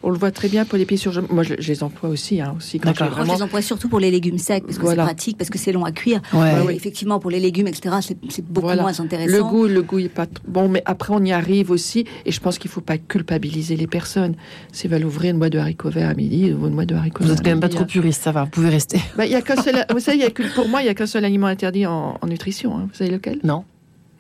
On 0.03 0.11
le 0.11 0.19
voit 0.19 0.31
très 0.31 0.49
bien 0.49 0.65
pour 0.65 0.79
les 0.79 0.87
pieds 0.87 0.97
sur. 0.97 1.13
Moi, 1.31 1.43
je, 1.43 1.55
les 1.55 1.83
emploie 1.83 2.09
aussi. 2.09 2.41
Hein, 2.41 2.55
aussi 2.57 2.79
quand 2.79 2.95
je, 2.95 3.05
vraiment... 3.05 3.33
je, 3.33 3.39
les 3.39 3.43
emploie 3.43 3.63
surtout 3.63 3.89
pour 3.89 4.01
les 4.01 4.11
légumes 4.11 4.39
secs, 4.39 4.65
parce 4.65 4.79
que 4.79 4.87
c'est 4.87 4.97
pratique, 4.97 5.39
parce 5.39 5.51
que 5.51 5.59
c'est 5.59 5.73
long 5.73 5.85
à 5.85 5.93
cuire. 5.93 6.21
Ouais. 6.33 6.75
effectivement, 6.75 7.19
pour 7.19 7.31
les 7.31 7.41
légumes, 7.41 7.67
etc., 7.67 7.97
c'est 8.01 8.45
beaucoup 8.45 8.69
moins 8.69 8.99
intéressant. 8.99 9.37
Le 9.37 9.43
goût, 9.43 9.67
le 9.67 9.83
goût 9.83 9.99
est 9.99 10.09
pas 10.09 10.27
bon, 10.47 10.69
mais 10.69 10.83
après, 10.87 11.13
on 11.15 11.23
y 11.23 11.33
arrive 11.33 11.71
aussi. 11.71 12.05
Et 12.25 12.33
je 12.33 12.41
pense 12.41 12.59
qu'il 12.59 12.69
ne 12.69 12.73
faut 12.73 12.81
pas 12.81 12.99
culpabiliser 12.99 13.77
les 13.77 13.87
personnes. 13.87 14.35
Si 14.73 14.89
veulent 14.89 15.05
ouvrir 15.05 15.33
une 15.33 15.39
boîte 15.39 15.53
de 15.53 15.59
haricots 15.59 15.91
verts 15.91 16.09
à 16.09 16.15
midi, 16.15 16.53
ou 16.53 16.67
une 16.67 16.75
boîte 16.75 16.89
de 16.89 16.95
haricots 16.95 17.25
Vous 17.25 17.31
n'êtes 17.31 17.43
quand 17.43 17.51
même 17.51 17.61
pas 17.61 17.69
trop 17.69 17.85
puriste, 17.85 18.23
ça 18.23 18.33
va, 18.33 18.45
vous 18.45 18.51
pouvez 18.51 18.71
rester. 18.71 19.01
Bah, 19.17 19.27
y 19.27 19.35
a 19.35 19.43
seul, 19.63 19.85
vous 19.93 20.01
savez, 20.01 20.19
y 20.19 20.25
a 20.25 20.31
que, 20.31 20.43
pour 20.55 20.69
moi, 20.69 20.81
il 20.81 20.85
n'y 20.85 20.91
a 20.91 20.95
qu'un 20.95 21.07
seul 21.07 21.25
aliment 21.25 21.47
interdit 21.47 21.87
en, 21.87 22.19
nutrition. 22.27 22.77
Hein. 22.77 22.89
Vous 22.91 22.97
savez 22.97 23.11
lequel? 23.11 23.41
Non. 23.45 23.65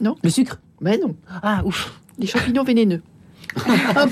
Non? 0.00 0.16
Le 0.22 0.30
sucre 0.30 0.58
Mais 0.80 0.98
non. 0.98 1.14
Ah, 1.42 1.62
ouf. 1.64 2.00
Les 2.18 2.26
champignons 2.26 2.64
vénéneux. 2.64 3.02
Bah 3.56 4.06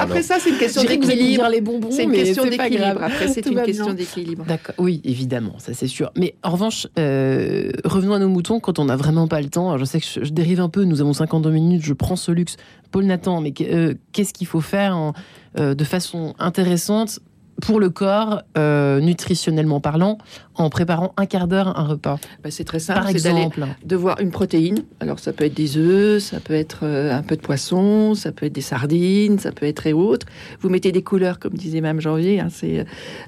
après 0.00 0.22
ça, 0.22 0.36
c'est 0.40 0.50
une 0.50 0.58
question 0.58 0.82
d'équilibre. 0.82 1.48
les 1.48 1.60
bonbons, 1.60 1.90
c'est 1.90 2.04
une 2.04 2.12
question 2.12 2.44
d'équilibre. 2.44 3.02
Après, 3.02 3.28
c'est 3.28 3.46
une 3.46 3.62
question 3.62 3.92
d'équilibre. 3.92 4.44
D'accord. 4.44 4.74
Oui, 4.78 5.00
évidemment, 5.04 5.58
ça 5.58 5.74
c'est 5.74 5.86
sûr. 5.86 6.10
Mais 6.16 6.34
en 6.42 6.50
revanche, 6.50 6.86
euh, 6.98 7.70
revenons 7.84 8.14
à 8.14 8.18
nos 8.18 8.28
moutons 8.28 8.60
quand 8.60 8.78
on 8.78 8.86
n'a 8.86 8.96
vraiment 8.96 9.28
pas 9.28 9.40
le 9.40 9.48
temps. 9.48 9.76
je 9.78 9.84
sais 9.84 10.00
que 10.00 10.06
je, 10.06 10.32
dérive 10.32 10.60
un 10.60 10.68
peu. 10.68 10.84
Nous 10.84 11.00
avons 11.00 11.12
52 11.12 11.50
minutes. 11.50 11.82
Je 11.82 11.92
prends 11.92 12.16
ce 12.16 12.32
luxe. 12.32 12.56
Paul 12.90 13.04
Nathan, 13.04 13.40
mais 13.40 13.52
euh, 13.60 13.94
qu'est-ce 14.12 14.34
qu'il 14.34 14.46
faut 14.46 14.60
faire 14.60 15.12
euh, 15.58 15.74
de 15.74 15.84
façon 15.84 16.34
intéressante 16.38 17.20
pour 17.60 17.80
le 17.80 17.90
corps, 17.90 18.42
nutritionnellement 18.56 19.80
parlant, 19.80 20.18
en 20.54 20.68
préparant 20.70 21.12
un 21.16 21.26
quart 21.26 21.48
d'heure 21.48 21.78
un 21.78 21.84
repas 21.84 22.18
bah, 22.42 22.50
C'est 22.50 22.64
très 22.64 22.78
simple, 22.78 23.06
c'est 23.12 23.24
d'aller 23.24 23.48
de 23.84 23.96
voir 23.96 24.20
une 24.20 24.30
protéine. 24.30 24.84
Alors 25.00 25.18
ça 25.18 25.32
peut 25.32 25.44
être 25.44 25.54
des 25.54 25.76
œufs, 25.76 26.22
ça 26.22 26.40
peut 26.40 26.54
être 26.54 26.80
euh, 26.82 27.16
un 27.16 27.22
peu 27.22 27.36
de 27.36 27.40
poisson, 27.40 28.14
ça 28.14 28.32
peut 28.32 28.46
être 28.46 28.52
des 28.52 28.60
sardines, 28.60 29.38
ça 29.38 29.52
peut 29.52 29.66
être 29.66 29.86
et 29.86 29.92
autres. 29.92 30.26
Vous 30.60 30.68
mettez 30.68 30.92
des 30.92 31.02
couleurs, 31.02 31.38
comme 31.38 31.54
disait 31.54 31.80
même 31.80 32.00
Janvier. 32.00 32.40
Hein, 32.40 32.48
c'est, 32.50 32.84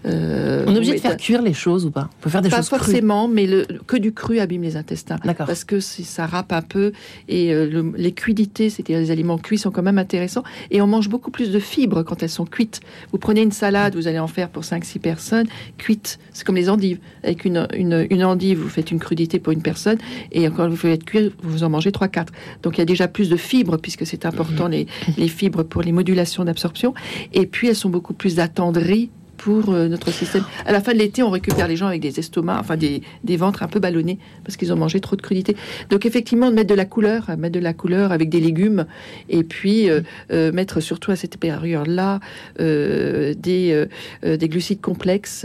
euh, 0.07 0.65
On 0.67 0.75
est 0.75 0.77
obligé 0.77 0.95
de 0.95 1.01
faire 1.01 1.17
cuire 1.17 1.43
les 1.43 1.55
choses 1.55 1.87
ou 1.87 1.91
pas? 1.91 2.09
On 2.19 2.23
peut 2.23 2.31
faire 2.31 2.43
des 2.43 2.51
pas 2.51 2.63
forcément, 2.63 3.29
mais 3.29 3.47
le, 3.47 3.67
que 3.87 3.97
du 3.97 4.13
cru 4.13 4.39
abîme 4.39 4.63
les 4.63 4.77
intestins. 4.77 5.19
D'accord. 5.25 5.47
Parce 5.47 5.65
que 5.65 5.81
ça 5.81 6.27
râpe 6.27 6.53
un 6.53 6.63
peu 6.63 6.93
et 7.29 7.53
euh, 7.53 7.93
les 7.97 8.13
cuidités, 8.13 8.71
c'est-à-dire 8.71 8.99
les 8.99 9.11
aliments 9.11 9.39
cuits, 9.39 9.59
sont 9.59 9.71
quand 9.71 9.83
même 9.83 9.99
intéressants. 9.99 10.45
Et 10.71 10.81
on 10.83 10.87
mange 10.87 11.09
beaucoup 11.09 11.31
plus 11.31 11.51
de 11.51 11.59
fibres 11.59 12.03
quand 12.03 12.23
elles 12.23 12.29
sont 12.29 12.47
cuites. 12.47 12.81
Vous 13.13 13.19
prenez 13.19 13.43
une 13.43 13.53
salade, 13.53 13.95
vous 13.95 14.09
allez 14.09 14.14
en 14.19 14.27
faire 14.27 14.49
pour 14.49 14.63
5-6 14.63 14.99
personnes, 14.99 15.47
cuite. 15.79 16.19
C'est 16.33 16.45
comme 16.45 16.57
les 16.57 16.71
endives 16.71 16.99
avec 17.23 17.45
une, 17.45 17.67
une, 17.75 18.25
endive, 18.25 18.59
vous 18.59 18.69
faites 18.69 18.91
une 18.91 18.99
crudité 18.99 19.39
pour 19.39 19.53
une 19.53 19.63
personne, 19.63 19.99
et 20.33 20.49
quand 20.51 20.69
vous 20.69 20.77
faites 20.77 21.05
cuire, 21.05 21.31
vous 21.43 21.63
en 21.65 21.71
mangez 21.71 21.91
3-4. 21.91 22.29
Donc 22.63 22.77
il 22.77 22.81
y 22.81 22.83
a 22.83 22.87
déjà 22.87 23.09
plus 23.09 23.29
de 23.29 23.37
fibres, 23.37 23.79
puisque 23.79 24.07
c'est 24.07 24.27
important, 24.27 24.65
mhm. 24.65 24.73
les, 24.73 24.87
les 25.17 25.29
fibres 25.29 25.63
pour 25.63 25.83
les 25.83 25.93
modulations 25.93 26.45
d'absorption, 26.45 26.95
et 27.33 27.47
puis 27.47 27.69
elles 27.69 27.77
sont 27.77 27.91
beaucoup 27.91 28.15
plus 28.15 28.41
attendries 28.41 29.11
pour 29.45 29.75
euh, 29.75 29.89
notre 29.89 30.11
système. 30.11 30.43
À 30.65 30.73
la 30.73 30.81
fin 30.81 30.95
de 30.95 30.99
l'été, 30.99 31.23
on 31.23 31.29
récupère 31.29 31.69
les 31.69 31.77
gens 31.77 31.87
avec 31.87 32.01
des 32.01 32.19
estomacs, 32.19 32.61
enfin 32.61 32.79
des, 32.79 33.03
des 33.25 33.37
ventres 33.37 33.63
un 33.63 33.69
peu 33.69 33.79
ballonnés 33.79 34.19
parce 34.43 34.57
qu'ils 34.57 34.73
ont 34.73 34.77
mangé 34.77 35.01
trop 35.01 35.17
de 35.17 35.23
crudité. 35.23 35.55
Donc 35.91 36.07
effectivement, 36.07 36.51
mettre 36.51 36.71
de 36.71 36.75
la 36.75 36.87
couleur, 36.87 37.29
mettre 37.37 37.55
de 37.55 37.61
la 37.61 37.75
couleur 37.75 38.11
avec 38.11 38.31
des 38.31 38.41
légumes, 38.41 38.87
et 39.29 39.45
puis 39.45 39.91
euh, 39.91 40.01
euh, 40.33 40.51
mettre 40.51 40.81
surtout 40.81 41.11
à 41.11 41.17
cette 41.17 41.37
période-là 41.37 42.21
des, 42.59 43.87
des 44.23 44.49
glucides 44.49 44.81
complexes, 44.81 45.45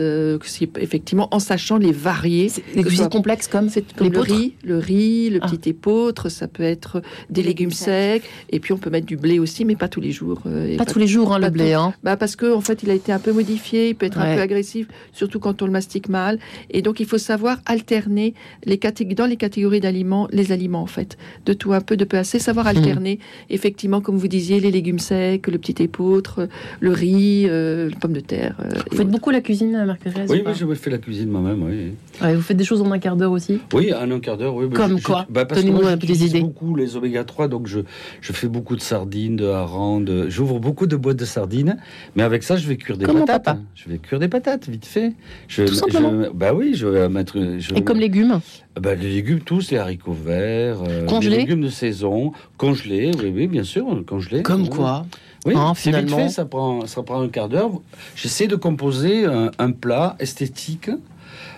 effectivement 0.77 1.27
en 1.31 1.39
sachant 1.39 1.77
les 1.77 1.91
varier. 1.91 2.49
Des 2.75 2.83
glucides 2.83 3.09
complexes 3.09 3.49
comme, 3.49 3.69
comme 3.97 4.13
le 4.13 4.19
riz, 4.19 4.53
le 4.63 4.77
riz, 4.77 5.29
le 5.29 5.39
ah. 5.41 5.49
petit 5.49 5.69
épeautre, 5.69 6.29
ça 6.29 6.47
peut 6.47 6.63
être 6.63 7.01
des 7.29 7.43
légumes 7.43 7.71
secs, 7.71 8.23
et 8.49 8.59
puis 8.61 8.71
on 8.71 8.77
peut 8.77 8.89
mettre 8.89 9.07
du 9.07 9.17
blé 9.17 9.39
aussi, 9.39 9.65
mais 9.65 9.75
pas 9.75 9.89
tous 9.89 9.99
les 9.99 10.11
jours. 10.11 10.41
pas, 10.77 10.85
tous 10.85 10.99
les 10.99 11.07
jours 11.07 11.33
hein, 11.33 11.39
le 11.39 11.49
blé, 11.49 11.73
hein. 11.73 11.93
Bah 12.03 12.15
parce 12.15 12.37
que 12.37 12.53
en 12.53 12.61
fait, 12.61 12.83
il 12.83 12.89
a 12.91 12.93
été 12.93 13.11
un 13.11 13.19
peu 13.19 13.33
modifié 13.33 13.88
il 13.89 13.95
peut 13.95 14.05
être 14.05 14.19
un 14.19 14.35
peu 14.35 14.41
agressif, 14.41 14.87
surtout 15.11 15.39
quand 15.39 15.61
on 15.61 15.65
le 15.65 15.71
mastique 15.71 16.09
mal. 16.09 16.39
Et 16.71 16.81
donc, 16.81 16.99
il 16.99 17.05
faut 17.05 17.17
savoir 17.17 17.59
alterner 17.65 18.33
les 18.65 18.79
dans 19.15 19.25
les 19.25 19.37
catégories 19.37 19.79
d'aliments, 19.79 20.27
les 20.31 20.51
aliments 20.51 20.81
en 20.81 20.87
fait, 20.87 21.17
de 21.45 21.53
tout 21.53 21.73
un 21.73 21.81
peu, 21.81 21.97
de 21.97 22.05
peu 22.05 22.17
assez, 22.17 22.39
savoir 22.39 22.65
hmm. 22.65 22.77
alterner. 22.77 23.19
Effectivement, 23.49 24.01
comme 24.01 24.17
vous 24.17 24.27
disiez, 24.27 24.59
les 24.59 24.71
légumes 24.71 24.99
secs, 24.99 25.47
le 25.47 25.57
petit 25.57 25.83
épeautre, 25.83 26.47
le 26.79 26.91
riz, 26.91 27.45
euh, 27.47 27.89
les 27.89 27.95
pommes 27.95 28.13
de 28.13 28.19
terre. 28.19 28.55
Euh, 28.59 28.69
vous 28.91 28.97
faites 28.97 29.09
beaucoup 29.09 29.29
la 29.29 29.41
cuisine, 29.41 29.83
Marc-Thérèse 29.85 30.29
Oui, 30.29 30.43
oui, 30.45 30.51
je 30.55 30.73
fais 30.73 30.89
la 30.89 30.97
cuisine 30.97 31.29
moi-même, 31.29 31.63
oui. 31.63 32.33
vous 32.35 32.41
faites 32.41 32.57
des 32.57 32.63
choses 32.63 32.81
en 32.81 32.91
un 32.91 32.99
quart 32.99 33.15
d'heure 33.15 33.31
aussi? 33.31 33.59
Oui, 33.73 33.93
en 33.93 34.09
un 34.09 34.19
quart 34.19 34.37
d'heure, 34.37 34.55
oui. 34.55 34.69
Comme 34.69 35.01
quoi? 35.01 35.25
bah, 35.29 35.45
Parce 35.45 35.63
que 35.63 35.69
moi, 35.69 35.95
des 35.95 36.25
idées. 36.25 36.41
beaucoup 36.41 36.75
les 36.75 36.95
oméga 36.95 37.23
3, 37.23 37.47
donc 37.47 37.67
je, 37.67 37.79
je 38.21 38.33
fais 38.33 38.47
beaucoup 38.47 38.75
de 38.75 38.81
sardines, 38.81 39.35
de 39.35 39.45
harengs, 39.45 40.29
j'ouvre 40.29 40.59
beaucoup 40.59 40.87
de 40.87 40.95
boîtes 40.95 41.17
de 41.17 41.25
sardines, 41.25 41.77
mais 42.15 42.23
avec 42.23 42.43
ça, 42.43 42.57
je 42.57 42.67
vais 42.67 42.77
cuire 42.77 42.97
des 42.97 43.05
patates. 43.05 43.59
Je 43.81 43.89
vais 43.89 43.97
cuire 43.97 44.19
des 44.19 44.27
patates, 44.27 44.67
vite 44.67 44.85
fait. 44.85 45.13
Je, 45.47 45.63
Tout 45.63 45.73
simplement. 45.73 46.25
bah 46.33 46.53
oui, 46.53 46.73
je 46.75 46.85
vais 46.85 47.07
mettre. 47.07 47.37
Et 47.75 47.81
comme 47.81 47.99
légumes 47.99 48.41
bah, 48.77 48.93
Les 48.93 49.09
légumes, 49.09 49.39
tous, 49.39 49.71
les 49.71 49.77
haricots 49.77 50.11
verts, 50.11 50.83
euh, 50.85 51.07
les 51.21 51.29
légumes 51.29 51.61
de 51.61 51.69
saison, 51.69 52.33
congelés, 52.57 53.11
oui, 53.23 53.31
oui, 53.33 53.47
bien 53.47 53.63
sûr, 53.63 53.85
congelés. 54.05 54.43
Comme 54.43 54.67
quoi 54.67 55.05
oui, 55.45 55.53
hein, 55.55 55.71
c'est 55.73 55.95
vite 55.95 56.13
fait, 56.13 56.27
ça 56.27 56.43
prend, 56.43 56.85
ça 56.85 57.01
prend 57.01 57.21
un 57.21 57.29
quart 57.29 57.47
d'heure. 57.47 57.71
J'essaie 58.17 58.47
de 58.47 58.57
composer 58.57 59.23
un 59.25 59.71
plat 59.71 60.17
esthétique 60.19 60.89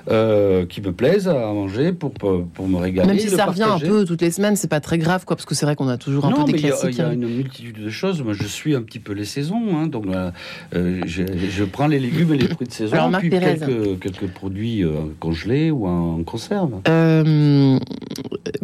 euh, 0.10 0.66
qui 0.66 0.82
me 0.82 0.92
plaisent 0.92 1.28
à 1.28 1.34
manger 1.34 1.92
pour, 1.94 2.12
pour, 2.12 2.68
me 2.68 2.78
régaler. 2.78 3.08
Même 3.08 3.20
si 3.20 3.30
ça 3.30 3.46
revient 3.46 3.64
un 3.64 3.80
peu 3.80 4.06
toutes 4.06 4.22
les 4.22 4.32
semaines, 4.32 4.56
c'est 4.56 4.68
pas 4.68 4.80
très 4.80 4.98
grave, 4.98 5.26
quoi, 5.26 5.36
parce 5.36 5.46
que 5.46 5.56
c'est 5.56 5.66
vrai 5.66 5.76
qu'on 5.76 5.88
a 5.88 5.98
toujours 5.98 6.26
un 6.26 6.32
peu 6.32 6.52
des 6.52 6.54
classiques. 6.54 6.90
Il 6.94 6.98
y, 6.98 7.02
a 7.02 7.14
une 7.14 7.28
multitude 7.28 7.84
de 7.84 7.90
choses. 7.90 8.22
Moi, 8.24 8.34
je 8.34 8.48
suis 8.48 8.76
un 8.76 8.82
petit 8.82 9.00
peu 9.00 9.14
les 9.14 9.26
saisons, 9.26 9.78
hein, 9.78 9.88
donc 9.88 10.08
euh, 10.08 10.32
euh, 10.76 11.02
je, 11.06 11.64
prends 11.64 11.88
les 11.88 12.00
légumes 12.00 12.34
et 12.34 12.38
les 12.38 12.48
fruits 12.48 12.68
de 12.68 12.74
saison, 12.74 12.94
Alors, 12.94 13.20
puis 13.20 13.30
quelques, 13.30 14.00
quelques, 14.00 14.28
produits 14.32 14.84
congelés 15.20 15.72
ou 15.72 15.88
en 15.88 16.24
conserve. 16.24 16.82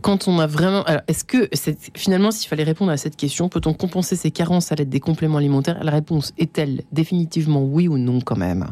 quand 0.02 0.28
on 0.28 0.40
a 0.40 0.48
vraiment, 0.48 0.86
est-ce 1.08 1.24
que 1.24 1.50
finalement, 1.96 2.32
s'il 2.32 2.48
fallait 2.50 2.64
répondre 2.64 2.92
à 2.92 2.98
cette 2.98 3.16
question, 3.16 3.50
peut-on 3.50 3.74
compenser 3.74 4.16
ces 4.16 4.32
carences 4.32 4.72
à 4.72 4.76
l'aide 4.76 4.90
des 4.90 5.00
compléments 5.00 5.38
alimentaires? 5.38 5.84
La 5.84 5.92
réponse 5.92 6.34
est-elle 6.38 6.82
définitivement 6.92 7.64
oui 7.64 7.88
ou 7.88 7.98
non, 7.98 8.22
quand 8.22 8.38
même? 8.38 8.68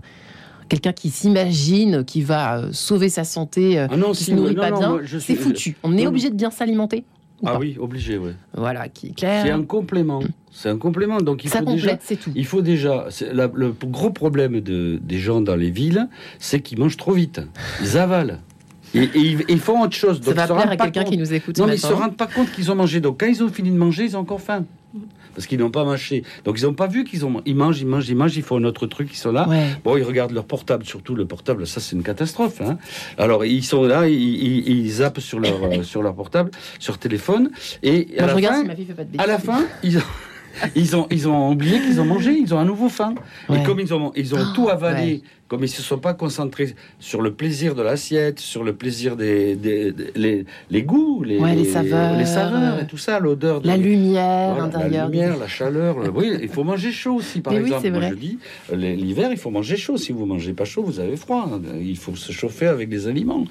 Quelqu'un 0.70 0.94
qui 0.94 1.10
s'imagine 1.10 2.04
qui 2.06 2.22
va 2.22 2.58
euh, 2.58 2.70
sauver 2.72 3.10
sa 3.10 3.24
santé, 3.24 3.80
euh, 3.80 3.88
ah 3.90 3.98
non, 3.98 4.12
qui 4.12 4.24
ne 4.24 4.26
se 4.26 4.32
nourrit 4.32 4.56
pas 4.56 4.72
bien, 4.72 5.00
c'est 5.20 5.36
foutu. 5.36 5.76
On 5.84 5.98
est 5.98 6.08
obligé 6.08 6.30
de 6.30 6.36
bien 6.36 6.52
s'alimenter 6.52 7.06
ah 7.44 7.60
oui, 7.60 7.76
obligé, 7.80 8.18
oui. 8.18 8.32
Voilà, 8.54 8.88
qui 8.88 9.14
clair. 9.14 9.46
C'est 9.46 9.52
un 9.52 9.64
complément. 9.64 10.22
C'est 10.52 10.70
un 10.70 10.78
complément. 10.78 11.20
Donc 11.20 11.44
il 11.44 11.50
faut 11.50 11.66
déjà. 11.66 11.98
Tout. 11.98 12.32
Il 12.34 12.46
faut 12.46 12.62
déjà. 12.62 13.08
le 13.34 13.72
gros 13.84 14.10
problème 14.10 14.62
de, 14.62 15.00
des 15.02 15.20
gens 15.20 15.42
dans 15.42 15.56
les 15.56 15.70
villes, 15.70 16.08
c'est 16.40 16.62
qu'ils 16.62 16.80
mangent 16.80 16.98
trop 16.98 17.12
vite. 17.12 17.42
Ils 17.82 17.98
avalent. 17.98 18.40
Et, 18.94 19.10
ils 19.50 19.60
font 19.60 19.82
autre 19.82 19.96
chose. 19.96 20.22
Donc, 20.22 20.36
Ça 20.36 20.46
va 20.46 20.56
plaire 20.56 20.72
à 20.72 20.78
quelqu'un 20.78 21.04
qui 21.04 21.18
nous 21.18 21.34
écoute. 21.34 21.58
Non, 21.60 21.68
mais 21.68 21.76
ils 21.76 21.80
se 21.80 21.92
rendent 21.92 22.16
pas 22.16 22.28
compte 22.28 22.50
qu'ils 22.52 22.72
ont 22.72 22.76
mangé. 22.76 23.02
Donc 23.02 23.20
quand 23.20 23.28
ils 23.28 23.44
ont 23.44 23.50
fini 23.50 23.70
de 23.70 23.78
manger, 23.78 24.06
ils 24.06 24.16
ont 24.16 24.22
encore 24.22 24.42
faim 24.42 24.64
parce 25.36 25.46
qu'ils 25.46 25.60
n'ont 25.60 25.72
pas 25.72 25.84
mâché. 25.84 26.24
Donc 26.44 26.60
ils 26.60 26.66
n'ont 26.66 26.74
pas 26.74 26.88
vu 26.88 27.04
qu'ils 27.04 27.26
ont. 27.26 27.42
Ils 27.46 27.56
mangent, 27.56 27.80
ils 27.80 27.88
mangent, 27.88 28.10
ils 28.10 28.16
mangent, 28.16 28.36
ils 28.36 28.44
font 28.44 28.58
un 28.58 28.64
autre 28.64 28.88
truc, 28.88 29.10
ils 29.12 29.18
sont 29.18 29.32
là. 29.32 29.48
Bon, 29.84 29.98
ils 29.98 30.04
regardent 30.04 30.32
leur 30.32 30.46
portable, 30.46 30.86
surtout 30.86 31.16
le 31.16 31.26
portable, 31.26 31.68
ça 31.68 31.80
c'est 31.80 31.96
une 31.96 32.04
catastrophe. 32.04 32.62
Hein. 32.62 32.78
Alors 33.18 33.46
ils 33.46 33.64
sont 33.64 33.84
là, 33.84 34.08
ils, 34.08 34.68
ils, 34.68 34.90
zappent 34.90 35.20
sur 35.20 35.40
leur, 35.40 35.64
euh, 35.64 35.84
sur 35.84 36.02
leur 36.02 36.16
portable, 36.16 36.52
sur 36.80 36.98
téléphone, 36.98 37.52
et 37.84 38.08
à, 38.18 38.28
la 38.28 38.38
fin, 38.38 38.66
à 39.18 39.28
la 39.28 39.40
fin, 39.40 39.66
ils 39.84 39.98
ont 39.98 40.02
ils 40.76 40.96
ont, 40.96 41.08
ils 41.12 41.28
ont 41.28 41.52
oublié 41.52 41.80
qu'ils 41.82 42.00
ont 42.02 42.06
mangé, 42.06 42.32
ils 42.38 42.54
ont 42.54 42.60
un 42.60 42.66
nouveau 42.66 42.90
faim. 42.90 43.16
Ouais. 43.50 43.60
Et 43.60 43.64
comme 43.64 43.80
ils 43.80 43.94
ont, 43.94 44.12
ils 44.16 44.34
ont 44.36 44.40
Oh, 44.42 44.54
tout 44.56 44.70
avalé, 44.70 45.02
ouais. 45.16 45.22
comme 45.48 45.64
ils 45.64 45.70
se 45.70 45.82
sont 45.82 45.98
pas 46.00 46.14
concentrés 46.14 46.76
sur 47.00 47.22
le 47.22 47.34
plaisir 47.34 47.76
de 47.76 47.82
l'assiette, 47.82 48.40
sur 48.40 48.64
le 48.64 48.74
plaisir 48.74 49.16
des, 49.16 49.56
des- 49.56 49.92
des- 49.92 50.12
les, 50.16 50.46
les 50.70 50.84
goûts, 50.84 51.24
les, 51.24 51.38
Ouais, 51.40 51.56
les 51.56 51.66
saveurs. 51.66 52.16
les 52.18 52.26
saveurs 52.26 52.80
et 52.82 52.88
tout 52.88 52.98
ça, 52.98 53.20
l'odeur, 53.20 53.62
de- 53.62 53.68
La 53.68 53.78
lumière 53.78 54.50
Voilà, 54.54 54.64
intérieure. 54.66 55.06
la 55.06 55.12
lumière, 55.12 55.38
la 55.38 55.48
chaleur. 55.48 56.00
le- 56.00 56.10
Oui, 56.10 56.32
il 56.42 56.50
faut 56.50 56.64
manger 56.64 56.92
chaud 56.92 57.16
aussi, 57.16 57.42
par 57.42 57.54
Mais 57.54 57.60
oui, 57.60 57.66
exemple. 57.66 57.82
c'est 57.84 57.92
Moi, 57.92 58.00
vrai. 58.00 58.10
je 58.12 58.16
dis, 58.16 58.40
l'hiver, 58.74 59.30
il 59.32 59.38
faut 59.38 59.52
manger 59.52 59.78
chaud. 59.78 59.98
Si 59.98 60.12
vous 60.12 60.26
mangez 60.26 60.54
pas 60.54 60.66
chaud, 60.66 60.84
vous 60.84 61.00
avez 61.00 61.16
froid. 61.18 61.50
Il 61.80 61.98
faut 61.98 62.16
se 62.16 62.32
chauffer 62.32 62.68
avec 62.68 62.90
des 62.90 63.08
aliments. 63.08 63.46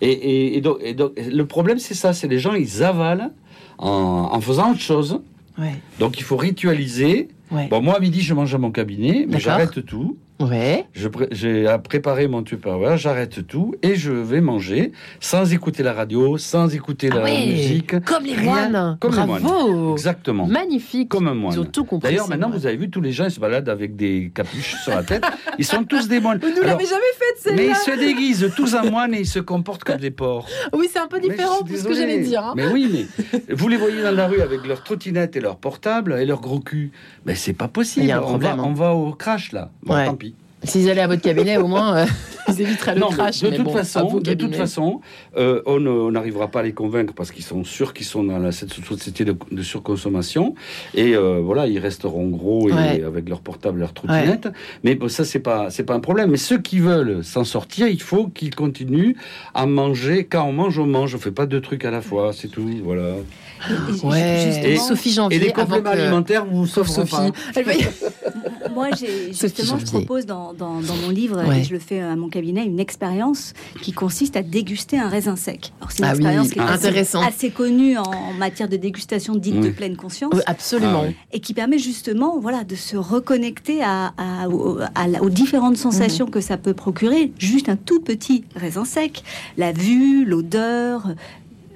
Et, 0.00 0.10
et- 0.10 0.56
et 0.56 0.60
donc, 0.60 0.78
et 0.82 0.94
donc, 0.94 1.12
le 1.16 1.44
problème, 1.46 1.78
c'est 1.78 1.94
ça. 1.94 2.12
C'est 2.12 2.28
les 2.28 2.38
gens, 2.38 2.54
ils 2.54 2.82
avalent 2.82 3.30
en, 3.78 3.88
en 4.32 4.40
faisant 4.40 4.70
autre 4.72 4.80
chose. 4.80 5.20
Ouais. 5.60 5.74
Donc, 5.98 6.18
il 6.18 6.22
faut 6.22 6.36
ritualiser. 6.36 7.28
Ouais. 7.50 7.68
Bon, 7.68 7.82
moi, 7.82 7.96
à 7.96 8.00
midi, 8.00 8.22
je 8.22 8.32
mange 8.34 8.54
à 8.54 8.58
mon 8.58 8.70
cabinet, 8.70 9.26
mais 9.28 9.38
j'arrête 9.40 9.84
tout. 9.84 10.18
Ouais. 10.40 10.86
Pré- 11.12 11.28
J'ai 11.32 11.66
à 11.66 11.78
préparer 11.78 12.26
mon 12.26 12.42
Tupperware, 12.42 12.96
j'arrête 12.96 13.46
tout 13.46 13.74
et 13.82 13.94
je 13.94 14.10
vais 14.10 14.40
manger 14.40 14.92
sans 15.20 15.52
écouter 15.52 15.82
la 15.82 15.92
radio, 15.92 16.38
sans 16.38 16.74
écouter 16.74 17.10
Ah 17.12 17.16
la 17.16 17.22
ouais, 17.24 17.46
musique. 17.46 18.00
Comme 18.04 18.24
les 18.24 18.36
moines. 18.36 18.96
Comme 19.00 19.10
les 19.12 19.16
Bravo. 19.26 19.72
moines. 19.72 19.92
Exactement. 19.92 20.46
Magnifique. 20.46 21.08
Comme 21.10 21.28
un 21.28 21.34
moine. 21.34 21.52
Ils 21.54 21.60
ont 21.60 21.64
tout 21.64 21.84
compris. 21.84 22.08
D'ailleurs, 22.10 22.28
maintenant, 22.28 22.48
vous 22.50 22.66
avez 22.66 22.76
vu, 22.76 22.88
tous 22.90 23.00
les 23.02 23.12
gens, 23.12 23.24
ils 23.26 23.30
se 23.30 23.38
baladent 23.40 23.68
avec 23.68 23.96
des 23.96 24.32
capuches 24.34 24.76
sur 24.82 24.94
la 24.94 25.02
tête. 25.02 25.24
Ils 25.58 25.64
sont 25.64 25.84
tous 25.84 26.08
des 26.08 26.20
moines. 26.20 26.38
Vous 26.38 26.46
Alors, 26.46 26.64
l'avez 26.64 26.86
jamais 26.86 27.00
fait, 27.18 27.50
mais 27.52 27.56
celle-là. 27.56 27.74
ils 27.86 27.92
se 27.92 27.98
déguisent 27.98 28.52
tous 28.56 28.74
en 28.74 28.90
moines 28.90 29.14
et 29.14 29.20
ils 29.20 29.26
se 29.26 29.40
comportent 29.40 29.84
comme 29.84 29.98
des 29.98 30.10
porcs. 30.10 30.48
Oui, 30.72 30.88
c'est 30.90 30.98
un 31.00 31.06
peu 31.08 31.18
Mais 31.22 31.28
différent 31.28 31.60
de 31.60 31.76
ce 31.76 31.84
que 31.84 31.94
j'allais 31.94 32.20
dire. 32.20 32.42
hein. 32.44 32.54
Mais 32.56 32.66
oui, 32.66 32.88
mais 32.90 33.54
vous 33.54 33.68
les 33.68 33.76
voyez 33.76 34.02
dans 34.02 34.10
la 34.14 34.26
rue 34.26 34.40
avec 34.40 34.66
leur 34.66 34.82
trottinette 34.84 35.36
et 35.36 35.40
leur 35.40 35.56
portable 35.56 36.16
et 36.18 36.24
leur 36.24 36.40
gros 36.40 36.60
cul. 36.60 36.92
Mais 37.26 37.34
c'est 37.34 37.52
pas 37.52 37.68
possible. 37.68 38.06
Il 38.06 38.08
y 38.08 38.12
a 38.12 38.18
un 38.18 38.22
on, 38.22 38.38
va, 38.38 38.52
hein. 38.52 38.56
on 38.60 38.72
va 38.72 38.94
au 38.94 39.12
crash 39.12 39.52
là. 39.52 39.70
Bon, 39.82 39.94
Ouais. 39.94 40.06
tant 40.06 40.14
pis. 40.14 40.29
S'ils 40.62 40.90
allaient 40.90 41.00
à 41.00 41.06
votre 41.06 41.22
cabinet, 41.22 41.56
au 41.56 41.66
moins, 41.66 41.96
euh, 41.96 42.06
ils 42.48 42.60
éviteraient 42.60 42.94
le 42.94 43.00
Non, 43.00 43.08
mais 43.10 43.16
crash. 43.16 43.40
de 43.40 43.48
mais 43.48 43.56
toute 43.56 43.64
bon, 43.64 43.72
façon, 43.72 44.04
de 44.04 44.10
toute 44.12 44.24
cabinets. 44.24 44.56
façon, 44.56 45.00
euh, 45.38 45.62
on 45.64 45.80
ne- 45.80 46.10
n'arrivera 46.10 46.48
pas 46.48 46.60
à 46.60 46.62
les 46.62 46.72
convaincre 46.72 47.14
parce 47.14 47.30
qu'ils 47.30 47.44
sont 47.44 47.64
sûrs 47.64 47.94
qu'ils 47.94 48.04
sont 48.04 48.24
dans 48.24 48.38
la, 48.38 48.52
cette 48.52 48.72
société 48.72 49.24
de, 49.24 49.34
de 49.50 49.62
surconsommation 49.62 50.54
et 50.94 51.16
euh, 51.16 51.40
voilà, 51.42 51.66
ils 51.66 51.78
resteront 51.78 52.28
gros 52.28 52.68
et 52.68 52.72
Ouais. 52.72 53.02
avec 53.02 53.28
leur 53.28 53.40
portable, 53.40 53.80
leur 53.80 53.94
trottinette. 53.94 54.48
Mais 54.84 54.94
bon, 54.96 55.08
ça 55.08 55.24
c'est 55.24 55.38
pas 55.40 55.70
c'est 55.70 55.84
pas 55.84 55.94
un 55.94 56.00
problème. 56.00 56.30
Mais 56.30 56.36
ceux 56.36 56.58
qui 56.58 56.78
veulent 56.78 57.24
s'en 57.24 57.44
sortir, 57.44 57.86
il 57.88 58.02
faut 58.02 58.26
qu'ils 58.28 58.54
continuent 58.54 59.14
à 59.54 59.64
manger. 59.66 60.24
Quand 60.24 60.44
on 60.44 60.52
mange, 60.52 60.78
on 60.78 60.86
mange. 60.86 61.14
On 61.14 61.18
fait 61.18 61.30
pas 61.30 61.46
deux 61.46 61.60
trucs 61.62 61.84
à 61.86 61.90
la 61.90 62.02
fois, 62.02 62.32
c'est 62.34 62.48
tout. 62.48 62.68
Voilà. 62.84 63.14
Et- 63.68 64.06
Ouais. 64.06 64.44
justement, 64.46 64.66
Et- 64.68 64.76
Sophie 64.76 65.12
Janvier. 65.12 65.36
Et 65.36 65.40
les 65.40 65.50
avant 65.50 65.62
compléments 65.64 65.92
que- 65.92 65.98
alimentaires, 65.98 66.44
vous 66.46 66.66
Sauf 66.66 66.86
sauveront 66.88 67.06
Sophie. 67.06 67.32
pas. 67.54 68.70
Moi, 68.74 68.88
j'ai 68.98 69.32
Sophie 69.32 69.56
justement, 69.62 69.78
je 69.78 69.84
propose 69.86 70.24
dans, 70.26 70.49
dans, 70.54 70.80
dans 70.80 70.96
mon 70.96 71.10
livre, 71.10 71.42
Ouais. 71.46 71.60
et 71.60 71.64
je 71.64 71.72
le 71.72 71.78
fais 71.78 72.00
à 72.00 72.16
mon 72.16 72.28
cabinet, 72.28 72.64
une 72.64 72.80
expérience 72.80 73.52
qui 73.82 73.92
consiste 73.92 74.36
à 74.36 74.42
déguster 74.42 74.98
un 74.98 75.08
raisin 75.08 75.36
sec. 75.36 75.72
Alors, 75.80 75.90
c'est 75.92 75.98
une 76.00 76.04
Ah 76.04 76.08
oui, 76.12 76.14
expérience 76.18 76.48
qui 76.50 76.58
est 76.58 76.62
assez- 77.26 77.50
connue 77.50 77.96
en, 77.98 78.02
en 78.02 78.32
matière 78.34 78.68
de 78.68 78.76
dégustation 78.76 79.34
dite 79.34 79.60
de 79.60 79.70
pleine 79.70 79.96
conscience. 79.96 80.32
Oui, 80.34 80.40
absolument. 80.46 81.02
Ah 81.04 81.08
oui. 81.08 81.16
Et 81.32 81.40
qui 81.40 81.54
permet 81.54 81.78
justement 81.78 82.38
voilà, 82.38 82.64
de 82.64 82.74
se 82.74 82.96
reconnecter 82.96 83.82
à, 83.82 84.12
à- 84.16 84.48
aux, 84.48 84.78
à 84.94 85.08
la- 85.08 85.22
aux 85.22 85.30
différentes 85.30 85.76
sensations 85.76 86.26
Mhm. 86.26 86.30
que 86.32 86.40
ça 86.40 86.56
peut 86.56 86.74
procurer. 86.74 87.32
Juste 87.38 87.68
un 87.68 87.76
tout 87.76 88.00
petit 88.00 88.44
raisin 88.56 88.84
sec, 88.84 89.22
la 89.56 89.72
vue, 89.72 90.24
l'odeur, 90.24 91.08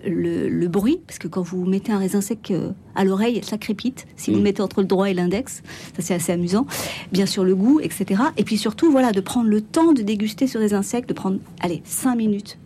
le, 0.07 0.48
le 0.48 0.68
bruit, 0.68 1.00
parce 1.07 1.18
que 1.18 1.28
quand 1.28 1.42
vous 1.42 1.64
mettez 1.64 1.92
un 1.92 1.98
raisin 1.98 2.20
sec 2.20 2.50
euh, 2.50 2.70
à 2.94 3.05
l'oreille, 3.05 3.40
ça 3.42 3.59
crépite. 3.59 4.07
Si 4.16 4.30
vous 4.30 4.36
Mm. 4.36 4.38
le 4.38 4.44
mettez 4.44 4.62
entre 4.62 4.80
le 4.80 4.86
droit 4.86 5.11
et 5.11 5.14
l'index, 5.14 5.62
ça 5.96 6.02
c'est 6.02 6.14
assez 6.14 6.32
amusant. 6.32 6.66
Bien 7.12 7.26
sûr 7.26 7.44
le 7.44 7.55
goût, 7.55 7.80
etc. 7.80 8.22
Et 8.36 8.44
puis 8.44 8.59
surtout, 8.59 8.90
voilà, 8.90 9.12
de 9.12 9.20
prendre 9.20 9.48
le 9.48 9.61
temps 9.61 9.92
de 9.92 10.02
déguster 10.02 10.46
ce 10.46 10.59
raisin 10.59 10.82
sec, 10.82 11.07
de 11.07 11.12
prendre, 11.14 11.38
allez, 11.61 11.82
cinq 11.84 12.16
minutes 12.16 12.59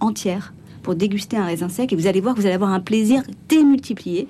entières 0.00 0.52
pour 0.82 0.94
déguster 0.94 1.36
un 1.36 1.44
raisin 1.46 1.68
sec. 1.68 1.92
Et 1.92 1.96
vous 1.96 2.06
allez 2.06 2.20
voir 2.20 2.34
que 2.34 2.40
vous 2.40 2.46
allez 2.46 2.54
avoir 2.54 2.70
un 2.70 2.80
plaisir 2.80 3.22
démultiplié. 3.48 4.28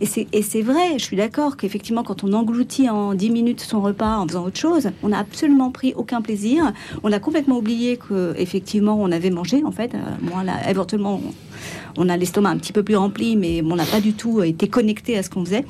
Et 0.00 0.06
c'est, 0.06 0.26
et 0.32 0.42
c'est 0.42 0.62
vrai, 0.62 0.98
je 0.98 1.04
suis 1.04 1.16
d'accord 1.16 1.56
qu'effectivement, 1.56 2.02
quand 2.02 2.24
on 2.24 2.32
engloutit 2.32 2.90
en 2.90 3.14
10 3.14 3.30
minutes 3.30 3.60
son 3.60 3.80
repas 3.80 4.16
en 4.18 4.26
faisant 4.26 4.44
autre 4.46 4.58
chose, 4.58 4.90
on 5.04 5.10
n'a 5.10 5.18
absolument 5.20 5.70
pris 5.70 5.94
aucun 5.94 6.20
plaisir. 6.22 6.72
On 7.04 7.12
a 7.12 7.20
complètement 7.20 7.58
oublié 7.58 7.98
que 7.98 8.34
effectivement 8.36 8.96
on 9.00 9.12
avait 9.12 9.30
mangé, 9.30 9.62
en 9.64 9.70
fait. 9.70 9.94
Euh, 9.94 9.98
moi, 10.22 10.42
là, 10.42 10.54
éventuellement, 10.68 11.20
on, 11.96 12.08
a 12.08 12.16
l'estomac 12.16 12.50
un 12.50 12.58
petit 12.58 12.72
peu 12.72 12.82
plus 12.82 12.96
rempli, 12.96 13.36
mais 13.36 13.62
on 13.62 13.76
n'a 13.76 13.86
pas 13.86 14.00
du 14.00 14.12
tout 14.12 14.42
été 14.42 14.68
connecté 14.68 15.16
à 15.16 15.22
ce 15.22 15.30
qu'on 15.30 15.44
faisait. 15.44 15.64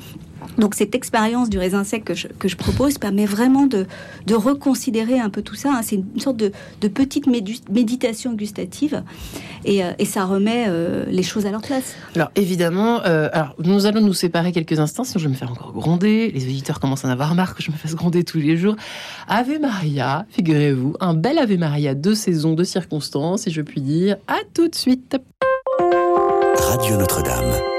Donc 0.57 0.75
cette 0.75 0.95
expérience 0.95 1.49
du 1.49 1.57
raisin 1.57 1.83
sec 1.83 2.03
que 2.03 2.13
je, 2.13 2.27
que 2.27 2.47
je 2.47 2.55
propose 2.55 2.97
permet 2.97 3.25
vraiment 3.25 3.65
de, 3.65 3.85
de 4.27 4.35
reconsidérer 4.35 5.19
un 5.19 5.29
peu 5.29 5.41
tout 5.41 5.55
ça. 5.55 5.69
hein. 5.73 5.81
C'est 5.83 5.95
une 5.95 6.19
sorte 6.19 6.37
de, 6.37 6.51
de 6.81 6.87
petite 6.87 7.27
méditation 7.27 8.33
gustative 8.33 9.03
et, 9.65 9.83
euh, 9.83 9.91
ça 10.05 10.25
remet 10.25 10.65
euh, 10.67 11.05
les 11.07 11.23
choses 11.23 11.47
à 11.47 11.51
leur 11.51 11.61
place. 11.61 11.95
Alors 12.15 12.29
évidemment, 12.35 13.01
euh, 13.05 13.29
alors 13.33 13.55
nous 13.57 13.87
allons 13.87 14.01
nous 14.01 14.13
séparer 14.13 14.51
quelques 14.51 14.79
instants, 14.79 15.03
sinon 15.03 15.19
je 15.19 15.25
vais 15.27 15.33
me 15.33 15.37
faire 15.37 15.51
encore 15.51 15.71
gronder. 15.71 16.31
Les 16.31 16.43
auditeurs 16.43 16.79
commencent 16.79 17.05
à 17.05 17.07
en 17.07 17.11
avoir 17.11 17.33
marre 17.33 17.55
que 17.55 17.63
je 17.63 17.71
me 17.71 17.75
fasse 17.75 17.95
gronder 17.95 18.23
tous 18.23 18.37
les 18.37 18.57
jours. 18.57 18.75
Ave 19.27 19.59
Maria, 19.59 20.27
figurez-vous, 20.29 20.95
un 20.99 21.15
bel 21.15 21.39
Ave 21.39 21.57
Maria 21.57 21.95
de 21.95 22.13
saison, 22.13 22.53
de 22.53 22.63
circonstances, 22.63 23.47
et 23.47 23.51
je 23.51 23.61
puis 23.61 23.81
dire 23.81 24.17
à 24.27 24.37
tout 24.53 24.67
de 24.67 24.75
suite. 24.75 25.17
Radio 26.73 26.97
Notre-Dame. 26.97 27.72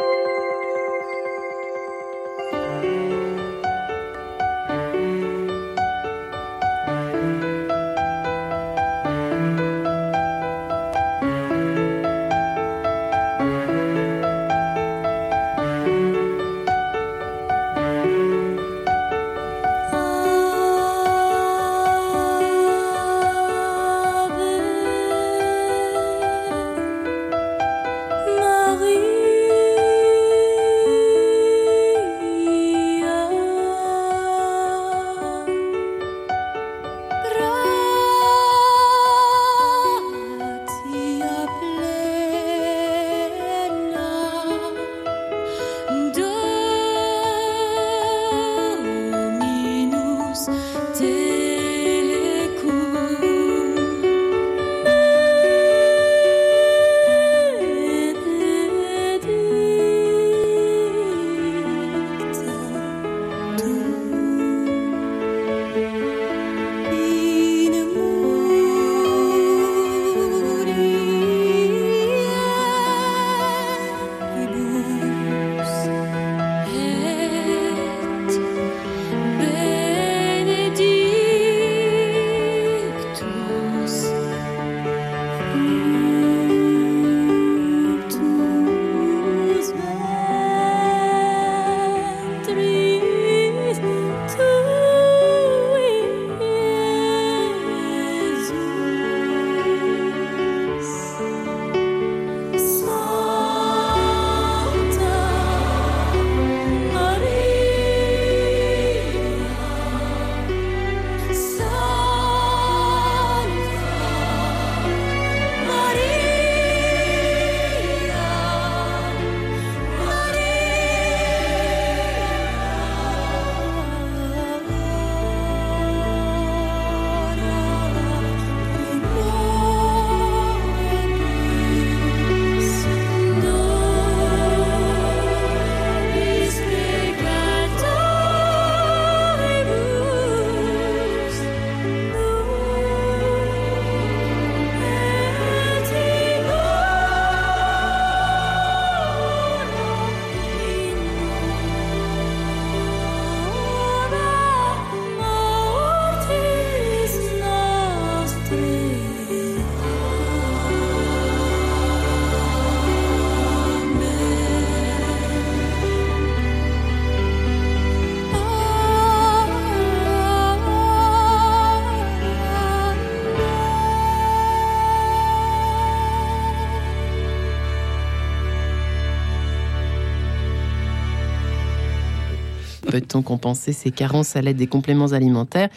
Peut-on 183.00 183.22
compenser 183.22 183.72
ces 183.72 183.90
carences 183.90 184.36
à 184.36 184.42
l'aide 184.42 184.56
des 184.56 184.68
compléments 184.68 185.12
alimentaires. 185.12 185.68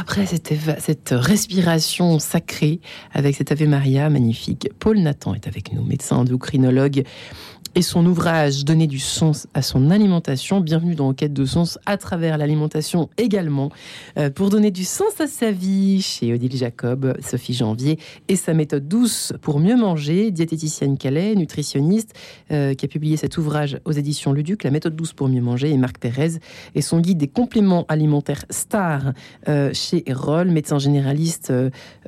Après 0.00 0.26
cette, 0.26 0.52
cette 0.78 1.10
respiration 1.10 2.18
sacrée 2.18 2.80
avec 3.12 3.34
cet 3.34 3.50
Ave 3.52 3.64
Maria 3.64 4.10
magnifique, 4.10 4.68
Paul 4.78 4.98
Nathan 4.98 5.34
est 5.34 5.46
avec 5.46 5.72
nous, 5.72 5.82
médecin 5.84 6.16
endocrinologue 6.16 7.04
et 7.76 7.82
son 7.82 8.06
ouvrage 8.06 8.64
Donner 8.64 8.86
du 8.86 8.98
sens 8.98 9.46
à 9.52 9.60
son 9.60 9.90
alimentation. 9.90 10.60
Bienvenue 10.60 10.94
dans 10.94 11.12
Quête 11.12 11.34
de 11.34 11.44
sens 11.44 11.78
à 11.84 11.98
travers 11.98 12.38
l'alimentation 12.38 13.10
également. 13.18 13.70
Euh, 14.16 14.30
pour 14.30 14.48
donner 14.48 14.70
du 14.70 14.84
sens 14.84 15.20
à 15.20 15.26
sa 15.26 15.52
vie, 15.52 16.00
chez 16.00 16.32
Odile 16.32 16.56
Jacob, 16.56 17.14
Sophie 17.20 17.52
Janvier 17.52 17.98
et 18.28 18.36
sa 18.36 18.54
méthode 18.54 18.88
douce 18.88 19.34
pour 19.42 19.60
mieux 19.60 19.76
manger, 19.76 20.30
diététicienne 20.30 20.96
Calais, 20.96 21.34
nutritionniste, 21.34 22.14
euh, 22.50 22.72
qui 22.72 22.86
a 22.86 22.88
publié 22.88 23.18
cet 23.18 23.36
ouvrage 23.36 23.78
aux 23.84 23.92
éditions 23.92 24.32
Luduc, 24.32 24.64
La 24.64 24.70
méthode 24.70 24.96
douce 24.96 25.12
pour 25.12 25.28
mieux 25.28 25.42
manger, 25.42 25.70
et 25.70 25.76
Marc 25.76 26.00
Thérèse, 26.00 26.40
et 26.74 26.80
son 26.80 27.00
guide 27.00 27.18
des 27.18 27.28
compléments 27.28 27.84
alimentaires 27.88 28.46
star 28.48 29.12
euh, 29.48 29.70
chez 29.74 30.02
Erol, 30.08 30.50
médecin 30.50 30.78
généraliste 30.78 31.52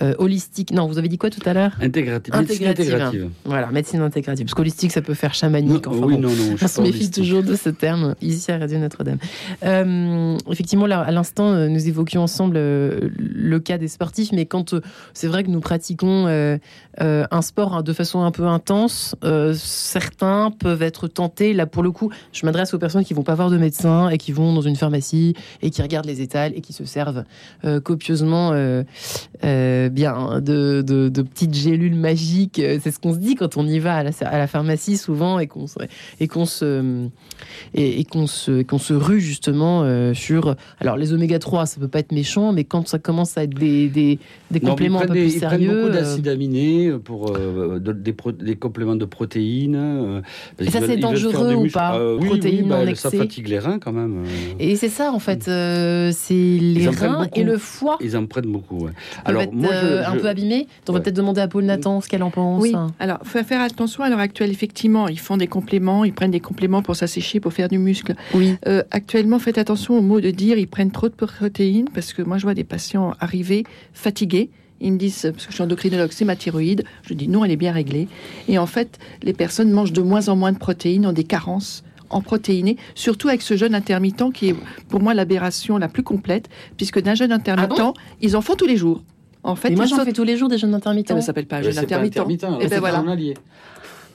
holistique. 0.01 0.73
Non, 0.73 0.87
vous 0.87 0.97
avez 0.97 1.09
dit 1.09 1.19
quoi 1.19 1.29
tout 1.29 1.43
à 1.45 1.53
l'heure? 1.53 1.77
Intégrative. 1.83 2.35
intégrative. 2.35 3.31
Voilà, 3.45 3.71
médecine 3.71 4.01
intégrative. 4.01 4.47
Parce 4.47 4.55
qu'holistique, 4.55 4.93
ça 4.93 5.03
peut 5.03 5.15
faire 5.15 5.35
chaman 5.61 6.05
oui, 6.05 6.19
non, 6.19 6.29
non, 6.29 6.57
on 6.61 6.69
se 6.69 6.81
méfie 6.81 7.11
toujours 7.11 7.43
de 7.43 7.55
ce 7.57 7.69
terme 7.69 8.15
ici 8.23 8.51
à 8.51 8.59
Radio 8.59 8.79
Notre-Dame. 8.79 9.19
Euh, 9.65 10.37
effectivement, 10.51 10.87
là, 10.87 11.01
à 11.01 11.11
l'instant, 11.11 11.53
euh, 11.53 11.69
nous 11.69 11.89
évoquions 11.89 12.23
ensemble 12.23 12.57
euh, 12.57 13.11
le 13.19 13.59
cas 13.59 13.79
des 13.79 13.89
sportifs, 13.89 14.33
mais 14.33 14.47
quand 14.47 14.75
c'est 15.15 15.27
vrai 15.27 15.45
que 15.45 15.51
nous 15.51 15.61
pratiquons 15.61 16.27
un 16.99 17.43
sport 17.43 17.75
hein, 17.75 17.83
de 17.83 17.93
façon 17.93 18.23
un 18.23 18.31
peu 18.31 18.47
intense, 18.47 19.15
certains 19.55 20.51
peuvent 20.51 20.83
être 20.83 21.09
tentés. 21.09 21.53
Là, 21.53 21.67
pour 21.67 21.83
le 21.83 21.91
coup, 21.91 22.11
je 22.33 22.45
m'adresse 22.47 22.75
aux 22.75 22.79
personnes 22.79 23.05
qui 23.05 23.15
vont 23.15 23.23
pas 23.23 23.35
voir 23.35 23.51
de 23.51 23.59
médecin 23.59 24.09
et 24.09 24.19
qui 24.19 24.33
vont 24.33 24.53
dans 24.53 24.63
une 24.63 24.77
pharmacie 24.77 25.35
et 25.63 25.71
qui 25.71 25.83
regardent 25.83 26.07
les 26.07 26.21
étals 26.21 26.53
et 26.55 26.61
qui 26.61 26.73
se 26.73 26.85
servent 26.85 27.25
copieusement 27.85 28.51
bien 29.43 30.41
de, 30.41 30.83
de, 30.83 31.23
petites 31.23 31.55
gélules 31.55 31.95
magiques. 31.95 32.61
C'est 32.83 32.91
ce 32.91 32.99
qu'on 32.99 33.13
se 33.13 33.19
dit 33.19 33.35
quand 33.35 33.57
on 33.57 33.67
y 33.67 33.79
va 33.79 33.97
à 33.97 34.03
la, 34.03 34.11
à 34.23 34.39
la 34.39 34.47
pharmacie 34.47 34.97
souvent 34.97 35.39
et 35.39 35.47
qu'on 35.49 35.67
et 36.21 36.29
qu'on 36.29 36.47
se 36.47 37.09
et, 37.75 38.05
qu'on 38.05 38.27
se 38.27 38.63
qu'on 38.63 38.79
se 38.79 38.95
rue 38.95 39.21
justement 39.21 39.83
euh, 39.83 40.15
sur 40.15 40.55
alors 40.81 40.97
les 40.97 41.13
oméga 41.13 41.39
3 41.39 41.67
ça 41.67 41.81
peut 41.81 41.89
pas 41.89 42.01
être 42.01 42.13
méchant 42.13 42.53
mais 42.53 42.65
quand 42.65 42.87
ça 42.89 42.99
commence 42.99 43.37
à 43.37 43.45
être 43.45 43.55
des, 43.55 43.89
des, 43.89 44.19
des 44.51 44.61
compléments 44.61 45.01
un 45.01 45.07
peu 45.07 45.15
plus 45.15 45.39
sérieux 45.39 45.61
ils 45.61 45.69
beaucoup 45.69 45.89
euh, 45.89 46.01
d'acides 46.01 46.29
aminés 46.29 46.93
pour 47.05 47.37
euh, 47.37 47.79
des, 47.79 48.15
des, 48.41 48.57
compléments 48.57 48.97
de 48.97 49.05
protéines 49.05 50.23
et 50.59 50.71
ça 50.71 50.81
c'est 50.85 50.97
dangereux 50.97 51.55
ou 51.55 51.69
pas? 51.69 51.99
Protéines 52.25 52.69
bah, 52.69 52.95
ça 52.95 53.11
fatigue 53.11 53.49
les 53.49 53.59
reins 53.59 53.79
quand 53.79 53.93
même 53.93 54.25
et 54.59 54.77
c'est 54.77 54.89
ça 54.89 55.13
en 55.13 55.19
fait 55.19 55.45
c'est 55.45 56.35
les 56.35 56.89
reins 56.89 57.27
et 57.35 57.45
le 57.45 57.59
foie. 57.59 57.99
Ils 58.01 58.17
en 58.17 58.27
prennent 58.27 58.53
beaucoup 58.53 58.89
alors 59.25 59.53
moi 59.53 59.73
un 59.73 60.17
peu 60.17 60.29
abîmé 60.29 60.67
on 60.89 60.93
va 60.93 61.01
peut-être 61.01 61.17
demander 61.17 61.41
à 61.41 61.49
Paul 61.49 61.65
Nathan 61.65 62.01
ce 62.01 62.09
qu'elle 62.09 62.23
en 62.23 62.31
pense. 62.31 62.63
Oui. 62.63 62.75
Alors 62.99 63.19
faut 63.25 63.43
faire 63.45 63.61
attention 63.61 64.03
à 64.03 64.11
l'heure 64.11 64.19
actuelle 64.19 64.51
effectivement 64.51 65.09
ils 65.09 65.19
font 65.19 65.37
des 65.39 65.47
compléments, 65.47 66.05
ils 66.05 66.13
prennent 66.13 66.31
des 66.31 66.41
compléments 66.41 66.83
pour 66.83 66.97
s'assécher, 66.97 67.41
pour 67.41 67.53
faire 67.53 67.69
du 67.69 67.79
muscle. 67.79 68.15
Oui. 68.35 68.57
Euh, 68.67 68.83
actuellement, 68.91 69.39
faites 69.39 69.59
attention 69.59 69.97
au 69.97 70.03
mot 70.03 70.21
de 70.21 70.31
dire 70.31 70.59
ils 70.59 70.69
prennent 70.69 70.91
trop 70.91 71.09
de 71.09 71.15
protéines 71.15 71.89
parce 71.95 72.13
que 72.13 72.23
moi, 72.23 72.39
je 72.39 72.43
vois 72.43 72.55
des 72.55 72.65
patients 72.65 73.15
arriver 73.21 73.65
fatigués. 73.93 74.51
Ils 74.81 74.93
me 74.93 74.99
disent, 74.99 75.23
parce 75.33 75.47
que 75.47 75.51
je 75.51 75.55
suis 75.55 75.65
endocrinologue, 75.65 76.13
c'est 76.13 76.25
ma 76.25 76.37
thyroïde. 76.37 76.85
Je 77.03 77.15
dis 77.15 77.27
non, 77.29 77.45
elle 77.45 77.51
est 77.51 77.57
bien 77.57 77.73
réglée. 77.73 78.07
Et 78.47 78.59
en 78.59 78.67
fait, 78.67 78.99
les 79.23 79.33
personnes 79.33 79.73
mangent 79.73 79.93
de 79.93 80.03
moins 80.03 80.29
en 80.29 80.37
moins 80.37 80.53
de 80.53 80.59
protéines, 80.59 81.07
ont 81.07 81.13
des 81.13 81.25
carences 81.25 81.83
en 82.11 82.21
protéinés, 82.21 82.77
surtout 82.95 83.29
avec 83.29 83.43
ce 83.43 83.57
jeûne 83.57 83.75
intermittent 83.75 84.33
qui 84.33 84.51
est 84.51 84.57
pour 84.89 85.01
moi 85.01 85.15
l'aberration 85.15 85.79
la 85.79 85.89
plus 85.89 86.03
complète, 86.03 86.49
puisque 86.77 87.01
d'un 87.01 87.15
jeûne 87.15 87.33
intermittent, 87.33 87.81
ah 87.81 87.93
ils 88.21 88.37
en 88.37 88.41
font 88.41 88.55
tous 88.55 88.67
les 88.67 88.77
jours. 88.77 89.03
En 89.43 89.57
fait, 89.57 89.71
moi 89.71 89.87
j'en 89.87 90.05
fais 90.05 90.13
tous 90.13 90.25
les 90.25 90.37
jours 90.37 90.49
des 90.49 90.59
jeûnes 90.59 90.75
intermittents. 90.75 91.15
Ça 91.15 91.21
ne 91.21 91.25
s'appelle 91.25 91.47
pas 91.47 91.63
jeûne 91.63 91.79
intermittent. 91.79 92.17
intermittent. 92.17 92.45
Et 92.45 92.67
eh 92.67 92.69
ben 92.69 92.81
voilà. 92.81 93.05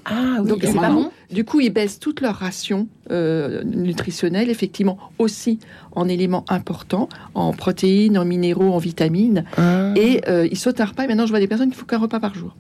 Ah 0.06 0.38
oui, 0.42 0.52
c'est 0.62 0.74
pas 0.74 0.90
bon. 0.90 1.12
Du 1.32 1.46
coup, 1.46 1.60
ils 1.60 1.72
baissent 1.72 2.00
toute 2.00 2.22
leur 2.22 2.36
ration 2.36 2.88
euh, 3.10 3.64
nutritionnelle, 3.64 4.50
effectivement, 4.50 4.98
aussi 5.18 5.60
en 5.94 6.08
éléments 6.08 6.46
importants, 6.50 7.10
en 7.34 7.54
protéines, 7.54 8.18
en 8.18 8.26
minéraux, 8.26 8.72
en 8.72 8.78
vitamines. 8.78 9.46
Ah. 9.58 9.94
Et 9.96 10.22
euh, 10.28 10.48
ils 10.52 10.58
sautent 10.58 10.82
un 10.82 10.86
repas. 10.86 11.06
Et 11.06 11.08
maintenant, 11.08 11.26
je 11.26 11.32
vois 11.32 11.40
des 11.40 11.48
personnes 11.48 11.72
qui 11.72 11.78
font 11.78 11.86
qu'un 11.86 11.98
repas 11.98 12.20
par 12.20 12.36
jour. 12.36 12.56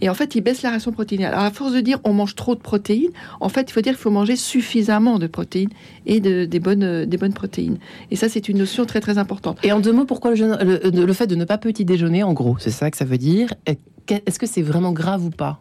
Et 0.00 0.08
en 0.08 0.14
fait, 0.14 0.34
ils 0.34 0.40
baissent 0.40 0.62
la 0.62 0.70
ration 0.70 0.92
protéinale. 0.92 1.32
Alors, 1.32 1.44
à 1.44 1.50
force 1.50 1.72
de 1.72 1.80
dire 1.80 2.00
on 2.04 2.12
mange 2.12 2.34
trop 2.34 2.54
de 2.54 2.60
protéines, 2.60 3.12
en 3.40 3.48
fait, 3.48 3.70
il 3.70 3.72
faut 3.72 3.80
dire 3.80 3.92
qu'il 3.92 4.02
faut 4.02 4.10
manger 4.10 4.36
suffisamment 4.36 5.18
de 5.18 5.26
protéines 5.26 5.70
et 6.04 6.20
de, 6.20 6.44
des, 6.44 6.60
bonnes, 6.60 7.06
des 7.06 7.16
bonnes 7.16 7.32
protéines. 7.32 7.78
Et 8.10 8.16
ça, 8.16 8.28
c'est 8.28 8.48
une 8.48 8.58
notion 8.58 8.84
très, 8.84 9.00
très 9.00 9.18
importante. 9.18 9.58
Et 9.62 9.72
en 9.72 9.80
deux 9.80 9.92
mots, 9.92 10.04
pourquoi 10.04 10.34
le, 10.34 10.90
le 10.90 11.12
fait 11.12 11.26
de 11.26 11.36
ne 11.36 11.44
pas 11.44 11.58
petit 11.58 11.84
déjeuner, 11.84 12.22
en 12.22 12.32
gros, 12.32 12.56
c'est 12.58 12.70
ça 12.70 12.90
que 12.90 12.96
ça 12.96 13.04
veut 13.04 13.18
dire? 13.18 13.54
Est-ce 14.08 14.38
que 14.38 14.46
c'est 14.46 14.62
vraiment 14.62 14.92
grave 14.92 15.24
ou 15.24 15.30
pas? 15.30 15.60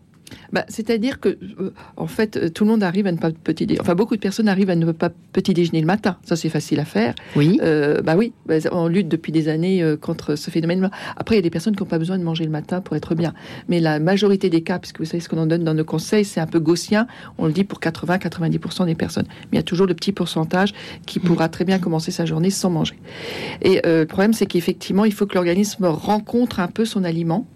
Bah, 0.51 0.65
C'est-à-dire 0.67 1.19
que, 1.19 1.29
euh, 1.29 1.73
en 1.97 2.07
fait, 2.07 2.37
euh, 2.37 2.49
tout 2.49 2.63
le 2.63 2.71
monde 2.71 2.83
arrive 2.83 3.07
à 3.07 3.11
ne 3.11 3.17
pas 3.17 3.31
petit 3.31 3.65
déjeuner. 3.65 3.81
Enfin, 3.81 3.95
beaucoup 3.95 4.15
de 4.15 4.21
personnes 4.21 4.47
arrivent 4.47 4.69
à 4.69 4.75
ne 4.75 4.91
pas 4.91 5.09
petit 5.33 5.53
déjeuner 5.53 5.81
le 5.81 5.87
matin. 5.87 6.17
Ça, 6.23 6.35
c'est 6.35 6.49
facile 6.49 6.79
à 6.79 6.85
faire. 6.85 7.15
Oui. 7.35 7.59
Euh, 7.61 8.01
bah 8.01 8.15
oui, 8.17 8.33
bah, 8.45 8.55
on 8.71 8.87
lutte 8.87 9.07
depuis 9.07 9.31
des 9.31 9.47
années 9.47 9.83
contre 10.01 10.35
ce 10.35 10.51
phénomène. 10.51 10.89
Après, 11.15 11.35
il 11.35 11.37
y 11.37 11.39
a 11.39 11.43
des 11.43 11.49
personnes 11.49 11.75
qui 11.75 11.83
n'ont 11.83 11.89
pas 11.89 11.99
besoin 11.99 12.17
de 12.17 12.23
manger 12.23 12.43
le 12.43 12.49
matin 12.49 12.81
pour 12.81 12.95
être 12.95 13.15
bien. 13.15 13.33
Mais 13.69 13.79
la 13.79 13.99
majorité 13.99 14.49
des 14.49 14.61
cas, 14.61 14.79
puisque 14.79 14.99
vous 14.99 15.05
savez 15.05 15.21
ce 15.21 15.29
qu'on 15.29 15.37
en 15.37 15.45
donne 15.45 15.63
dans 15.63 15.73
nos 15.73 15.85
conseils, 15.85 16.25
c'est 16.25 16.39
un 16.39 16.47
peu 16.47 16.59
gaussien. 16.59 17.07
On 17.37 17.45
le 17.45 17.53
dit 17.53 17.63
pour 17.63 17.79
80-90% 17.79 18.85
des 18.85 18.95
personnes. 18.95 19.27
Mais 19.45 19.53
il 19.53 19.55
y 19.57 19.59
a 19.59 19.63
toujours 19.63 19.87
le 19.87 19.93
petit 19.93 20.11
pourcentage 20.11 20.73
qui 21.05 21.19
mmh. 21.19 21.23
pourra 21.23 21.49
très 21.49 21.65
bien 21.65 21.79
commencer 21.79 22.11
sa 22.11 22.25
journée 22.25 22.49
sans 22.49 22.69
manger. 22.69 22.99
Et 23.61 23.81
le 23.83 24.05
problème, 24.05 24.33
c'est 24.33 24.45
qu'effectivement, 24.45 25.05
il 25.05 25.13
faut 25.13 25.25
que 25.25 25.35
l'organisme 25.35 25.85
rencontre 25.85 26.59
un 26.59 26.67
peu 26.67 26.85
son 26.85 27.03
aliment. 27.03 27.47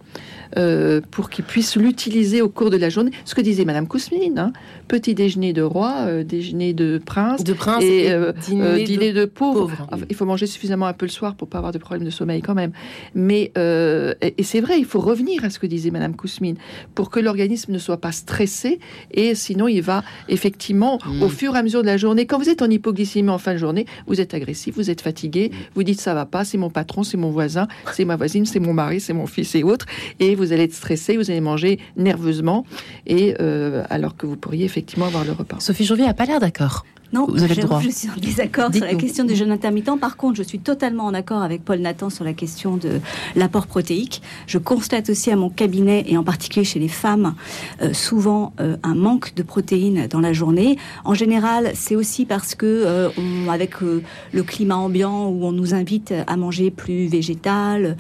Euh, 0.58 1.02
pour 1.12 1.30
qu'ils 1.30 1.44
puissent 1.44 1.76
l'utiliser 1.76 2.42
au 2.42 2.50
cours 2.50 2.70
de 2.70 2.78
la 2.78 2.90
journée. 2.90 3.12
Ce 3.26 3.36
que 3.36 3.42
disait 3.42 3.66
Madame 3.66 3.88
Kousmine, 3.88 4.40
hein. 4.40 4.54
Petit 4.88 5.14
déjeuner 5.14 5.54
de 5.54 5.62
roi, 5.62 6.06
euh, 6.08 6.24
déjeuner 6.24 6.74
de 6.74 6.98
prince, 7.04 7.44
de 7.44 7.54
prince 7.54 7.84
et, 7.84 8.10
euh, 8.12 8.32
dîner, 8.32 9.14
de, 9.14 9.26
pauvre. 9.26 9.72
il 10.10 10.16
faut 10.16 10.26
manger 10.26 10.48
suffisamment 10.48 10.86
un 10.86 10.94
peu 10.94 11.06
le 11.06 11.12
soir 11.12 11.36
pour 11.36 11.48
pas 11.48 11.58
avoir 11.58 11.74
de 11.74 11.78
problème 11.78 12.06
de 12.06 12.10
sommeil 12.10 12.42
quand 12.42 12.56
même. 12.56 12.72
Mais 13.14 13.52
et, 13.56 14.44
c'est 14.44 14.62
vrai, 14.62 14.80
il 14.80 14.86
faut 14.86 15.00
revenir 15.00 15.44
à 15.44 15.50
ce 15.50 15.60
que 15.60 15.68
disait 15.68 15.92
Madame 15.92 16.16
Kousmine 16.16 16.56
pour 16.94 17.10
que 17.10 17.20
l'organisme 17.20 17.74
ne 17.74 17.80
soit 17.80 17.98
pas 17.98 18.12
stressé 18.12 18.80
et 19.12 19.36
sinon 19.36 19.68
il 19.68 19.82
va 19.82 20.04
effectivement 20.30 21.00
mm. 21.06 21.24
au 21.24 21.30
fur 21.30 21.56
et 21.56 21.60
à 21.60 21.64
mesure 21.64 21.82
de 21.82 21.88
la 21.88 21.98
journée. 21.98 22.26
Quand 22.26 22.38
vous 22.38 22.50
êtes 22.50 22.62
en 22.62 22.70
hypoglycémie 22.70 23.30
en 23.30 23.38
fin 23.38 23.54
de 23.54 23.58
journée, 23.58 23.86
vous 24.08 24.22
êtes 24.22 24.34
agressif, 24.34 24.76
vous 24.76 24.90
êtes 24.90 25.02
fatigué, 25.02 25.52
vous 25.74 25.84
dites 25.84 26.00
ça 26.00 26.14
va 26.14 26.26
pas, 26.26 26.46
c'est 26.46 26.58
mon 26.58 26.70
patron, 26.70 27.04
c'est 27.04 27.18
mon 27.18 27.32
voisin, 27.32 27.68
c'est 27.92 28.06
ma 28.06 28.16
voisine, 28.16 28.46
c'est 28.46 28.60
mon 28.60 28.74
mari, 28.74 29.00
c'est 29.00 29.14
mon 29.14 29.26
fils 29.26 29.56
et 29.56 29.64
autres, 29.64 29.86
et 30.20 30.36
vous 30.36 30.46
vous 30.46 30.54
allez 30.54 30.64
être 30.64 30.74
stressé, 30.74 31.18
vous 31.18 31.32
allez 31.32 31.42
manger 31.42 31.80
nerveusement, 31.98 32.66
et 33.08 33.36
euh, 33.42 33.84
alors 33.90 34.16
que 34.16 34.28
vous 34.28 34.38
pourriez 34.38 34.68
effectivement 34.76 35.10
le 35.24 35.32
repas. 35.32 35.58
Sophie 35.60 35.86
Jovier 35.86 36.06
n'a 36.06 36.14
pas 36.14 36.26
l'air 36.26 36.42
d'accord. 36.42 36.86
Non, 37.14 37.28
vous 37.30 37.44
avez 37.44 37.56
le 37.56 37.64
droit. 37.64 37.80
je 37.82 37.90
suis 37.90 38.10
en 38.10 38.20
désaccord 38.20 38.74
sur 38.74 38.84
la 38.84 38.96
question 38.96 39.24
du 39.24 39.36
jeûne 39.36 39.52
intermittent. 39.52 40.00
Par 40.00 40.18
contre, 40.18 40.36
je 40.38 40.44
suis 40.44 40.60
totalement 40.60 41.06
en 41.06 41.14
accord 41.14 41.42
avec 41.42 41.64
Paul 41.64 41.80
Nathan 41.80 42.10
sur 42.10 42.24
la 42.24 42.34
question 42.34 42.78
de 42.78 43.00
l'apport 43.36 43.68
protéique. 43.68 44.22
Je 44.48 44.58
constate 44.58 45.10
aussi 45.10 45.32
à 45.32 45.36
mon 45.36 45.50
cabinet, 45.50 46.04
et 46.08 46.18
en 46.18 46.24
particulier 46.24 46.66
chez 46.66 46.80
les 46.80 46.88
femmes, 46.88 47.36
euh, 47.82 47.94
souvent 47.94 48.54
euh, 48.60 48.78
un 48.84 48.96
manque 48.96 49.36
de 49.36 49.44
protéines 49.44 50.08
dans 50.08 50.20
la 50.20 50.34
journée. 50.34 50.78
En 51.04 51.14
général, 51.14 51.72
c'est 51.76 51.96
aussi 51.96 52.26
parce 52.26 52.56
que, 52.56 53.12
on, 53.18 53.50
avec 53.50 53.82
le 53.82 54.44
climat 54.44 54.78
ambiant 54.78 55.28
où 55.30 55.46
on 55.46 55.52
nous 55.52 55.74
invite 55.74 56.14
à 56.28 56.38
manger 56.38 56.72
plus 56.72 57.08
végétal, 57.08 57.98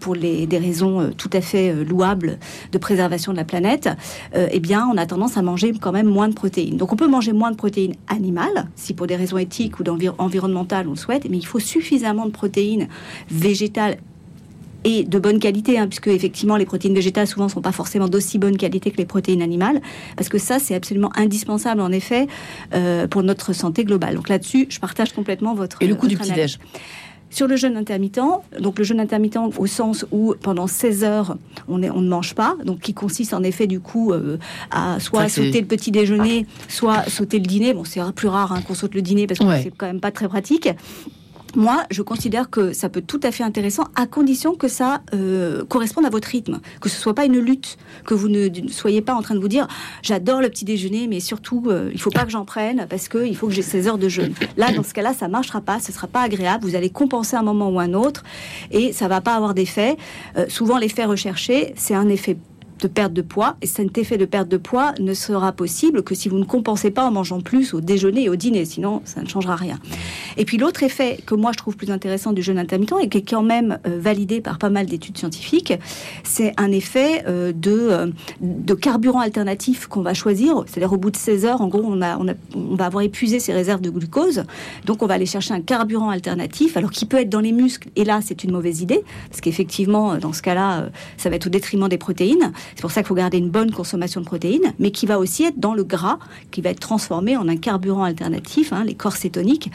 pour 0.00 0.14
les, 0.14 0.46
des 0.46 0.58
raisons 0.58 1.10
tout 1.16 1.30
à 1.32 1.40
fait 1.40 1.72
louables 1.84 2.38
de 2.72 2.78
préservation 2.78 3.32
de 3.32 3.36
la 3.36 3.44
planète, 3.44 3.88
eh 4.34 4.60
bien, 4.60 4.88
on 4.92 4.96
a 4.96 5.06
tendance 5.06 5.36
à 5.36 5.42
manger 5.42 5.72
quand 5.80 5.92
même 5.92 6.08
moins 6.08 6.28
de 6.28 6.34
protéines. 6.34 6.76
Donc, 6.76 6.92
on 6.92 6.96
peut 6.96 7.08
manger 7.08 7.32
moins 7.32 7.50
de 7.50 7.56
protéines 7.56 7.77
protéines 7.78 7.94
animales, 8.08 8.66
si 8.74 8.94
pour 8.94 9.06
des 9.06 9.16
raisons 9.16 9.38
éthiques 9.38 9.78
ou 9.78 9.84
environnementales 10.18 10.88
on 10.88 10.92
le 10.92 10.96
souhaite, 10.96 11.28
mais 11.30 11.36
il 11.36 11.46
faut 11.46 11.60
suffisamment 11.60 12.26
de 12.26 12.30
protéines 12.30 12.88
végétales 13.30 13.98
et 14.84 15.04
de 15.04 15.18
bonne 15.18 15.38
qualité, 15.38 15.78
hein, 15.78 15.86
puisque 15.86 16.08
effectivement 16.08 16.56
les 16.56 16.64
protéines 16.64 16.94
végétales 16.94 17.26
souvent 17.26 17.46
ne 17.46 17.50
sont 17.50 17.60
pas 17.60 17.72
forcément 17.72 18.08
d'aussi 18.08 18.38
bonne 18.38 18.56
qualité 18.56 18.90
que 18.90 18.96
les 18.96 19.04
protéines 19.04 19.42
animales, 19.42 19.80
parce 20.16 20.28
que 20.28 20.38
ça 20.38 20.58
c'est 20.58 20.74
absolument 20.74 21.10
indispensable 21.16 21.80
en 21.80 21.92
effet 21.92 22.26
euh, 22.74 23.06
pour 23.06 23.22
notre 23.22 23.52
santé 23.52 23.84
globale. 23.84 24.16
Donc 24.16 24.28
là-dessus, 24.28 24.66
je 24.68 24.80
partage 24.80 25.12
complètement 25.12 25.54
votre. 25.54 25.82
Et 25.82 25.86
le 25.86 25.94
coût 25.94 26.08
du 26.08 26.16
petit 26.16 26.32
déj. 26.32 26.58
Sur 27.30 27.46
le 27.46 27.56
jeûne 27.56 27.76
intermittent, 27.76 28.20
donc 28.58 28.78
le 28.78 28.84
jeûne 28.84 29.00
intermittent 29.00 29.38
au 29.58 29.66
sens 29.66 30.06
où 30.10 30.34
pendant 30.40 30.66
16 30.66 31.04
heures 31.04 31.36
on, 31.68 31.82
est, 31.82 31.90
on 31.90 32.00
ne 32.00 32.08
mange 32.08 32.34
pas, 32.34 32.56
donc 32.64 32.80
qui 32.80 32.94
consiste 32.94 33.34
en 33.34 33.42
effet 33.42 33.66
du 33.66 33.80
coup 33.80 34.12
euh, 34.12 34.38
à 34.70 34.98
soit 34.98 35.28
sauter 35.28 35.60
le 35.60 35.66
petit 35.66 35.90
déjeuner, 35.90 36.46
soit 36.68 37.08
sauter 37.08 37.38
le 37.38 37.46
dîner. 37.46 37.74
Bon, 37.74 37.84
c'est 37.84 38.00
plus 38.12 38.28
rare 38.28 38.52
hein, 38.52 38.62
qu'on 38.62 38.74
saute 38.74 38.94
le 38.94 39.02
dîner 39.02 39.26
parce 39.26 39.40
que 39.40 39.62
c'est 39.62 39.72
quand 39.76 39.86
même 39.86 40.00
pas 40.00 40.10
très 40.10 40.28
pratique. 40.28 40.68
Moi, 41.56 41.84
je 41.90 42.02
considère 42.02 42.50
que 42.50 42.72
ça 42.72 42.88
peut 42.88 43.02
tout 43.02 43.20
à 43.22 43.30
fait 43.30 43.42
intéressant 43.42 43.84
à 43.94 44.06
condition 44.06 44.54
que 44.54 44.68
ça 44.68 45.02
euh, 45.14 45.64
corresponde 45.64 46.04
à 46.06 46.10
votre 46.10 46.28
rythme, 46.28 46.60
que 46.80 46.88
ce 46.88 47.00
soit 47.00 47.14
pas 47.14 47.24
une 47.24 47.38
lutte, 47.38 47.78
que 48.04 48.14
vous 48.14 48.28
ne, 48.28 48.48
soyez 48.68 49.00
pas 49.02 49.14
en 49.14 49.22
train 49.22 49.34
de 49.34 49.40
vous 49.40 49.48
dire 49.48 49.66
j'adore 50.02 50.40
le 50.40 50.48
petit 50.48 50.64
déjeuner, 50.64 51.06
mais 51.08 51.20
surtout 51.20 51.64
euh, 51.68 51.90
il 51.92 52.00
faut 52.00 52.10
pas 52.10 52.24
que 52.24 52.30
j'en 52.30 52.44
prenne 52.44 52.86
parce 52.88 53.08
que 53.08 53.26
il 53.26 53.36
faut 53.36 53.46
que 53.46 53.52
j'ai 53.52 53.62
16 53.62 53.88
heures 53.88 53.98
de 53.98 54.08
jeûne. 54.08 54.34
Là, 54.56 54.72
dans 54.72 54.82
ce 54.82 54.92
cas-là, 54.94 55.14
ça 55.14 55.28
marchera 55.28 55.60
pas, 55.60 55.80
ce 55.80 55.92
sera 55.92 56.06
pas 56.06 56.22
agréable. 56.22 56.64
Vous 56.64 56.76
allez 56.76 56.90
compenser 56.90 57.36
un 57.36 57.42
moment 57.42 57.70
ou 57.70 57.80
un 57.80 57.94
autre 57.94 58.24
et 58.70 58.92
ça 58.92 59.08
va 59.08 59.20
pas 59.20 59.34
avoir 59.34 59.54
d'effet. 59.54 59.96
Euh, 60.36 60.46
souvent, 60.48 60.78
l'effet 60.78 61.04
recherché, 61.04 61.72
c'est 61.76 61.94
un 61.94 62.08
effet 62.08 62.36
de 62.80 62.88
perte 62.88 63.12
de 63.12 63.22
poids. 63.22 63.56
Et 63.62 63.66
cet 63.66 63.96
effet 63.98 64.18
de 64.18 64.24
perte 64.24 64.48
de 64.48 64.56
poids 64.56 64.94
ne 65.00 65.14
sera 65.14 65.52
possible 65.52 66.02
que 66.02 66.14
si 66.14 66.28
vous 66.28 66.38
ne 66.38 66.44
compensez 66.44 66.90
pas 66.90 67.06
en 67.06 67.10
mangeant 67.10 67.40
plus 67.40 67.74
au 67.74 67.80
déjeuner 67.80 68.24
et 68.24 68.28
au 68.28 68.36
dîner. 68.36 68.64
Sinon, 68.64 69.02
ça 69.04 69.22
ne 69.22 69.28
changera 69.28 69.56
rien. 69.56 69.78
Et 70.36 70.44
puis 70.44 70.56
l'autre 70.56 70.82
effet 70.82 71.18
que 71.26 71.34
moi 71.34 71.52
je 71.52 71.58
trouve 71.58 71.76
plus 71.76 71.90
intéressant 71.90 72.32
du 72.32 72.42
jeûne 72.42 72.58
intermittent 72.58 72.94
et 73.02 73.08
qui 73.08 73.18
est 73.18 73.28
quand 73.28 73.42
même 73.42 73.78
euh, 73.86 73.98
validé 74.00 74.40
par 74.40 74.58
pas 74.58 74.70
mal 74.70 74.86
d'études 74.86 75.18
scientifiques, 75.18 75.74
c'est 76.24 76.52
un 76.56 76.70
effet 76.70 77.24
euh, 77.26 77.52
de, 77.52 77.70
euh, 77.72 78.06
de 78.40 78.74
carburant 78.74 79.20
alternatif 79.20 79.86
qu'on 79.86 80.02
va 80.02 80.14
choisir. 80.14 80.64
C'est-à-dire 80.66 80.92
au 80.92 80.96
bout 80.96 81.10
de 81.10 81.16
16 81.16 81.44
heures, 81.44 81.60
en 81.60 81.68
gros, 81.68 81.82
on, 81.84 82.00
on 82.00 82.74
va 82.74 82.86
avoir 82.86 83.02
épuisé 83.02 83.40
ses 83.40 83.52
réserves 83.52 83.80
de 83.80 83.90
glucose. 83.90 84.44
Donc 84.84 85.02
on 85.02 85.06
va 85.06 85.14
aller 85.14 85.26
chercher 85.26 85.54
un 85.54 85.60
carburant 85.60 86.10
alternatif, 86.10 86.76
alors 86.76 86.90
qui 86.90 87.06
peut 87.06 87.18
être 87.18 87.30
dans 87.30 87.40
les 87.40 87.52
muscles. 87.52 87.88
Et 87.96 88.04
là, 88.04 88.20
c'est 88.22 88.44
une 88.44 88.52
mauvaise 88.52 88.80
idée, 88.80 89.02
parce 89.28 89.40
qu'effectivement, 89.40 90.16
dans 90.16 90.32
ce 90.32 90.42
cas-là, 90.42 90.88
ça 91.16 91.30
va 91.30 91.36
être 91.36 91.46
au 91.46 91.50
détriment 91.50 91.88
des 91.88 91.98
protéines. 91.98 92.52
C'est 92.74 92.82
pour 92.82 92.90
ça 92.90 93.02
qu'il 93.02 93.08
faut 93.08 93.14
garder 93.14 93.38
une 93.38 93.50
bonne 93.50 93.70
consommation 93.70 94.20
de 94.20 94.26
protéines, 94.26 94.72
mais 94.78 94.90
qui 94.90 95.06
va 95.06 95.18
aussi 95.18 95.44
être 95.44 95.58
dans 95.58 95.74
le 95.74 95.84
gras, 95.84 96.18
qui 96.50 96.60
va 96.60 96.70
être 96.70 96.80
transformé 96.80 97.36
en 97.36 97.48
un 97.48 97.56
carburant 97.56 98.04
alternatif, 98.04 98.72
hein, 98.72 98.84
les 98.84 98.94
corps 98.94 99.16
cétoniques. 99.16 99.70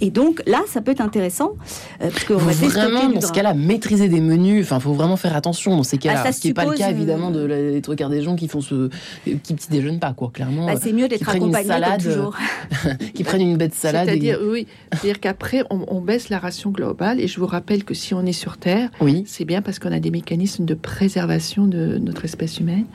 Et 0.00 0.10
donc 0.10 0.42
là, 0.46 0.60
ça 0.66 0.80
peut 0.80 0.90
être 0.92 1.00
intéressant, 1.00 1.52
euh, 2.02 2.10
parce 2.10 2.24
qu'on 2.24 2.36
va 2.36 2.52
vraiment 2.52 3.08
dans 3.08 3.20
ce 3.20 3.32
cas-là 3.32 3.54
maîtriser 3.54 4.08
des 4.08 4.20
menus. 4.20 4.64
Enfin, 4.64 4.80
faut 4.80 4.92
vraiment 4.92 5.16
faire 5.16 5.36
attention 5.36 5.76
dans 5.76 5.82
ces 5.82 5.96
ah, 5.96 6.14
cas-là. 6.14 6.32
ce 6.32 6.40
qui 6.40 6.48
n'est 6.48 6.54
pas 6.54 6.64
le 6.64 6.76
cas 6.76 6.90
évidemment 6.90 7.30
de 7.30 7.44
les 7.44 7.82
trois 7.82 7.96
quarts 7.96 8.10
des 8.10 8.22
gens 8.22 8.36
qui 8.36 8.48
font 8.48 8.60
ce 8.60 8.88
qui 9.24 9.54
petit 9.54 9.70
déjeunent 9.70 10.00
pas 10.00 10.12
quoi. 10.12 10.30
Clairement, 10.32 10.66
bah, 10.66 10.74
c'est 10.80 10.92
mieux 10.92 11.08
d'être 11.08 11.28
accompagné 11.28 11.68
salade, 11.68 12.02
toujours. 12.02 12.36
qui 13.14 13.24
prennent 13.24 13.42
une 13.42 13.56
bête 13.56 13.74
salade. 13.74 14.08
C'est-à-dire 14.08 14.38
oui, 14.42 14.66
c'est-à-dire 14.92 15.20
qu'après 15.20 15.64
on, 15.70 16.00
baisse 16.00 16.30
la 16.30 16.38
ration 16.38 16.70
globale. 16.70 17.20
Et 17.20 17.28
je 17.28 17.38
vous 17.38 17.46
rappelle 17.46 17.84
que 17.84 17.94
si 17.94 18.14
on 18.14 18.24
est 18.24 18.32
sur 18.32 18.56
Terre, 18.56 18.90
oui. 19.00 19.24
c'est 19.26 19.44
bien 19.44 19.62
parce 19.62 19.78
qu'on 19.78 19.92
a 19.92 20.00
des 20.00 20.10
mécanismes 20.10 20.64
de 20.64 20.74
préservation 20.74 21.66
de 21.66 21.98
notre 21.98 22.24
espèce 22.30 22.58
humaine 22.60 22.86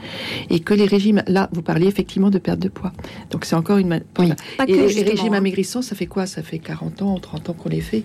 et 0.50 0.60
que 0.60 0.74
les 0.74 0.86
régimes, 0.86 1.22
là, 1.28 1.50
vous 1.52 1.62
parliez 1.62 1.88
effectivement 1.88 2.30
de 2.30 2.40
perte 2.40 2.60
de 2.60 2.70
poids. 2.70 2.94
Donc 3.32 3.46
c'est 3.46 3.56
encore 3.56 3.78
une. 3.78 4.02
Oui. 4.20 4.32
Et 4.68 4.74
les, 4.74 5.04
régimes 5.04 5.34
hein. 5.34 5.38
amaigrissants, 5.38 5.82
ça 5.82 5.96
fait 5.96 6.06
quoi? 6.06 6.26
Ça 6.26 6.42
fait 6.42 6.60
40 6.60 7.02
ans, 7.02 7.20
30 7.20 7.50
ans 7.50 7.54
qu'on 7.54 7.70
les 7.70 7.82
fait. 7.82 8.04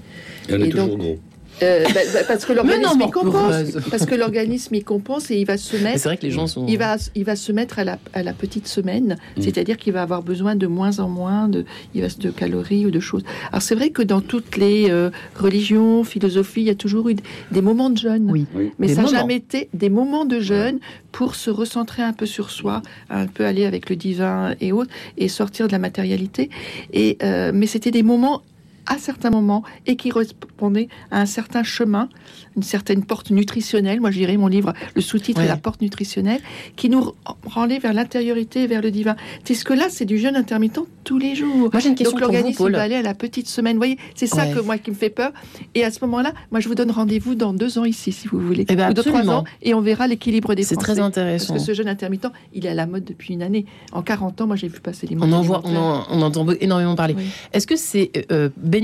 Et 0.49 0.55
on 0.55 0.61
est 0.61 0.71
toujours 0.71 0.97
gros. 0.97 1.19
Euh, 1.63 1.85
bah, 1.95 2.01
bah, 2.13 2.21
parce 2.27 2.45
que 2.45 2.53
l'organisme 2.53 3.01
il 3.01 3.11
compense. 3.11 3.73
Parce 3.91 4.07
que 4.07 4.15
l'organisme 4.15 4.75
il 4.75 4.85
compense 4.85 5.31
et 5.31 5.37
il 5.37 5.47
va 5.47 5.57
se 5.57 5.77
mettre. 5.77 5.99
C'est 5.99 6.09
vrai 6.09 6.17
que 6.17 6.23
les 6.23 6.31
gens 6.31 6.47
sont. 6.47 6.67
Il 6.67 6.79
va, 6.79 6.97
il 7.15 7.25
va 7.25 7.37
se 7.37 7.53
mettre 7.53 7.79
à 7.79 7.85
la, 7.85 7.99
à 8.13 8.23
la 8.23 8.33
petite 8.33 8.67
semaine, 8.67 9.17
mm. 9.37 9.43
c'est-à-dire 9.43 9.77
qu'il 9.77 9.93
va 9.93 10.03
avoir 10.03 10.23
besoin 10.23 10.57
de 10.57 10.67
moins 10.67 10.99
en 10.99 11.09
moins 11.09 11.49
de, 11.49 11.65
il 11.95 12.03
va, 12.03 12.09
de 12.09 12.31
calories 12.31 12.87
ou 12.87 12.91
de 12.91 13.01
choses. 13.01 13.23
Alors 13.51 13.63
c'est 13.63 13.75
vrai 13.75 13.91
que 13.91 14.03
dans 14.03 14.21
toutes 14.21 14.57
les 14.57 14.91
euh, 14.91 15.11
religions, 15.37 16.05
philosophies, 16.05 16.63
il 16.63 16.67
y 16.67 16.71
a 16.71 16.75
toujours 16.75 17.09
eu 17.09 17.17
des 17.51 17.63
moments 17.63 17.91
de 17.91 17.99
jeûne. 17.99 18.31
Oui. 18.31 18.47
Mais 18.79 18.89
ça 18.89 19.03
n'a 19.03 19.09
jamais 19.09 19.37
été 19.37 19.69
des 19.75 19.91
moments 19.91 20.25
de 20.25 20.41
jeûne 20.41 20.79
pour 21.13 21.35
se 21.35 21.51
recentrer 21.51 22.03
un 22.03 22.13
peu 22.13 22.27
sur 22.27 22.51
soi, 22.51 22.83
un 23.09 23.27
peu 23.27 23.45
aller 23.45 23.67
avec 23.67 23.91
le 23.91 23.97
divin 23.97 24.55
et 24.61 24.73
autres, 24.73 24.91
et 25.19 25.29
sortir 25.29 25.67
de 25.67 25.73
la 25.73 25.79
matérialité. 25.79 26.51
Et 26.93 27.19
euh, 27.23 27.51
mais 27.53 27.67
c'était 27.67 27.91
des 27.91 28.03
moments 28.03 28.43
à 28.91 28.99
certains 28.99 29.31
moments 29.31 29.63
et 29.87 29.97
qui 29.97 30.11
répondait 30.11 30.89
à 31.13 31.21
un 31.21 31.27
certain 31.27 31.63
chemin, 31.63 32.09
une 32.57 32.65
certaine 32.65 33.05
porte 33.05 33.31
nutritionnelle. 33.31 34.01
Moi, 34.01 34.11
j'irai 34.11 34.37
mon 34.37 34.49
livre, 34.49 34.75
le 34.97 35.01
sous-titre 35.01 35.41
est 35.41 35.47
La 35.47 35.57
porte 35.57 35.81
nutritionnelle, 35.81 36.41
qui 36.77 36.91
nous 36.91 37.13
rendait 37.47 37.79
vers 37.79 37.95
l'intériorité, 37.95 38.67
vers 38.67 38.83
le 38.83 38.91
divin. 38.91 39.15
C'est 39.45 39.55
ce 39.55 39.65
que 39.65 39.73
là, 39.73 39.87
c'est 39.89 40.05
du 40.05 40.19
jeûne 40.19 40.35
intermittent 40.35 40.81
tous 41.05 41.19
les 41.19 41.37
jours. 41.37 41.71
Moi, 41.73 41.81
j'ai 41.81 41.89
une 41.89 41.95
question 41.95 42.19
Donc, 42.19 42.21
l'organisme 42.21 42.69
va 42.69 42.83
aller 42.83 42.97
à 42.97 43.03
la 43.03 43.15
petite 43.15 43.49
semaine. 43.49 43.75
Vous 43.75 43.81
voyez, 43.81 43.99
c'est 44.17 44.27
ça 44.27 44.47
que 44.47 44.59
moi 44.59 44.77
qui 44.77 44.91
me 44.91 44.97
fait 44.97 45.09
peur. 45.09 45.31
Et 45.77 45.85
à 45.85 45.93
ce 45.93 46.05
moment-là, 46.05 46.33
moi, 46.51 46.59
je 46.59 46.69
vous 46.69 46.75
donne 46.75 46.91
rendez-vous 46.91 47.37
dans 47.37 47.55
deux 47.55 47.79
ans 47.79 47.85
ici, 47.85 48.11
si 48.11 48.27
vous 48.27 48.41
voulez, 48.41 48.67
eh 48.69 48.75
ben, 48.75 48.91
ou 48.91 48.95
dans 48.95 49.03
trois 49.05 49.31
ans, 49.31 49.45
et 49.63 49.73
on 49.73 49.81
verra 49.81 50.09
l'équilibre 50.09 50.57
des 50.57 50.65
C'est 50.65 50.75
très 50.75 50.99
intéressant. 50.99 51.55
Parce 51.55 51.61
que 51.61 51.67
ce 51.67 51.75
jeûne 51.75 51.89
intermittent, 51.89 52.27
il 52.53 52.67
est 52.67 52.71
à 52.71 52.75
la 52.75 52.87
mode 52.87 53.05
depuis 53.05 53.35
une 53.35 53.43
année. 53.43 53.67
En 53.93 54.03
40 54.03 54.41
ans, 54.41 54.47
moi, 54.49 54.57
j'ai 54.57 54.67
vu 54.67 54.81
passer 54.81 55.07
les 55.07 55.17
On 55.21 55.31
en 55.31 55.43
voit, 55.43 55.63
on, 55.65 56.03
on 56.11 56.23
entend 56.23 56.45
énormément 56.61 56.97
parler. 56.97 57.15
Est-ce 57.53 57.69
que 57.69 57.77
c'est 57.77 58.11
euh, 58.33 58.49
bénéfique 58.57 58.80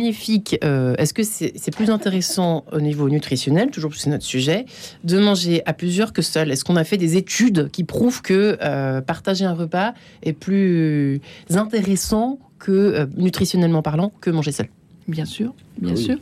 euh, 0.64 0.94
Est-ce 0.96 1.14
que 1.14 1.22
c'est 1.22 1.70
plus 1.74 1.90
intéressant 1.90 2.64
au 2.72 2.80
niveau 2.80 3.08
nutritionnel, 3.08 3.70
toujours 3.70 3.94
c'est 3.94 4.10
notre 4.10 4.24
sujet, 4.24 4.66
de 5.04 5.18
manger 5.18 5.62
à 5.66 5.72
plusieurs 5.72 6.12
que 6.12 6.22
seul? 6.22 6.50
Est-ce 6.50 6.64
qu'on 6.64 6.76
a 6.76 6.84
fait 6.84 6.96
des 6.96 7.16
études 7.16 7.70
qui 7.70 7.84
prouvent 7.84 8.22
que 8.22 8.58
euh, 8.62 9.00
partager 9.00 9.44
un 9.44 9.54
repas 9.54 9.94
est 10.22 10.32
plus 10.32 11.20
intéressant 11.50 12.38
que 12.58 12.72
euh, 12.72 13.06
nutritionnellement 13.16 13.82
parlant 13.82 14.12
que 14.20 14.30
manger 14.30 14.52
seul? 14.52 14.68
Bien 15.08 15.24
sûr, 15.24 15.54
bien 15.78 15.94
ah 15.94 15.96
sûr. 15.96 16.16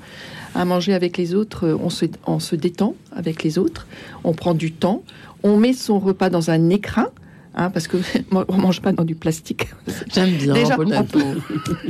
À 0.55 0.65
manger 0.65 0.93
avec 0.93 1.17
les 1.17 1.35
autres, 1.35 1.79
on 1.81 1.89
se, 1.89 2.05
on 2.27 2.39
se 2.39 2.55
détend 2.55 2.95
avec 3.13 3.43
les 3.43 3.59
autres, 3.59 3.87
on 4.25 4.35
prend 4.35 4.55
du 4.55 4.73
temps, 4.73 5.03
on 5.43 5.57
met 5.57 5.73
son 5.73 5.99
repas 5.99 6.31
dans 6.31 6.51
un 6.51 6.69
écrin. 6.71 7.09
Hein, 7.57 7.71
parce 7.71 7.87
que 7.87 7.97
on 8.49 8.57
mange 8.57 8.81
pas 8.81 8.93
dans 8.93 9.05
du 9.05 9.15
plastique. 9.15 9.69
J'aime 10.13 10.31
bien. 10.31 10.55
Déjà, 10.55 10.77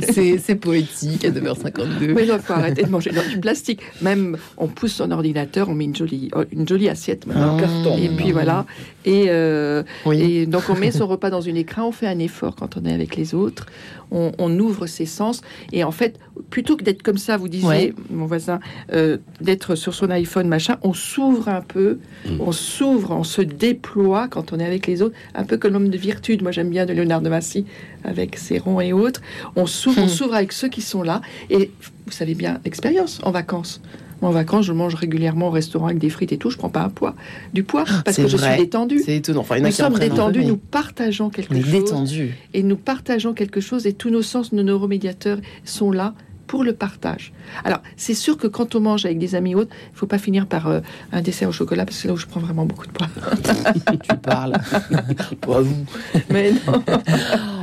c'est 0.39 0.55
poétique 0.55 1.25
à 1.25 1.31
9h52. 1.31 2.13
Mais 2.13 2.27
il 2.27 2.39
faut 2.39 2.53
arrêter 2.53 2.83
de 2.83 2.89
manger 2.89 3.11
dans 3.11 3.27
du 3.27 3.39
plastique. 3.39 3.81
Même, 4.01 4.37
on 4.57 4.67
pousse 4.67 4.93
son 4.93 5.09
ordinateur, 5.11 5.69
on 5.69 5.73
met 5.73 5.85
une 5.85 5.95
jolie, 5.95 6.29
une 6.51 6.67
jolie 6.67 6.89
assiette 6.89 7.25
maintenant. 7.25 7.57
carton. 7.57 7.97
Et 7.97 8.09
puis 8.09 8.31
voilà. 8.31 8.65
Et, 9.05 9.25
euh, 9.29 9.83
et, 10.11 10.45
donc 10.45 10.63
on 10.69 10.75
met 10.75 10.91
son 10.91 11.07
repas 11.07 11.29
dans 11.29 11.41
une 11.41 11.57
écran, 11.57 11.87
on 11.87 11.91
fait 11.91 12.07
un 12.07 12.19
effort 12.19 12.55
quand 12.55 12.77
on 12.77 12.85
est 12.85 12.93
avec 12.93 13.15
les 13.15 13.33
autres, 13.33 13.67
on, 14.11 14.59
ouvre 14.59 14.87
ses 14.87 15.05
sens. 15.05 15.41
Et 15.71 15.83
en 15.83 15.91
fait, 15.91 16.19
plutôt 16.49 16.77
que 16.77 16.83
d'être 16.83 17.03
comme 17.03 17.17
ça, 17.17 17.37
vous 17.37 17.47
disiez, 17.47 17.93
mon 18.09 18.25
voisin, 18.25 18.59
euh, 18.93 19.17
d'être 19.41 19.75
sur 19.75 19.93
son 19.93 20.09
iPhone, 20.09 20.47
machin, 20.47 20.77
on 20.83 20.93
s'ouvre 20.93 21.49
un 21.49 21.61
peu, 21.61 21.99
mm. 22.25 22.41
on 22.41 22.51
s'ouvre, 22.51 23.11
on 23.11 23.23
se 23.23 23.41
déploie 23.41 24.27
quand 24.27 24.53
on 24.53 24.59
est 24.59 24.65
avec 24.65 24.87
les 24.87 25.01
autres, 25.01 25.15
un 25.33 25.43
peu 25.43 25.57
comme 25.57 25.73
l'homme 25.73 25.89
de 25.89 25.97
virtude. 25.97 26.41
Moi, 26.41 26.51
j'aime 26.51 26.69
bien 26.69 26.85
de 26.85 26.93
Léonard 26.93 27.21
de 27.21 27.29
Massy 27.29 27.65
avec 28.03 28.37
ses 28.37 28.59
ronds 28.59 28.81
et 28.81 28.93
autres. 28.93 29.21
On 29.55 29.65
s'ouvre, 29.65 30.01
on 30.01 30.05
mm. 30.05 30.09
s'ouvre 30.09 30.33
avec 30.35 30.51
ceux 30.51 30.69
qui 30.69 30.81
sont 30.81 31.03
là. 31.03 31.21
Et 31.49 31.71
vous 32.05 32.11
savez 32.11 32.35
bien, 32.35 32.59
l'expérience 32.63 33.19
en 33.23 33.31
vacances 33.31 33.81
en 34.21 34.31
vacances, 34.31 34.65
je 34.65 34.73
mange 34.73 34.95
régulièrement 34.95 35.47
au 35.47 35.51
restaurant 35.51 35.87
avec 35.87 35.99
des 35.99 36.09
frites 36.09 36.31
et 36.31 36.37
tout. 36.37 36.49
Je 36.49 36.57
prends 36.57 36.69
pas 36.69 36.83
un 36.83 36.89
poids, 36.89 37.15
du 37.53 37.63
poids, 37.63 37.85
ah, 37.87 38.01
parce 38.03 38.17
que 38.17 38.27
je 38.27 38.37
suis 38.37 38.57
détendue. 38.57 39.01
C'est 39.03 39.17
étonnant. 39.17 39.41
Enfin, 39.41 39.59
nous 39.59 39.71
sommes 39.71 39.99
détendus, 39.99 40.45
nous 40.45 40.57
partageons 40.57 41.29
quelque 41.29 41.55
chose. 41.55 41.71
Détendus. 41.71 42.33
Et 42.53 42.63
nous 42.63 42.77
partageons 42.77 43.33
quelque 43.33 43.61
chose 43.61 43.85
et 43.87 43.93
tous 43.93 44.09
nos 44.09 44.21
sens, 44.21 44.51
nos 44.53 44.63
neuromédiateurs 44.63 45.39
sont 45.63 45.91
là 45.91 46.13
pour 46.47 46.63
le 46.63 46.73
partage. 46.73 47.33
Alors, 47.63 47.81
c'est 47.97 48.13
sûr 48.13 48.37
que 48.37 48.47
quand 48.47 48.75
on 48.75 48.79
mange 48.79 49.05
avec 49.05 49.17
des 49.17 49.35
amis 49.35 49.55
autres, 49.55 49.71
il 49.93 49.97
faut 49.97 50.07
pas 50.07 50.17
finir 50.17 50.47
par 50.47 50.67
euh, 50.67 50.79
un 51.11 51.21
dessert 51.21 51.49
au 51.49 51.51
chocolat, 51.51 51.85
parce 51.85 51.97
que 51.97 52.01
c'est 52.03 52.07
là 52.07 52.13
où 52.13 52.17
je 52.17 52.25
prends 52.25 52.39
vraiment 52.39 52.65
beaucoup 52.65 52.87
de 52.87 52.91
poids. 52.91 53.07
tu 54.09 54.17
parles. 54.17 54.53
Pas 55.41 55.61
vous. 55.61 55.85
Mais 56.29 56.51
non. 56.51 56.83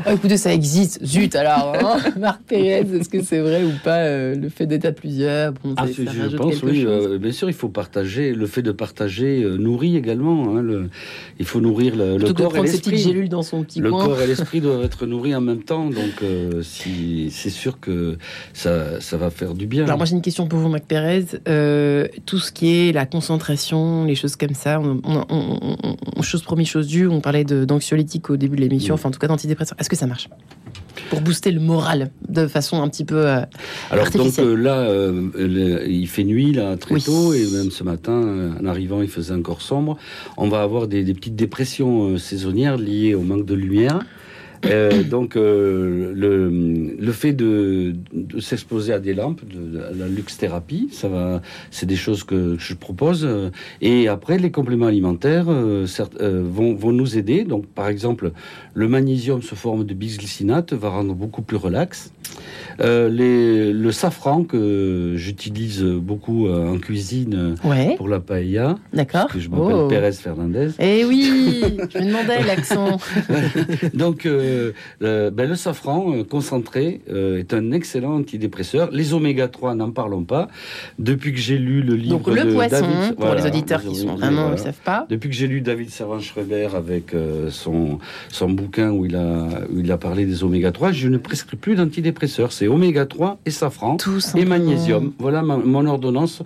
Oh, 0.07 0.11
écoutez, 0.11 0.37
ça 0.37 0.53
existe. 0.53 1.05
Zut, 1.05 1.35
alors, 1.37 1.75
hein 1.81 1.99
Marc 2.19 2.43
Pérez, 2.43 2.81
est-ce 2.81 3.09
que 3.09 3.23
c'est 3.23 3.41
vrai 3.41 3.63
ou 3.63 3.71
pas 3.85 3.99
euh, 3.99 4.35
le 4.35 4.49
fait 4.49 4.67
d'être 4.67 4.85
à 4.85 4.93
plusieurs? 4.93 5.55
Ah, 5.77 5.87
Je 5.87 6.37
pense, 6.37 6.63
oui. 6.63 6.85
Euh, 6.87 7.19
bien 7.19 7.33
sûr, 7.33 7.49
il 7.49 7.55
faut 7.55 7.69
partager. 7.69 8.35
Le 8.35 8.47
fait 8.47 8.63
de 8.63 8.73
partager 8.73 9.45
nourrit 9.59 9.97
également. 9.97 10.57
Hein, 10.57 10.63
le, 10.63 10.91
il 11.39 11.47
faut 11.47 11.61
nourrir 11.61 11.95
le, 11.97 12.17
le 12.17 12.33
corps 12.33 12.57
et 12.57 12.63
l'esprit. 12.63 13.29
dans 13.29 13.43
son 13.43 13.63
petit 13.63 13.81
le 13.81 13.91
corps 13.91 14.21
et 14.21 14.27
l'esprit 14.27 14.61
doivent 14.61 14.85
être 14.85 15.07
nourris 15.07 15.35
en 15.35 15.41
même 15.41 15.63
temps. 15.63 15.89
Donc, 15.89 16.23
si, 16.63 17.31
c'est 17.31 17.51
sûr 17.51 17.79
que 17.79 18.17
ça, 18.53 18.72
ça 19.01 19.17
va 19.17 19.31
faire 19.31 19.55
du 19.55 19.67
bien. 19.67 19.85
Alors 19.85 19.97
moi 19.97 20.07
j'ai 20.07 20.15
une 20.15 20.23
question 20.23 20.47
pour 20.47 20.59
vous, 20.59 20.69
Mac 20.69 20.85
Pérez. 20.87 21.27
Euh, 21.49 22.07
tout 22.27 22.39
ce 22.39 22.53
qui 22.53 22.75
est 22.75 22.93
la 22.93 23.07
concentration, 23.07 24.05
les 24.05 24.15
choses 24.15 24.37
comme 24.37 24.55
ça, 24.55 24.81
on, 24.81 25.01
on, 25.05 26.23
chose 26.23 26.43
promis, 26.43 26.65
chose 26.65 26.87
due, 26.87 27.07
on 27.07 27.21
parlait 27.21 27.45
d'anxiolytique 27.45 28.31
au 28.31 28.37
début 28.37 28.57
de 28.57 28.63
l'émission, 28.63 28.95
enfin 28.95 29.09
en 29.09 29.13
tout 29.13 29.19
cas 29.19 29.29
d'antidépresseurs. 29.29 29.77
Est-ce 29.81 29.91
que 29.91 29.97
ça 29.97 30.07
marche 30.07 30.29
pour 31.09 31.21
booster 31.21 31.51
le 31.51 31.61
moral 31.61 32.11
de 32.29 32.47
façon 32.47 32.83
un 32.83 32.89
petit 32.89 33.05
peu 33.05 33.27
euh, 33.27 33.41
Alors 33.91 34.11
donc 34.11 34.39
euh, 34.39 34.55
là, 34.55 35.87
il 35.87 36.07
fait 36.07 36.25
nuit 36.25 36.53
là 36.53 36.77
très 36.77 36.99
tôt 37.01 37.35
et 37.35 37.47
même 37.51 37.71
ce 37.71 37.83
matin, 37.85 38.55
en 38.61 38.67
arrivant, 38.67 39.03
il 39.03 39.09
faisait 39.09 39.35
encore 39.35 39.63
sombre. 39.63 39.97
On 40.37 40.49
va 40.49 40.63
avoir 40.63 40.89
des, 40.89 41.03
des 41.03 41.15
petites 41.15 41.37
dépressions 41.37 42.17
saisonnières 42.19 42.77
liées 42.77 43.15
au 43.15 43.23
manque 43.23 43.45
de 43.45 43.55
lumière. 43.55 44.01
Euh, 44.67 45.03
donc, 45.03 45.37
euh, 45.37 46.13
le, 46.15 46.49
le 46.99 47.13
fait 47.13 47.33
de, 47.33 47.95
de 48.13 48.41
s'exposer 48.41 48.93
à 48.93 49.01
des 49.01 49.13
lampes, 49.15 49.41
de, 49.45 49.79
de 49.79 49.99
la 49.99 50.09
luxe 50.09 50.37
thérapie, 50.37 50.89
ça 50.93 51.09
va, 51.09 51.43
c'est 51.71 51.87
des 51.87 51.97
choses 51.97 52.23
que 52.25 52.57
je 52.59 52.75
propose. 52.75 53.29
Et 53.81 54.09
après, 54.09 54.39
les 54.39 54.51
compléments 54.51 54.87
alimentaires 54.87 55.47
euh, 55.49 55.87
certes, 55.87 56.21
vont, 56.23 56.75
vont 56.75 56.93
nous 56.93 57.19
aider. 57.19 57.45
Donc, 57.45 57.67
par 57.67 57.89
exemple, 57.89 58.33
le 58.75 58.89
magnésium 58.89 59.43
sous 59.43 59.57
forme 59.57 59.85
de 59.85 59.95
bisglycinate 59.95 60.73
va 60.73 60.91
rendre 60.91 61.15
beaucoup 61.15 61.43
plus 61.43 61.57
relax. 61.57 62.13
Les, 62.81 63.73
le 63.73 63.93
safran 63.93 64.43
que 64.45 65.13
j'utilise 65.17 65.83
beaucoup 65.85 66.49
en 66.49 66.79
cuisine 66.79 67.55
Ouais, 67.65 67.95
pour 67.97 68.09
la 68.09 68.19
paella, 68.19 68.77
d'accord. 68.93 69.29
que 69.29 69.39
je 69.39 69.49
m'appelle 69.49 69.73
Oh. 69.75 69.89
Pérez 69.89 70.13
Fernandez. 70.13 70.69
Eh 70.81 71.05
oui, 71.05 71.63
je 71.93 71.99
me 71.99 72.07
demandais 72.07 72.43
l'accent. 72.45 72.99
Donc, 73.95 74.27
euh, 74.53 74.73
euh, 75.03 75.31
ben, 75.31 75.49
le 75.49 75.57
safran 75.57 76.13
euh, 76.15 76.25
concentré 76.25 77.01
euh, 77.11 77.39
est 77.39 77.55
un 77.55 77.73
excellent 77.73 78.15
antidépresseur. 78.17 78.91
Les 78.93 79.15
oméga 79.15 79.49
3, 79.49 79.75
n'en 79.75 79.91
parlons 79.91 80.25
pas. 80.25 80.49
Depuis 80.99 81.33
que 81.33 81.39
j'ai 81.39 81.59
lu 81.59 81.83
le 81.83 81.95
livre 81.95 82.19
Donc 82.19 82.27
le 82.35 82.45
de 82.45 82.53
poisson, 82.55 82.71
David, 82.81 83.17
pour 83.17 83.27
voilà, 83.27 83.41
les 83.41 83.47
auditeurs 83.47 83.83
qui 83.83 83.95
sont 83.95 84.15
vraiment, 84.15 84.43
voilà. 84.43 84.57
ils 84.57 84.63
savent 84.63 84.81
pas. 84.85 85.07
Depuis 85.09 85.29
que 85.31 85.35
j'ai 85.35 85.47
lu 85.47 85.61
David 85.61 85.91
Servan-Schreiber 85.91 86.69
avec 86.77 87.15
euh, 87.15 87.51
son, 87.51 87.99
son 88.29 88.51
bouquin 88.51 88.91
où 88.91 89.07
il, 89.07 89.17
a, 89.17 89.49
où 89.73 89.81
il 89.81 89.91
a 89.91 89.99
parlé 89.99 90.25
des 90.27 90.45
oméga 90.45 90.73
3, 90.73 90.93
je 90.93 91.09
ne 91.09 91.19
prescris 91.19 91.57
plus 91.57 91.75
d'antidépresseurs. 91.75 92.53
C'est 92.53 92.69
oméga 92.69 93.07
3 93.07 93.39
et 93.47 93.51
safran 93.51 93.97
Tout 93.97 94.17
et 94.19 94.21
simplement. 94.21 94.49
magnésium. 94.51 95.13
Voilà 95.19 95.43
ma- 95.43 95.57
mon 95.57 95.87
ordonnance. 95.87 96.43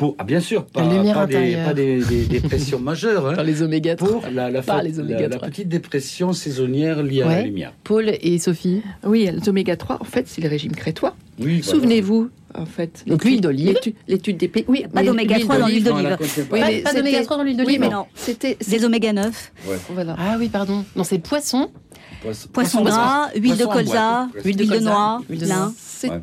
Pour, 0.00 0.14
ah, 0.16 0.24
bien 0.24 0.40
sûr, 0.40 0.64
pas, 0.64 0.82
La 0.82 1.26
des, 1.26 1.56
pas 1.56 1.74
des, 1.74 2.02
des 2.02 2.24
dépressions 2.24 2.80
majeures. 2.90 3.26
hein. 3.26 3.32
Dans 3.34 3.42
les 3.42 3.60
oméga 3.60 3.96
3. 3.96 4.08
Pour 4.08 4.22
la, 4.32 4.50
la, 4.50 4.62
fa- 4.62 4.82
les 4.82 4.92
la- 4.92 5.02
oméga 5.02 5.28
la 5.28 5.36
3. 5.36 5.48
petite 5.48 5.68
dépression 5.68 6.32
saisonnière 6.32 7.02
liée 7.02 7.20
à 7.20 7.26
la 7.28 7.34
Ouais. 7.34 7.42
lumière. 7.44 7.74
Paul 7.84 8.10
et 8.22 8.38
Sophie. 8.38 8.80
Oui, 9.04 9.28
les 9.30 9.46
oméga 9.50 9.76
3, 9.76 9.98
en 10.00 10.04
fait, 10.04 10.26
c'est 10.26 10.40
le 10.40 10.48
régime 10.48 10.72
crétois. 10.72 11.14
Oui, 11.38 11.60
voilà. 11.60 11.62
Souvenez-vous, 11.78 12.30
en 12.54 12.64
fait. 12.64 13.04
Donc, 13.06 13.26
l'huile 13.26 13.42
d'olive. 13.42 13.78
l'étude- 14.08 14.38
des 14.38 14.48
pays. 14.48 14.64
Oui, 14.68 14.86
Pas 14.90 15.02
d'oméga 15.02 15.38
3 15.38 15.58
dans 15.58 15.66
l'huile 15.66 15.84
d'olive. 15.84 16.08
la. 16.08 16.16
Oui, 16.18 16.82
Pas- 16.82 16.94
d'oméga 16.94 17.18
c'était- 17.18 17.22
3 17.24 17.36
dans 17.36 17.42
l'huile 17.44 17.56
Oui, 17.58 17.64
d'olive. 17.66 17.80
mais 17.80 17.88
non. 17.90 18.06
C'était. 18.14 18.56
Des 18.66 18.84
oméga 18.86 19.12
9, 19.12 19.52
Voilà. 19.90 20.16
Ah 20.18 20.36
oui, 20.38 20.48
pardon. 20.48 20.82
Non, 20.96 21.04
c'est 21.04 21.18
poisson. 21.18 21.68
Poisson- 22.22 22.48
poisson 22.50 22.82
gras, 22.84 23.28
huile 23.34 23.58
de 23.58 23.64
poisson 23.64 23.70
colza, 23.70 24.28
huile 24.46 24.56
de 24.56 24.64
colza, 24.64 24.80
noix, 24.80 25.22
huile 25.28 25.40
de 25.40 25.46
lin. 25.46 25.56
noix. 26.04 26.14
Ouais. 26.16 26.20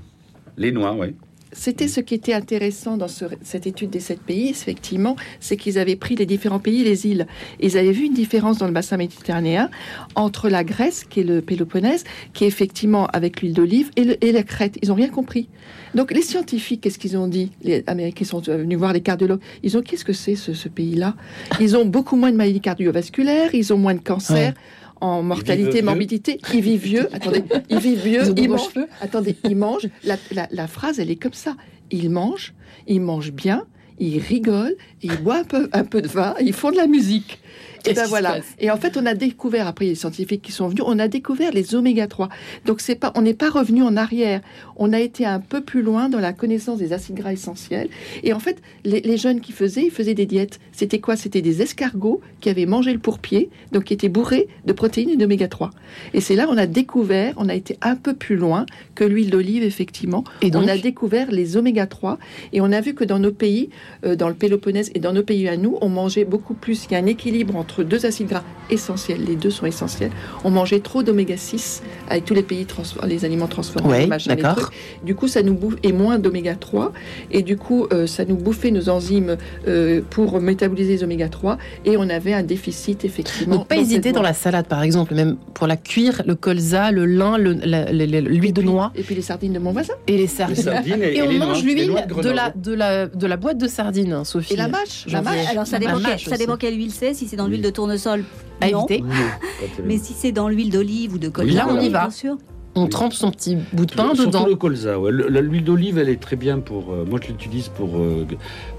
Les 0.58 0.72
noix, 0.72 0.96
oui. 1.00 1.14
C'était 1.54 1.88
ce 1.88 2.02
qui 2.02 2.14
était 2.14 2.34
intéressant 2.34 2.98
dans 2.98 3.08
ce- 3.08 3.26
cette 3.41 3.68
étude 3.68 3.89
des 3.89 4.00
sept 4.02 4.20
pays, 4.22 4.50
effectivement, 4.50 5.16
c'est 5.39 5.56
qu'ils 5.58 5.80
avaient 5.80 5.95
pris 5.95 6.16
les 6.16 6.26
différents 6.26 6.60
pays, 6.60 6.84
les 6.84 7.08
îles. 7.08 7.26
Ils 7.62 7.78
avaient 7.78 7.91
vu 7.93 8.06
une 8.06 8.14
différence 8.14 8.58
dans 8.58 8.68
le 8.68 8.74
bassin 8.74 8.98
méditerranéen 8.98 9.70
entre 10.16 10.50
la 10.50 10.64
Grèce, 10.64 11.04
qui 11.06 11.22
est 11.22 11.24
le 11.24 11.41
Péloponnèse, 11.41 12.04
qui 12.34 12.43
est 12.43 12.48
effectivement 12.48 13.08
avec 13.08 13.41
l'huile 13.41 13.54
d'olive, 13.54 13.91
et, 13.95 14.32
la 14.32 14.43
Crète. 14.43 14.78
Ils 14.82 14.89
n'ont 14.89 14.95
rien 14.95 15.10
compris. 15.10 15.48
Donc 15.95 16.12
les 16.12 16.22
scientifiques, 16.22 16.82
qu'est-ce 16.82 17.00
qu'ils 17.00 17.18
ont 17.18 17.28
dit? 17.28 17.52
Les 17.64 17.84
Américains 17.88 18.26
sont 18.26 18.39
venus 18.41 18.78
voir 18.78 18.91
les 18.93 19.02
cardiologues. 19.02 19.41
Ils 19.64 19.78
ont 19.78 19.82
qu'est-ce 19.82 20.06
que 20.06 20.14
c'est 20.14 20.36
ce, 20.36 20.68
pays-là? 20.68 21.16
Ils 21.62 21.78
ont 21.78 21.86
beaucoup 21.86 22.18
moins 22.18 22.32
de 22.32 22.36
maladies 22.38 22.60
cardiovasculaires, 22.62 23.56
ils 23.56 23.72
ont 23.74 23.78
moins 23.78 23.95
de 23.95 24.02
cancer. 24.02 24.54
En 25.02 25.22
mortalité, 25.24 25.82
morbidité, 25.82 26.39
ils 26.54 26.62
vivent 26.62 26.82
vieux. 26.84 27.08
Attendez, 27.14 27.43
ils 27.70 27.78
vivent 27.80 28.04
vieux. 28.04 28.24
Ils 28.36 28.43
Ils 28.43 28.50
mangent. 28.50 28.70
Attendez, 29.02 29.36
ils 29.43 29.56
mangent. 29.56 29.88
La, 30.04 30.16
la- 30.32 30.48
la 30.52 30.68
phrase, 30.68 31.00
elle 31.00 31.12
est 31.12 31.16
comme 31.16 31.34
ça. 31.34 31.56
Ils 31.91 32.10
mangent, 32.10 32.54
ils 32.88 33.00
mangent 33.02 33.32
bien, 33.32 33.64
ils 34.00 34.20
rigolent, 34.20 34.76
ils 35.02 35.16
boivent 35.18 35.39
un 35.41 35.43
peu, 35.43 35.70
un 35.74 35.84
peu 35.84 36.02
de 36.02 36.08
vin, 36.08 36.36
ils 36.41 36.54
font 36.54 36.72
de 36.72 36.78
la 36.78 36.88
musique. 36.88 37.39
Et 37.86 37.93
ben 37.93 38.06
voilà. 38.08 38.39
Et 38.60 38.70
en 38.70 38.76
fait, 38.76 38.98
on 38.98 39.06
a 39.06 39.14
découvert 39.14 39.66
après 39.68 39.86
les 39.86 39.95
scientifiques 39.95 40.41
qui 40.41 40.52
sont 40.52 40.68
venus, 40.68 40.84
on 40.86 41.00
a 41.00 41.08
découvert 41.08 41.52
les 41.54 41.74
oméga 41.74 42.08
3. 42.08 42.28
Donc 42.66 42.82
c'est 42.82 42.95
pas, 42.95 43.14
on 43.16 43.22
n'est 43.22 43.34
pas 43.36 43.50
revenu 43.50 43.82
en 43.82 43.95
arrière. 43.95 44.41
On 44.78 44.94
a 44.94 45.00
été 45.00 45.26
un 45.26 45.40
peu 45.40 45.62
plus 45.62 45.82
loin 45.82 46.10
dans 46.10 46.20
la 46.20 46.34
connaissance 46.34 46.78
des 46.78 46.94
acides 46.94 47.16
gras 47.16 47.34
essentiels. 47.34 47.90
Et 48.24 48.34
en 48.34 48.40
fait, 48.40 48.62
les, 48.86 49.02
les 49.02 49.18
jeunes 49.18 49.42
qui 49.42 49.52
faisaient, 49.52 49.84
ils 49.84 49.92
faisaient 49.92 50.14
des 50.14 50.26
diètes. 50.26 50.60
C'était 50.72 51.00
quoi? 51.00 51.16
C'était 51.16 51.42
des 51.42 51.62
escargots 51.62 52.22
qui 52.42 52.50
avaient 52.50 52.66
mangé 52.66 52.94
le 52.94 53.00
pourpier, 53.00 53.50
donc 53.72 53.86
qui 53.86 53.94
étaient 53.94 54.10
bourrés 54.10 54.48
de 54.66 54.74
protéines 54.74 55.10
et 55.10 55.18
d'oméga 55.18 55.48
3. 55.48 55.72
Et 56.14 56.22
c'est 56.22 56.36
là 56.36 56.48
on 56.50 56.58
a 56.58 56.68
découvert, 56.68 57.34
on 57.38 57.50
a 57.50 57.56
été 57.56 57.78
un 57.82 57.96
peu 57.96 58.14
plus 58.14 58.36
loin 58.36 58.66
que 58.96 59.04
l'huile 59.04 59.30
d'olive 59.30 59.64
effectivement. 59.64 60.24
Et 60.42 60.52
donc 60.52 60.64
on 60.64 60.68
a 60.68 60.78
découvert 60.78 61.32
les 61.32 61.58
oméga 61.58 61.88
3 61.88 62.18
et 62.54 62.62
on 62.62 62.72
a 62.72 62.82
vu 62.82 62.94
que 62.94 63.04
dans 63.04 63.20
nos 63.20 63.32
pays, 63.32 63.70
euh, 64.06 64.16
dans 64.16 64.30
le 64.30 64.36
Péloponnèse 64.36 64.92
et 64.94 65.00
dans 65.00 65.14
nos 65.14 65.24
pays 65.24 65.48
à 65.48 65.58
nous, 65.58 65.78
on 65.82 65.90
mangeait 65.90 66.26
beaucoup 66.26 66.54
plus. 66.54 66.86
Il 66.86 66.92
y 66.94 66.96
a 66.96 67.00
un 67.00 67.06
équilibre 67.06 67.56
entre 67.56 67.84
deux 67.84 68.06
acides 68.06 68.28
gras 68.28 68.44
essentiels. 68.70 69.24
Les 69.26 69.36
deux 69.36 69.50
sont 69.50 69.66
essentiels. 69.66 70.12
On 70.44 70.52
mangeait 70.52 70.80
trop 70.80 71.04
d'oméga 71.04 71.38
6 71.38 71.82
avec 72.10 72.26
tous 72.26 72.34
les 72.34 72.44
pays 72.44 72.66
les 73.06 73.26
aliments 73.26 73.48
transformés, 73.48 73.90
Ouais, 73.90 74.02
les 74.02 74.08
machins, 74.08 74.36
les 74.36 74.42
d'accord. 74.42 74.66
Du 75.03 75.15
coup, 75.15 75.28
ça 75.28 75.41
nous 75.43 75.53
bouffe 75.53 75.76
et 75.84 75.91
moins 75.91 76.20
d'oméga 76.20 76.55
3 76.55 76.91
et 77.32 77.41
du 77.43 77.57
coup, 77.57 77.88
euh, 77.91 78.07
ça 78.07 78.26
nous 78.26 78.36
bouffait 78.38 78.72
nos 78.72 78.89
enzymes 78.89 79.38
euh, 79.68 80.01
pour 80.09 80.39
métaboliser 80.41 80.93
les 80.93 81.03
oméga 81.03 81.30
3 81.30 81.57
et 81.86 81.97
on 81.97 82.09
avait 82.09 82.34
un 82.34 82.43
déficit 82.43 83.05
effectivement. 83.05 83.57
Donc 83.57 83.68
pas 83.68 83.78
hésiter 83.78 84.11
dans 84.11 84.22
la 84.22 84.34
salade, 84.34 84.68
par 84.68 84.84
exemple, 84.84 85.13
même 85.15 85.38
pour 85.53 85.68
la 85.68 85.78
cuire, 85.78 86.22
le 86.26 86.36
colza, 86.36 86.91
le 86.91 87.05
lin, 87.05 87.38
l'huile 87.38 88.53
de 88.53 88.61
noix 88.61 88.91
et 88.95 89.03
puis 89.03 89.15
les 89.15 89.22
sardines 89.22 89.53
de 89.53 89.59
mon 89.59 89.72
voisin 89.72 89.93
et 90.07 90.13
les 90.13 90.18
Les 90.18 90.28
sardines. 90.28 91.01
et, 91.01 91.18
Et 91.18 91.22
on 91.22 91.30
les 91.30 91.38
mange 91.39 91.63
l'huile 91.63 91.88
de 92.24 92.30
la, 92.30 92.51
de, 92.51 92.74
la, 92.74 93.07
de 93.07 93.28
la 93.28 93.38
boîte 93.38 93.57
de 93.57 93.68
sardines, 93.68 94.13
hein, 94.13 94.24
Sophie. 94.24 94.53
et 94.53 94.57
la 94.57 94.68
mâche, 94.68 95.05
la 95.11 95.22
mâche. 95.22 95.47
Alors 95.49 95.65
ça 95.68 95.80
dépend, 95.80 95.99
mâche 95.99 96.24
quel- 96.26 96.30
ça 96.34 96.38
dépend 96.38 96.57
quelle 96.57 96.76
huile 96.78 96.91
c'est. 96.91 97.13
Si 97.13 97.28
c'est 97.28 97.36
dans 97.36 97.47
l'huile 97.47 97.61
de 97.61 97.70
tournesol, 97.70 98.24
À 98.61 98.70
non. 98.70 98.86
éviter. 98.88 99.01
Non, 99.01 99.07
pas 99.09 99.15
terrible. 99.59 99.84
Mais 99.88 99.97
si 99.97 100.13
c'est 100.13 100.32
dans 100.32 100.49
l'huile 100.49 100.70
d'olive 100.72 101.13
ou 101.13 101.18
de 101.20 101.30
colza, 101.30 101.53
Là, 101.53 101.68
on 101.70 101.80
y 101.80 101.89
va. 101.89 102.01
Bien 102.01 102.09
sûr. 102.09 102.38
On 102.78 102.84
Oui. 102.84 102.90
trempe 102.90 103.14
son 103.14 103.32
petit 103.32 103.58
bout 103.74 103.86
de 103.88 103.94
pain 103.94 104.12
Surtout 104.14 104.28
dedans. 104.28 104.46
le 104.46 104.56
colza. 104.56 105.00
ouais. 105.00 105.12
Le- 105.12 105.42
L'huile 105.42 105.64
d'olive, 105.64 105.98
elle 105.98 106.10
est 106.10 106.20
très 106.22 106.36
bien 106.36 106.60
pour. 106.60 106.92
euh, 106.92 107.06
moi, 107.10 107.20
je 107.22 107.30
l'utilise 107.30 107.70
pour, 107.70 107.98
euh, 107.98 108.26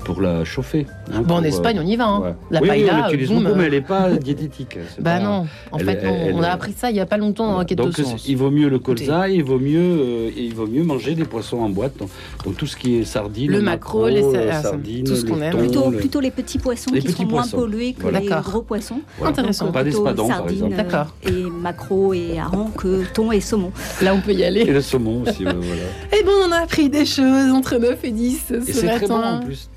pour 0.04 0.20
la 0.20 0.44
chauffer. 0.44 0.86
hein, 1.12 1.22
Bon, 1.22 1.34
en 1.34 1.36
pour, 1.38 1.38
euh, 1.38 1.48
Espagne, 1.48 1.80
on 1.82 1.86
y 1.86 1.96
va. 1.96 2.06
hein. 2.06 2.20
ouais. 2.20 2.34
La 2.50 2.60
oui, 2.62 2.68
oui, 2.70 2.84
paella, 2.84 3.00
on 3.06 3.10
l'utilise 3.10 3.28
beaucoup, 3.42 3.56
mais 3.56 3.64
elle 3.64 3.72
n'est 3.72 3.80
pas 3.80 4.10
diététique. 4.16 4.78
c'est 4.94 5.02
Bah 5.02 5.18
pas- 5.18 5.24
non, 5.24 5.46
en 5.72 5.78
elle- 5.78 5.84
fait, 5.84 6.00
elle- 6.04 6.34
on 6.34 6.42
a 6.42 6.48
appris 6.48 6.72
ça 6.76 6.90
il 6.90 6.96
y 6.96 7.00
a 7.00 7.06
pas 7.06 7.16
longtemps 7.16 7.44
dans 7.46 7.50
Voilà. 7.54 7.64
Enquête 7.64 7.78
de 7.78 7.82
Donc, 7.82 7.96
sens. 7.96 8.28
il 8.28 8.36
vaut 8.36 8.50
mieux 8.50 8.68
le 8.68 8.78
colza, 8.78 9.28
il 9.28 9.42
vaut 9.42 9.58
mieux, 9.58 9.78
euh, 9.80 10.30
il 10.36 10.54
vaut 10.54 10.66
mieux 10.68 10.84
manger 10.84 11.14
des 11.16 11.24
poissons 11.24 11.58
en 11.58 11.68
boîte. 11.68 11.96
Donc, 11.98 12.08
donc 12.44 12.56
tout 12.56 12.66
ce 12.66 12.76
qui 12.76 12.96
est 12.96 13.04
sardines, 13.04 13.50
Le 13.50 13.60
maquereau, 13.62 14.06
les 14.08 14.22
ah, 14.50 14.62
sardines, 14.62 15.04
tout 15.04 15.16
ce 15.16 15.24
le 15.26 15.30
qu'on 15.32 15.40
aime. 15.42 15.52
thon, 15.52 15.58
Plutôt, 15.58 15.90
le- 15.90 15.96
plutôt 15.98 16.20
les 16.20 16.30
petits 16.30 16.58
poissons 16.58 16.90
Les 16.92 17.00
qui 17.00 17.08
petits 17.08 17.16
sont 17.22 17.24
moins 17.28 17.42
poissons. 17.42 17.56
pollués 17.58 17.94
que 17.94 18.06
les 18.06 18.26
gros 18.26 18.62
poissons. 18.62 19.00
Intéressant. 19.24 19.66
Pas 19.72 19.82
par 19.84 19.92
sardines 20.26 20.56
exemple. 20.66 20.76
D'accord. 20.76 21.06
et 21.26 21.42
maquereaux 21.50 22.14
et 22.14 22.38
harengs 22.38 22.70
que 22.76 23.02
thon 23.12 23.32
et 23.32 23.40
saumon. 23.40 23.72
Là, 24.02 24.14
on 24.14 24.20
peut 24.20 24.32
y 24.32 24.42
Et 24.42 24.46
aller. 24.46 24.64
le 24.64 24.80
saumon 24.80 25.22
aussi, 25.22 25.42
voilà. 25.44 25.58
Eh 26.12 26.22
ben, 26.22 26.30
on 26.42 26.46
en 26.48 26.52
a 26.52 26.58
appris 26.60 26.88
des 26.88 27.04
choses 27.04 27.50
entre 27.52 27.76
9 27.76 27.98
et 28.04 28.10
10 28.10 28.40
ce 28.48 28.54
Et 28.54 28.72
c'est 28.72 28.86
très 28.86 29.06
bon 29.06 29.18
matin. 29.18 29.40
en 29.40 29.44
plus. 29.44 29.68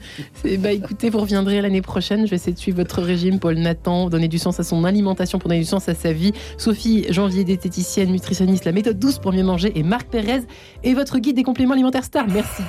C'est- 0.41 0.57
Bah 0.61 0.71
écoutez, 0.71 1.09
vous 1.09 1.19
reviendrez 1.19 1.61
l'année 1.61 1.81
prochaine. 1.81 2.25
Je 2.25 2.29
vais 2.31 2.35
essayer 2.35 2.53
de 2.53 2.59
suivre 2.59 2.77
votre 2.77 3.01
régime, 3.01 3.39
Paul 3.39 3.55
Nathan, 3.55 4.09
donner 4.09 4.27
du 4.27 4.37
sens 4.39 4.59
à 4.59 4.63
son 4.63 4.83
alimentation 4.83 5.39
pour 5.39 5.49
donner 5.49 5.61
du 5.61 5.67
sens 5.67 5.89
à 5.89 5.95
sa 5.95 6.13
vie. 6.13 6.33
Sophie 6.57 7.05
Janvier, 7.09 7.43
diététicienne, 7.43 8.11
nutritionniste, 8.11 8.65
la 8.65 8.71
méthode 8.71 8.99
douce 8.99 9.17
pour 9.19 9.33
mieux 9.33 9.43
manger. 9.43 9.71
Et 9.75 9.83
Marc 9.83 10.07
Pérez 10.07 10.41
et 10.83 10.93
votre 10.93 11.19
guide 11.19 11.35
des 11.35 11.43
compléments 11.43 11.73
alimentaires 11.73 12.05
star. 12.05 12.27
Merci. 12.27 12.61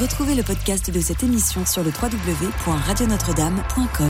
Retrouvez 0.00 0.34
le 0.34 0.42
podcast 0.42 0.90
de 0.90 1.00
cette 1.00 1.22
émission 1.22 1.64
sur 1.64 1.84
le 1.84 1.90
www.radionotre-dame.com. 1.90 4.02